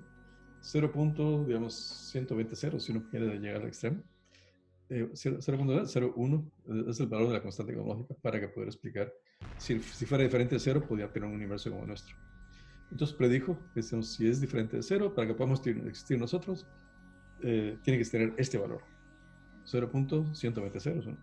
[0.62, 1.46] 0.
[1.48, 1.74] digamos
[2.12, 4.04] 120 ceros si uno quiere llegar al extremo.
[4.90, 9.14] Eh, 0.01 es el valor de la constante cosmológica para que pudiera explicar
[9.58, 12.16] si, si fuera diferente de cero podría tener un universo como el nuestro.
[12.92, 16.68] Entonces predijo que si es diferente de cero, para que podamos existir nosotros,
[17.42, 18.82] eh, tiene que tener este valor.
[19.66, 21.18] 0.120.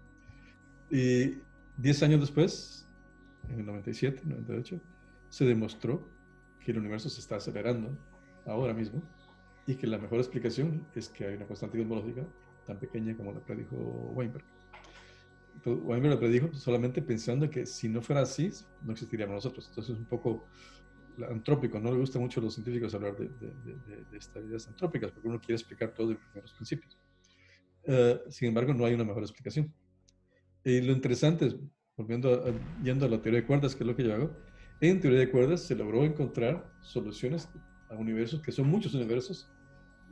[0.90, 1.42] Y
[1.76, 2.86] 10 años después,
[3.50, 4.80] en el 97, 98,
[5.28, 6.08] se demostró
[6.60, 7.96] que el universo se está acelerando
[8.46, 9.02] ahora mismo
[9.66, 12.26] y que la mejor explicación es que hay una constante cosmológica
[12.66, 13.76] tan pequeña como la predijo
[14.14, 14.44] Weinberg.
[15.64, 18.50] Weinberg lo predijo solamente pensando que si no fuera así,
[18.82, 19.66] no existiríamos nosotros.
[19.68, 20.46] Entonces es un poco
[21.28, 21.80] antrópico.
[21.80, 25.40] No le gusta mucho a los científicos hablar de, de, estas ideas antrópicas porque uno
[25.40, 26.96] quiere explicar todo de primeros principios.
[27.90, 29.72] Eh, sin embargo, no hay una mejor explicación.
[30.62, 31.56] Y lo interesante es,
[31.96, 32.44] volviendo
[32.84, 34.30] yendo a la teoría de cuerdas, que es lo que yo hago,
[34.80, 37.48] en teoría de cuerdas se logró encontrar soluciones
[37.88, 39.50] a universos, que son muchos universos,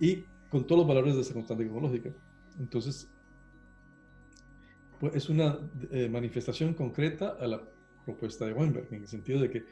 [0.00, 2.10] y con todos los valores de esa constante cosmológica.
[2.58, 3.10] Entonces,
[4.98, 5.58] pues es una
[5.90, 7.62] eh, manifestación concreta a la
[8.06, 9.64] propuesta de Weinberg, en el sentido de que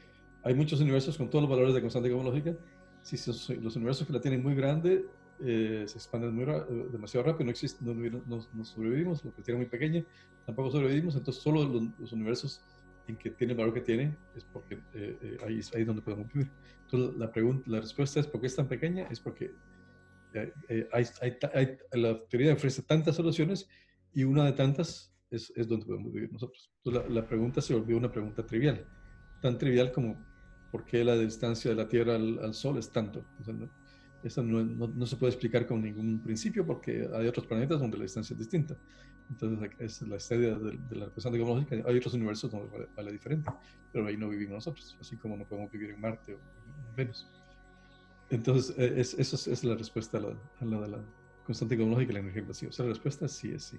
[0.43, 2.55] hay muchos universos con todos los valores de constante cosmológica.
[3.01, 5.07] Si los universos que la tienen muy grande
[5.41, 9.69] eh, se expanden muy eh, demasiado rápido, no, existe, no, sobrevivimos, los que tienen muy
[9.69, 10.05] pequeña
[10.47, 12.61] tampoco sobrevivimos, entonces solo los, universos
[13.07, 14.79] en que tiene el valor que tiene es porque
[15.47, 16.51] ahí, ahí es donde podemos vivir.
[16.85, 19.07] Entonces la, pregunta, la respuesta es ¿por qué es tan pequeña?
[19.11, 19.53] Es porque
[20.93, 23.69] hay, hay, la teoría ofrece tantas soluciones
[24.13, 26.71] y una de tantas es, es donde podemos vivir nosotros.
[26.85, 28.87] Entonces, la, pregunta se volvió una pregunta trivial,
[29.41, 30.17] tan trivial como
[30.71, 33.25] ¿por qué la distancia de la Tierra al, Sol es tanto?
[33.47, 33.71] no,
[34.25, 38.05] eso no, no, se puede explicar con ningún principio porque hay otros planetas donde la
[38.05, 38.75] distancia es distinta.
[39.31, 41.77] Entonces, es la historia de, de la cuestión tecnológica.
[41.87, 43.51] Hay otros universos donde vale, diferente,
[43.93, 47.29] pero ahí no vivimos nosotros, así como no podemos vivir en Marte o en Venus.
[48.31, 50.29] Entonces, e, es, esa es, la respuesta a la,
[50.61, 51.05] a la de la
[51.45, 52.69] constante cosmológica y la energía vacía.
[52.71, 53.79] O sea, la respuesta sí es sí.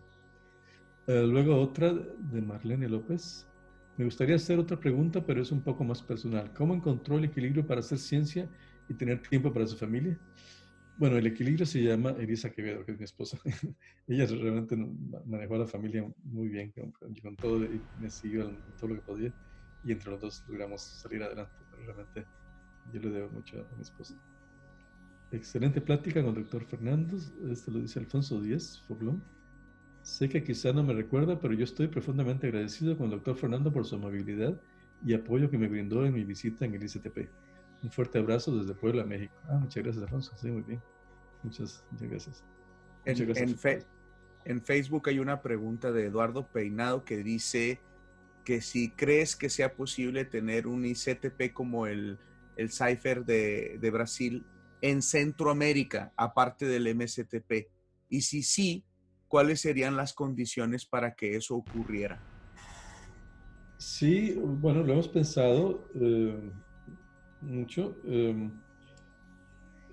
[1.08, 3.48] Eh, luego otra de Marlene López.
[3.98, 6.52] Me gustaría hacer otra pregunta, pero es un poco más personal.
[6.54, 8.50] ¿Cómo encontró el equilibrio para hacer ciencia
[8.90, 10.18] y tener tiempo para su familia?
[10.98, 13.38] Bueno, el equilibrio se llama Elisa Quevedo, que es mi esposa.
[14.08, 14.78] Ella realmente
[15.26, 19.02] manejó a la familia muy bien con, todo y me siguió en todo lo que
[19.02, 19.34] podía.
[19.84, 21.54] Y entre los dos logramos salir adelante.
[21.86, 22.26] Realmente
[22.94, 24.16] yo le debo mucho a mi esposa.
[25.32, 27.18] Excelente plática con el doctor Fernando.
[27.52, 29.22] Esto lo dice Alfonso Díez Foblón.
[30.02, 33.74] Sé que quizá no me recuerda, pero yo estoy profundamente agradecido con el doctor Fernando
[33.74, 34.62] por su amabilidad
[35.04, 37.28] y apoyo que me brindó en mi visita en el ICTP.
[37.84, 39.34] Un fuerte abrazo desde Puebla, México.
[39.48, 40.34] Ah, muchas gracias, Alfonso.
[40.38, 40.82] Sí, muy bien.
[41.44, 42.44] Muchas, muchas gracias.
[43.06, 43.58] en,
[44.46, 47.80] en Facebook hay una pregunta de Eduardo Peinado que dice
[48.44, 52.20] que si crees que sea posible tener un ICTP como el,
[52.56, 54.46] el Cypher de, de Brasil
[54.82, 57.68] en Centroamérica, aparte del MSTP.
[58.08, 58.84] Y si sí,
[59.28, 62.22] ¿cuáles serían las condiciones para que eso ocurriera?
[63.78, 66.52] Sí, bueno, lo hemos pensado eh,
[67.46, 67.98] mucho.
[68.06, 68.52] Em,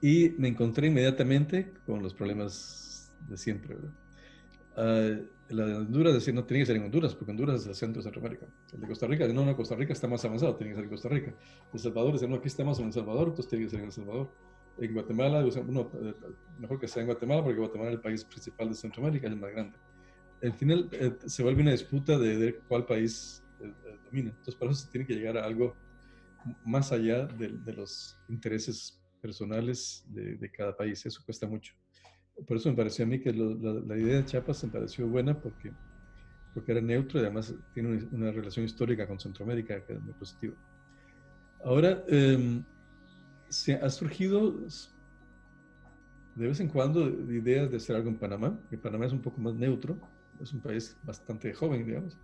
[0.00, 3.74] y me encontré inmediatamente con los problemas de siempre.
[4.76, 7.74] Uh, la de Honduras decía, no tiene que ser en Honduras, porque Honduras es el
[7.74, 8.46] centro de Centroamérica.
[8.72, 10.90] El de Costa Rica, no, no, Costa Rica está más avanzado, tiene que ser en
[10.90, 11.34] Costa Rica.
[11.72, 13.92] El Salvador dice, no, aquí estamos en El Salvador, entonces tiene que ser en El
[13.92, 14.30] Salvador.
[14.78, 16.14] En Guatemala, eh,
[16.58, 19.38] mejor que sea en Guatemala, porque Guatemala es el país principal de Centroamérica, es el
[19.38, 19.78] más grande.
[20.42, 23.72] Al final eh, se vuelve una disputa de, de cuál país eh,
[24.04, 24.30] domina.
[24.30, 25.76] Entonces, para eso se tiene que llegar a algo
[26.64, 31.04] más allá de, de los intereses personales de, de, cada país.
[31.06, 31.74] Eso cuesta mucho.
[32.46, 35.72] Por eso me pareció a mí que la, idea de Chiapas me pareció buena porque,
[36.52, 40.54] porque era neutro y además tiene una, relación histórica con Centroamérica que es muy positiva.
[41.64, 42.60] Ahora, eh,
[43.48, 44.52] se ha surgido
[46.34, 49.40] de vez en cuando ideas de hacer algo en Panamá, que Panamá es un poco
[49.40, 49.96] más neutro,
[50.42, 52.16] es un país bastante joven, digamos,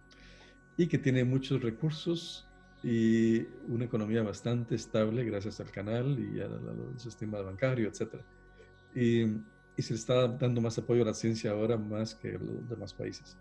[0.76, 2.46] y que tiene muchos recursos
[2.82, 6.58] y una economía bastante estable gracias al canal y al,
[6.96, 8.14] sistema bancario, etc.
[8.94, 9.26] Y,
[9.80, 12.92] y, se le está dando más apoyo a la ciencia ahora más que los demás
[12.92, 13.36] países.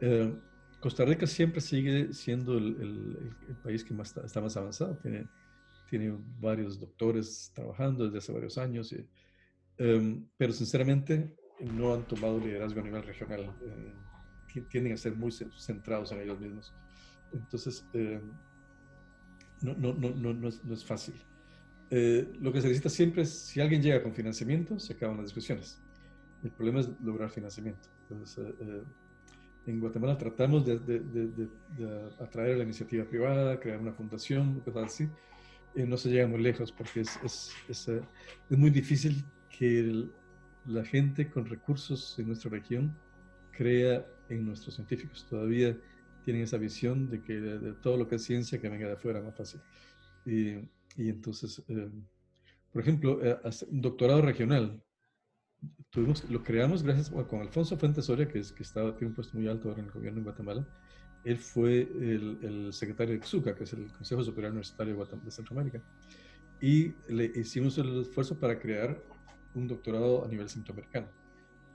[0.00, 0.32] Eh,
[0.80, 5.28] Costa Rica siempre sigue siendo el, el, país que más está, más avanzado, tiene,
[5.88, 8.94] tiene varios doctores trabajando desde hace varios años,
[9.78, 15.30] em, pero sinceramente no han tomado liderazgo a nivel regional, eh, tienden a ser muy
[15.30, 16.74] centrados en ellos mismos.
[17.32, 18.20] Entonces, eh,
[19.62, 21.14] no, no, no, no, no, es, no es fácil.
[21.94, 25.26] Eh, lo que se necesita siempre es, si alguien llega con financiamiento, se acaban las
[25.26, 25.78] discusiones.
[26.42, 27.86] El problema es lograr financiamiento.
[28.08, 28.82] Entonces, eh, eh,
[29.66, 31.48] en Guatemala tratamos de, de, de,
[32.18, 35.08] atraer a la iniciativa privada, crear una fundación, cosas así.
[35.74, 40.08] no se llega muy lejos porque es, es, es, es muy difícil que
[40.64, 42.96] la gente con recursos en nuestra región
[43.50, 45.26] crea en nuestros científicos.
[45.28, 45.76] Todavía
[46.24, 49.20] tienen esa visión de que de, todo lo que es ciencia que venga de afuera
[49.20, 49.60] más fácil.
[50.24, 50.56] Y,
[50.96, 51.90] y entonces, eh,
[52.72, 53.38] por ejemplo, eh,
[53.70, 54.82] un doctorado regional,
[55.90, 59.36] tuvimos, lo creamos gracias con Alfonso Fuentes Soria, que, es, que estaba, tiene un puesto
[59.36, 60.66] muy alto ahora en el gobierno de Guatemala.
[61.24, 65.82] Él fue el, el secretario de XUCA, que es el Consejo Superior Universitario de, Centroamérica.
[66.60, 69.00] Y le hicimos el esfuerzo para crear
[69.54, 71.08] un doctorado a nivel centroamericano.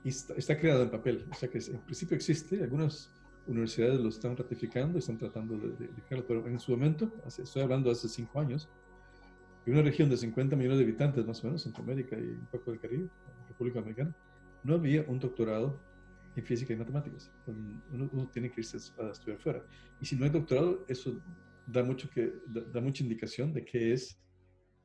[0.04, 3.10] Y está, está creado en papel, o sea que en principio existe, algunas
[3.46, 7.62] universidades lo están ratificando y están tratando de, de, crearlo, pero en su momento, estoy
[7.62, 8.68] hablando hace cinco años,
[9.68, 12.70] en una región de 50 millones de habitantes más o menos, Centroamérica y un poco
[12.70, 13.06] del Caribe,
[13.48, 14.16] República Dominicana,
[14.64, 15.78] no había un doctorado
[16.34, 17.30] en física y matemáticas.
[17.92, 19.62] Uno, tiene que irse a estudiar fuera.
[20.00, 21.20] Y si no hay doctorado, eso
[21.66, 24.18] da, mucho que, da, mucha indicación de qué es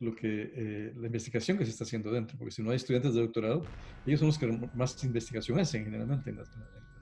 [0.02, 3.14] lo que, eh, la investigación que se está haciendo dentro, porque si no hay estudiantes
[3.14, 3.64] de doctorado,
[4.06, 6.52] ellos son los que más investigación hacen generalmente en las,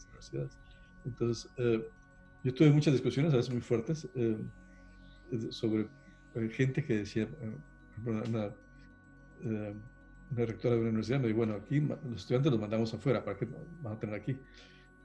[0.06, 0.56] universidades.
[1.04, 1.84] Entonces, eh,
[2.44, 4.38] yo tuve muchas discusiones, a veces muy fuertes, eh,
[5.50, 5.90] sobre
[6.52, 7.28] gente que decía,
[8.06, 8.54] una,
[9.44, 13.38] una rectora de una universidad me dijo, bueno, aquí los estudiantes los mandamos afuera, ¿para
[13.38, 13.48] qué
[13.82, 14.38] van a tener aquí?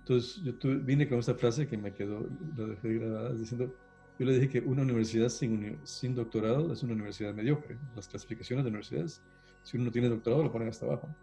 [0.00, 3.74] Entonces yo vine con esta frase que me quedó, la dejé grabada, diciendo,
[4.18, 7.76] yo le dije que una universidad sin, sin doctorado es una universidad mediocre.
[7.94, 9.20] Las clasificaciones de universidades,
[9.62, 11.14] si uno no tiene doctorado, lo ponen hasta abajo.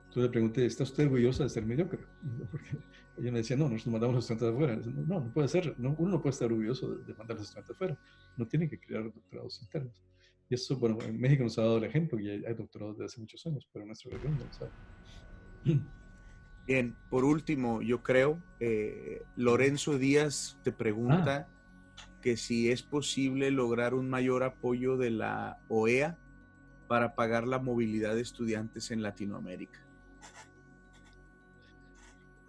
[0.00, 2.00] Entonces le pregunté, ¿está usted orgullosa de ser mediocre?
[2.50, 2.78] Porque
[3.16, 4.92] ella me decía, no, nosotros mandamos los estudiantes afuera.
[5.06, 7.74] No, no puede ser, no, uno no puede estar orgulloso de, mandar a los estudiantes
[7.74, 7.98] afuera.
[8.36, 10.02] No tiene que crear doctorados internos.
[10.48, 13.20] Y eso, bueno, en México nos ha dado el ejemplo y hay, doctorados de hace
[13.20, 14.70] muchos años, pero en nuestra región no sabe.
[16.66, 22.06] Bien, por último, yo creo, eh, Lorenzo Díaz te pregunta ah.
[22.20, 26.18] que si es posible lograr un mayor apoyo de la OEA
[26.88, 29.80] para pagar la movilidad de estudiantes en Latinoamérica.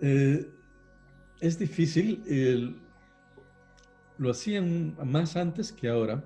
[0.02, 0.50] Eh,
[1.40, 2.82] es difícil.
[4.18, 6.24] lo hacían más antes que ahora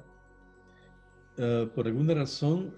[1.42, 2.76] eh, por alguna razón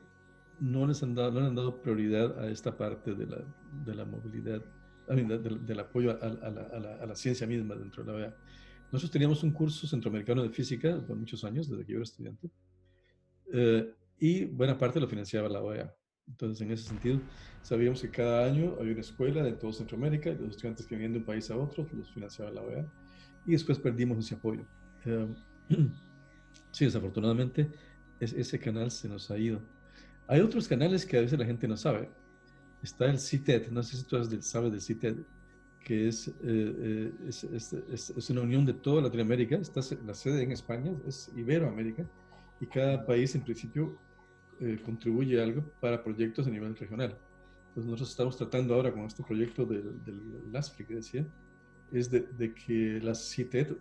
[0.60, 3.44] no les han dado, no han dado prioridad a esta parte de la,
[3.86, 4.64] de la movilidad,
[5.08, 8.38] del apoyo a, la, a, la, ciencia misma dentro de la OEA.
[8.92, 12.52] Nosotros teníamos un curso centroamericano de física por muchos años, desde que yo era estudiante,
[13.52, 15.96] eh, y buena parte lo financiaba la OEA.
[16.28, 17.20] Entonces, en ese sentido,
[17.64, 21.14] sabíamos que cada año había una escuela de todo Centroamérica, y los estudiantes que venían
[21.14, 22.94] de un país a otro los financiaba la OEA,
[23.48, 24.68] y después perdimos ese apoyo.
[25.06, 25.28] Eh,
[26.72, 27.72] sí, desafortunadamente,
[28.22, 29.60] ese canal se nos ha ido.
[30.28, 32.10] Hay otros canales que a veces la gente no sabe.
[32.82, 35.18] Está el CITED, no sé si tú sabes del CITED,
[35.84, 37.44] que es, eh, eh, es,
[37.74, 39.58] es, una unión de toda Latinoamérica.
[39.58, 42.06] Está la sede en España, es Iberoamérica,
[42.60, 43.98] y cada país en principio
[44.60, 47.18] eh, contribuye algo para proyectos a nivel regional.
[47.70, 51.26] Entonces nosotros estamos tratando ahora con este proyecto del, del LASFRI que decía,
[51.92, 53.76] es de, de, que la CITED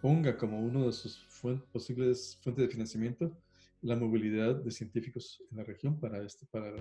[0.00, 1.26] ponga como uno de sus
[1.72, 3.36] posibles fuentes de financiamiento
[3.84, 6.72] la movilidad de científicos en la región para, este, para,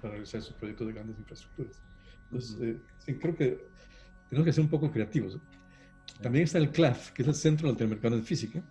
[0.00, 1.82] para realizar sus proyectos de grandes infraestructuras.
[2.24, 3.58] Entonces, eh, creo que
[4.28, 5.38] tenemos que ser un poco creativos.
[6.20, 8.62] También está el CLAF, que es el Centro Latinoamericano de Física,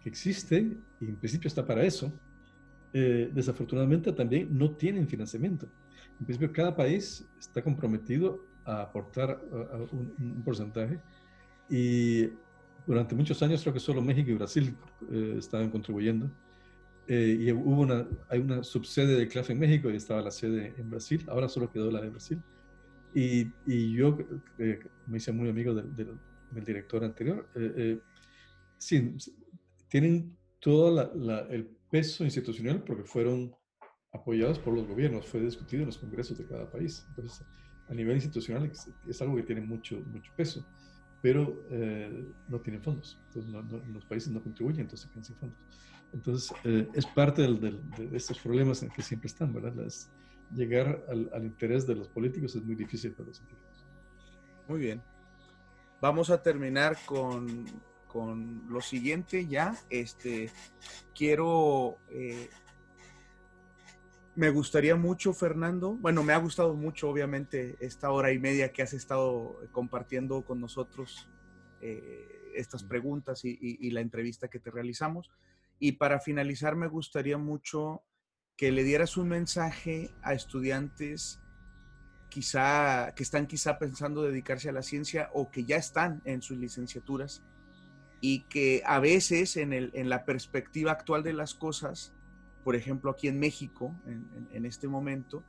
[0.00, 2.12] que existe y en principio está para eso.
[2.92, 5.68] Eh, desafortunadamente también no tienen financiamiento.
[6.20, 9.40] En principio cada país está comprometido a aportar
[9.90, 11.00] un, porcentaje
[11.68, 12.28] y
[12.86, 14.76] durante muchos años creo que solo México y Brasil
[15.10, 16.30] eh, estaban contribuyendo
[17.10, 20.74] eh, y hubo una, hay una subsede de CLAF en México y estaba la sede
[20.76, 22.42] en Brasil, ahora solo quedó la de Brasil.
[23.14, 24.18] Y, y yo
[24.58, 27.48] eh, me hice muy amigo del, del, director anterior.
[27.54, 27.98] Eh,
[28.76, 29.16] sí,
[29.88, 31.10] tienen todo
[31.48, 33.56] el peso institucional porque fueron
[34.12, 37.06] apoyados por los gobiernos, fue discutido en los congresos de cada país.
[37.08, 37.42] Entonces,
[37.88, 40.66] a nivel institucional es, algo que tiene mucho, mucho peso,
[41.22, 41.64] pero
[42.48, 43.18] no tienen fondos.
[43.28, 43.50] Entonces,
[43.88, 45.58] los países no contribuyen, entonces quedan sin fondos.
[46.12, 47.78] Entonces, eh, es parte de,
[48.12, 49.74] estos problemas en que siempre están, ¿verdad?
[50.54, 53.84] llegar al, interés de los políticos es muy difícil para los científicos.
[54.66, 55.02] Muy bien.
[56.00, 57.66] Vamos a terminar con,
[58.68, 59.76] lo siguiente ya.
[59.90, 60.50] Este,
[61.14, 62.48] quiero, eh,
[64.34, 68.82] me gustaría mucho, Fernando, bueno, me ha gustado mucho, obviamente, esta hora y media que
[68.82, 71.28] has estado compartiendo con nosotros
[71.82, 75.30] eh, estas preguntas y la entrevista que te realizamos
[75.78, 78.02] Y para finalizar, me gustaría mucho
[78.56, 81.40] que le dieras un mensaje a estudiantes
[82.28, 86.58] quizá que están quizá pensando dedicarse a la ciencia o que ya están en sus
[86.58, 87.42] licenciaturas
[88.20, 92.12] y que a veces en, el, en la perspectiva actual de las cosas,
[92.64, 95.44] por ejemplo aquí en México, en, este momento,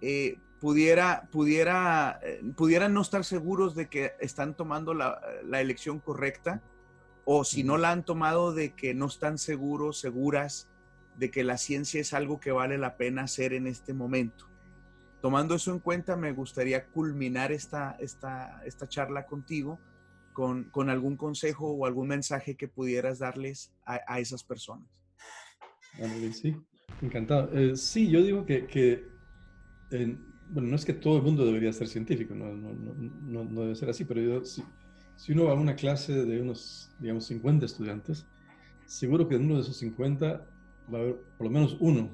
[0.00, 6.00] eh, pudiera, pudiera, eh, pudieran no estar seguros de que están tomando la, la, elección
[6.00, 6.62] correcta
[7.24, 10.68] o si no la han tomado de que no están seguros, seguras
[11.16, 14.46] de que la ciencia es algo que vale la pena hacer en este momento.
[15.20, 19.78] Tomando eso en cuenta, me gustaría culminar esta, esta, esta charla contigo
[20.32, 24.88] con, con, algún consejo o algún mensaje que pudieras darles a, a esas personas.
[26.32, 26.56] sí,
[27.02, 27.50] encantado.
[27.52, 29.06] Eh, sí, yo digo que, que
[30.48, 33.74] bueno, no es que todo el mundo debería ser científico, no, no, no, no debe
[33.74, 34.64] ser así, pero yo, si,
[35.16, 38.26] si, uno va a una clase de unos, digamos, 50 estudiantes,
[38.86, 40.46] seguro que en uno de esos 50
[40.92, 42.10] va a haber por lo menos uno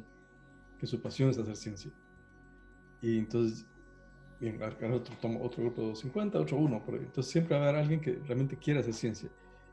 [0.78, 1.90] que su pasión es hacer ciencia.
[3.00, 3.66] Y entonces,
[4.40, 8.00] bien, otro, otro grupo de 50, otro uno, por Entonces siempre va a haber alguien
[8.00, 9.28] que realmente quiere hacer ciencia.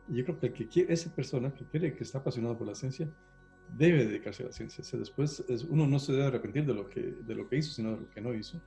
[0.08, 2.68] Y yo creo que, el que quiere, esa persona que quiere, que está apasionado por
[2.68, 3.08] la ciencia,
[3.76, 4.82] debe dedicarse a la ciencia.
[4.82, 7.58] O sea, después es, uno no se debe arrepentir de lo, que, de lo que
[7.58, 8.62] hizo, sino de lo que no hizo.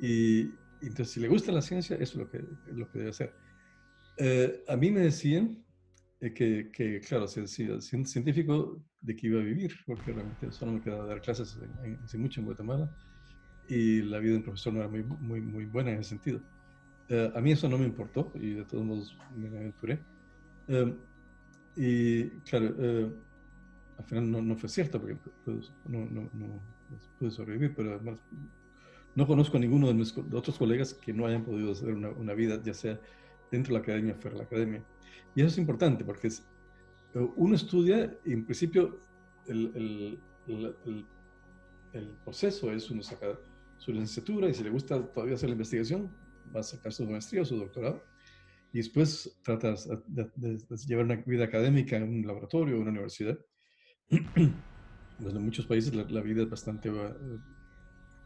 [0.00, 3.34] Y, entonces, si le gusta la ciencia, eso es lo que, lo que debe hacer.
[4.18, 5.64] Eh, a mí me decían
[6.20, 10.72] eh, que, que, claro, si, si, científico de que iba a vivir, porque realmente solo
[10.72, 11.58] me quedaba dar clases
[12.04, 12.94] hace mucho en Guatemala
[13.68, 16.40] y la vida de un profesor no era muy, muy, muy buena en ese sentido.
[17.08, 19.98] Eh, a mí eso no me importó y de todos modos me aventuré.
[20.68, 20.96] Em,
[21.76, 23.10] y claro, eh,
[23.98, 26.62] al final no, no, fue cierto porque pues, no, no, no,
[27.18, 28.22] pude sobrevivir, pero además
[29.14, 32.34] no conozco a ninguno de mis otros colegas que no hayan podido hacer una, una,
[32.34, 33.00] vida, ya sea
[33.52, 34.84] dentro de la academia fuera de la academia.
[35.36, 36.44] Y eso es importante porque es,
[37.14, 38.98] eh, uno estudia y en principio
[39.46, 41.06] el, el, el,
[41.92, 43.38] el proceso es uno saca
[43.78, 46.10] su licenciatura y si le gusta todavía hacer la investigación,
[46.54, 48.02] va a sacar su maestría o su doctorado.
[48.72, 53.38] Y después tratas de, llevar una vida académica en un laboratorio o una universidad.
[54.10, 57.40] en muchos países la, vida es bastante uh,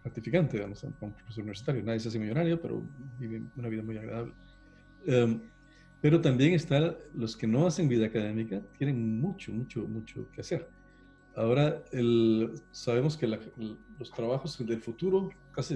[0.05, 1.83] gratificante, digamos, como profesor universitario.
[1.83, 2.87] Nadie se hace millonario, pero
[3.19, 4.35] vive una vida muy agradable.
[5.07, 5.41] Um,
[6.01, 10.69] pero también están los que no hacen vida académica, tienen mucho, mucho, mucho que hacer.
[11.35, 15.75] Ahora el, sabemos que los trabajos del futuro, casi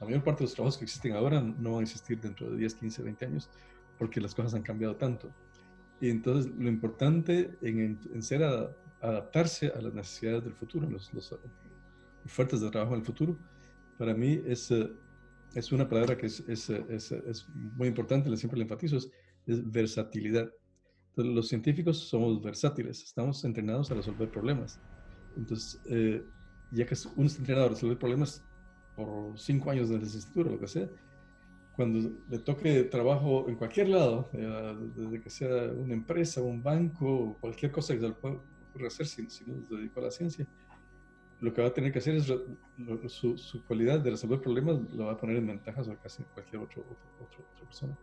[0.00, 2.56] la mayor parte de los trabajos que existen ahora no van a existir dentro de
[2.56, 3.50] 10, 15, 20 años
[3.98, 5.30] porque las cosas han cambiado tanto.
[6.00, 8.42] Y entonces lo importante en, en ser
[9.00, 11.34] adaptarse a las necesidades del futuro, las los
[12.24, 13.36] ofertas de trabajo del futuro,
[13.98, 14.90] para mí es, eh,
[15.54, 19.10] es una palabra que es, es, es, muy importante, siempre le enfatizo, es,
[19.46, 20.50] versatilidad
[21.24, 24.80] los científicos somos versátiles, estamos entrenados a resolver problemas.
[25.36, 26.24] Entonces, eh,
[26.70, 28.44] ya que uno está entrenado a resolver problemas
[28.96, 30.88] por cinco años de licenciatura, lo que sea,
[31.76, 37.36] cuando le toque trabajo en cualquier lado, eh, desde que sea una empresa, un banco,
[37.40, 38.40] cualquier cosa que se pueda
[38.86, 39.44] hacer si, no se
[39.76, 40.46] dedica a la ciencia,
[41.40, 42.26] lo que va a tener que hacer es
[43.12, 46.82] su, cualidad de resolver problemas lo va a poner en ventaja sobre casi cualquier otro,
[46.82, 47.96] otra persona.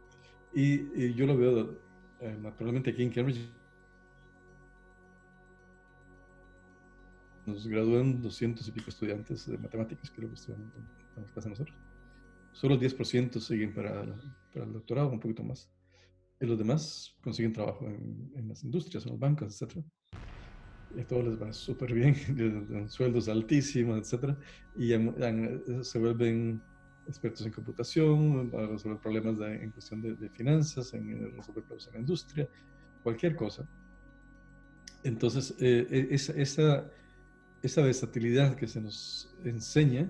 [0.54, 1.78] Y, y, yo lo veo
[2.22, 3.50] eh, naturalmente aquí en Cambridge
[7.46, 10.72] nos gradúan 200 y pico estudiantes de matemáticas, que es lo que estudian
[11.18, 11.78] en nosotros.
[12.52, 14.04] Solo el 10% siguen para,
[14.54, 15.70] para, el doctorado, un poquito más.
[16.40, 19.78] Y los demás consiguen trabajo en, en las industrias, en los bancos, etc.
[20.96, 22.16] Y a todos les va súper bien,
[22.90, 24.36] sueldos altísimos, etc.
[24.76, 24.92] Y
[25.84, 26.62] se vuelven
[27.08, 32.00] expertos en computación, para resolver problemas en cuestión de, finanzas, en, resolver problemas en la
[32.00, 32.50] industria,
[33.04, 33.68] cualquier cosa.
[35.04, 36.92] Entonces, eh, e, esa, esa,
[37.62, 40.10] esa, versatilidad que se nos enseña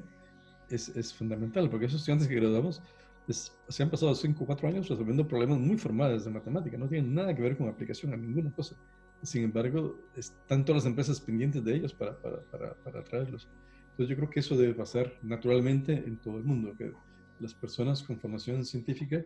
[0.70, 2.82] es, es fundamental, porque esos estudiantes que graduamos
[3.28, 7.14] se han pasado 5 o 4 años resolviendo problemas muy formales de matemática, no tienen
[7.14, 8.76] nada que ver con aplicación a ninguna cosa.
[9.24, 13.48] Sin embargo, están todas las empresas pendientes de ellos para, para, para, para atraerlos.
[13.92, 16.92] Entonces yo creo que eso debe pasar naturalmente en todo el mundo, que
[17.40, 19.24] las personas con formación científica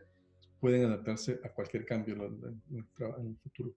[0.60, 3.74] pueden adaptarse a cualquier cambio en, el futuro.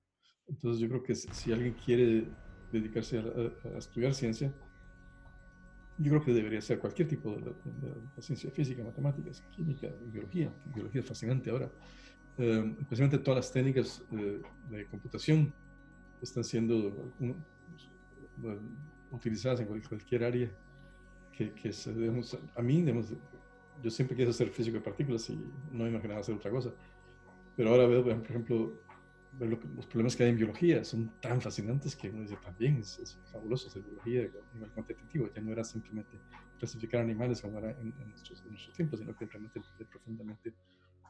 [0.49, 2.29] Entonces yo creo que si alguien quiere
[2.71, 4.53] dedicarse a, estudiar ciencia,
[5.99, 7.55] yo creo que debería ser cualquier tipo de,
[8.21, 10.53] ciencia física, matemáticas, química, biología.
[10.75, 11.71] Biología fascinante ahora.
[12.39, 15.55] Eh, especialmente todas las técnicas de computación
[16.23, 17.13] están siendo
[19.11, 20.51] utilizadas en cualquier área
[21.33, 21.71] que, que
[22.55, 22.85] a mí,
[23.83, 25.39] yo siempre quise ser físico de partículas y
[25.71, 26.73] no imaginaba hacer otra cosa.
[27.57, 28.81] Pero ahora veo, por ejemplo,
[29.39, 33.69] los problemas que hay en biología son tan fascinantes que uno dice, también es, fabuloso
[33.69, 35.29] hacer biología a nivel cuantitativo.
[35.35, 36.19] Ya no era simplemente
[36.59, 38.43] clasificar animales como era en, nuestros,
[38.75, 40.55] tiempos, sino que realmente profundamente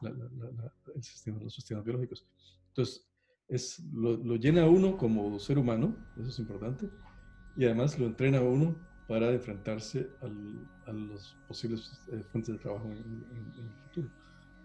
[0.01, 2.25] el sistema, los sistemas biológicos.
[2.69, 3.12] Entonces,
[3.47, 6.89] es, lo, lo, llena a uno como ser humano, eso es importante,
[7.55, 8.75] y además lo entrena a uno
[9.07, 10.09] para enfrentarse
[10.85, 13.23] a los posibles eh, fuentes de trabajo en,
[13.57, 14.09] el futuro.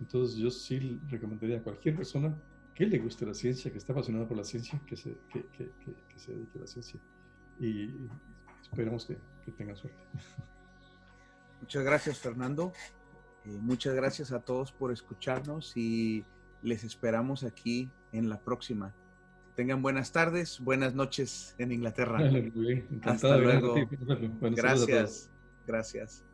[0.00, 2.34] Entonces, yo sí recomendaría a cualquier persona
[2.74, 5.72] que le guste la ciencia, que esté apasionado por la ciencia, que se, que, que,
[5.84, 7.00] que, dedique a la ciencia.
[7.58, 7.90] Y
[8.62, 9.18] esperamos que,
[9.56, 9.98] tengan suerte.
[11.60, 12.72] Muchas gracias, Fernando.
[13.44, 16.24] Eh, muchas gracias a todos por escucharnos y
[16.62, 18.94] les esperamos aquí en la próxima.
[19.54, 22.18] tengan buenas tardes, buenas noches en Inglaterra.
[23.02, 23.74] Hasta luego.
[24.40, 25.30] Gracias.
[25.66, 26.24] Gracias.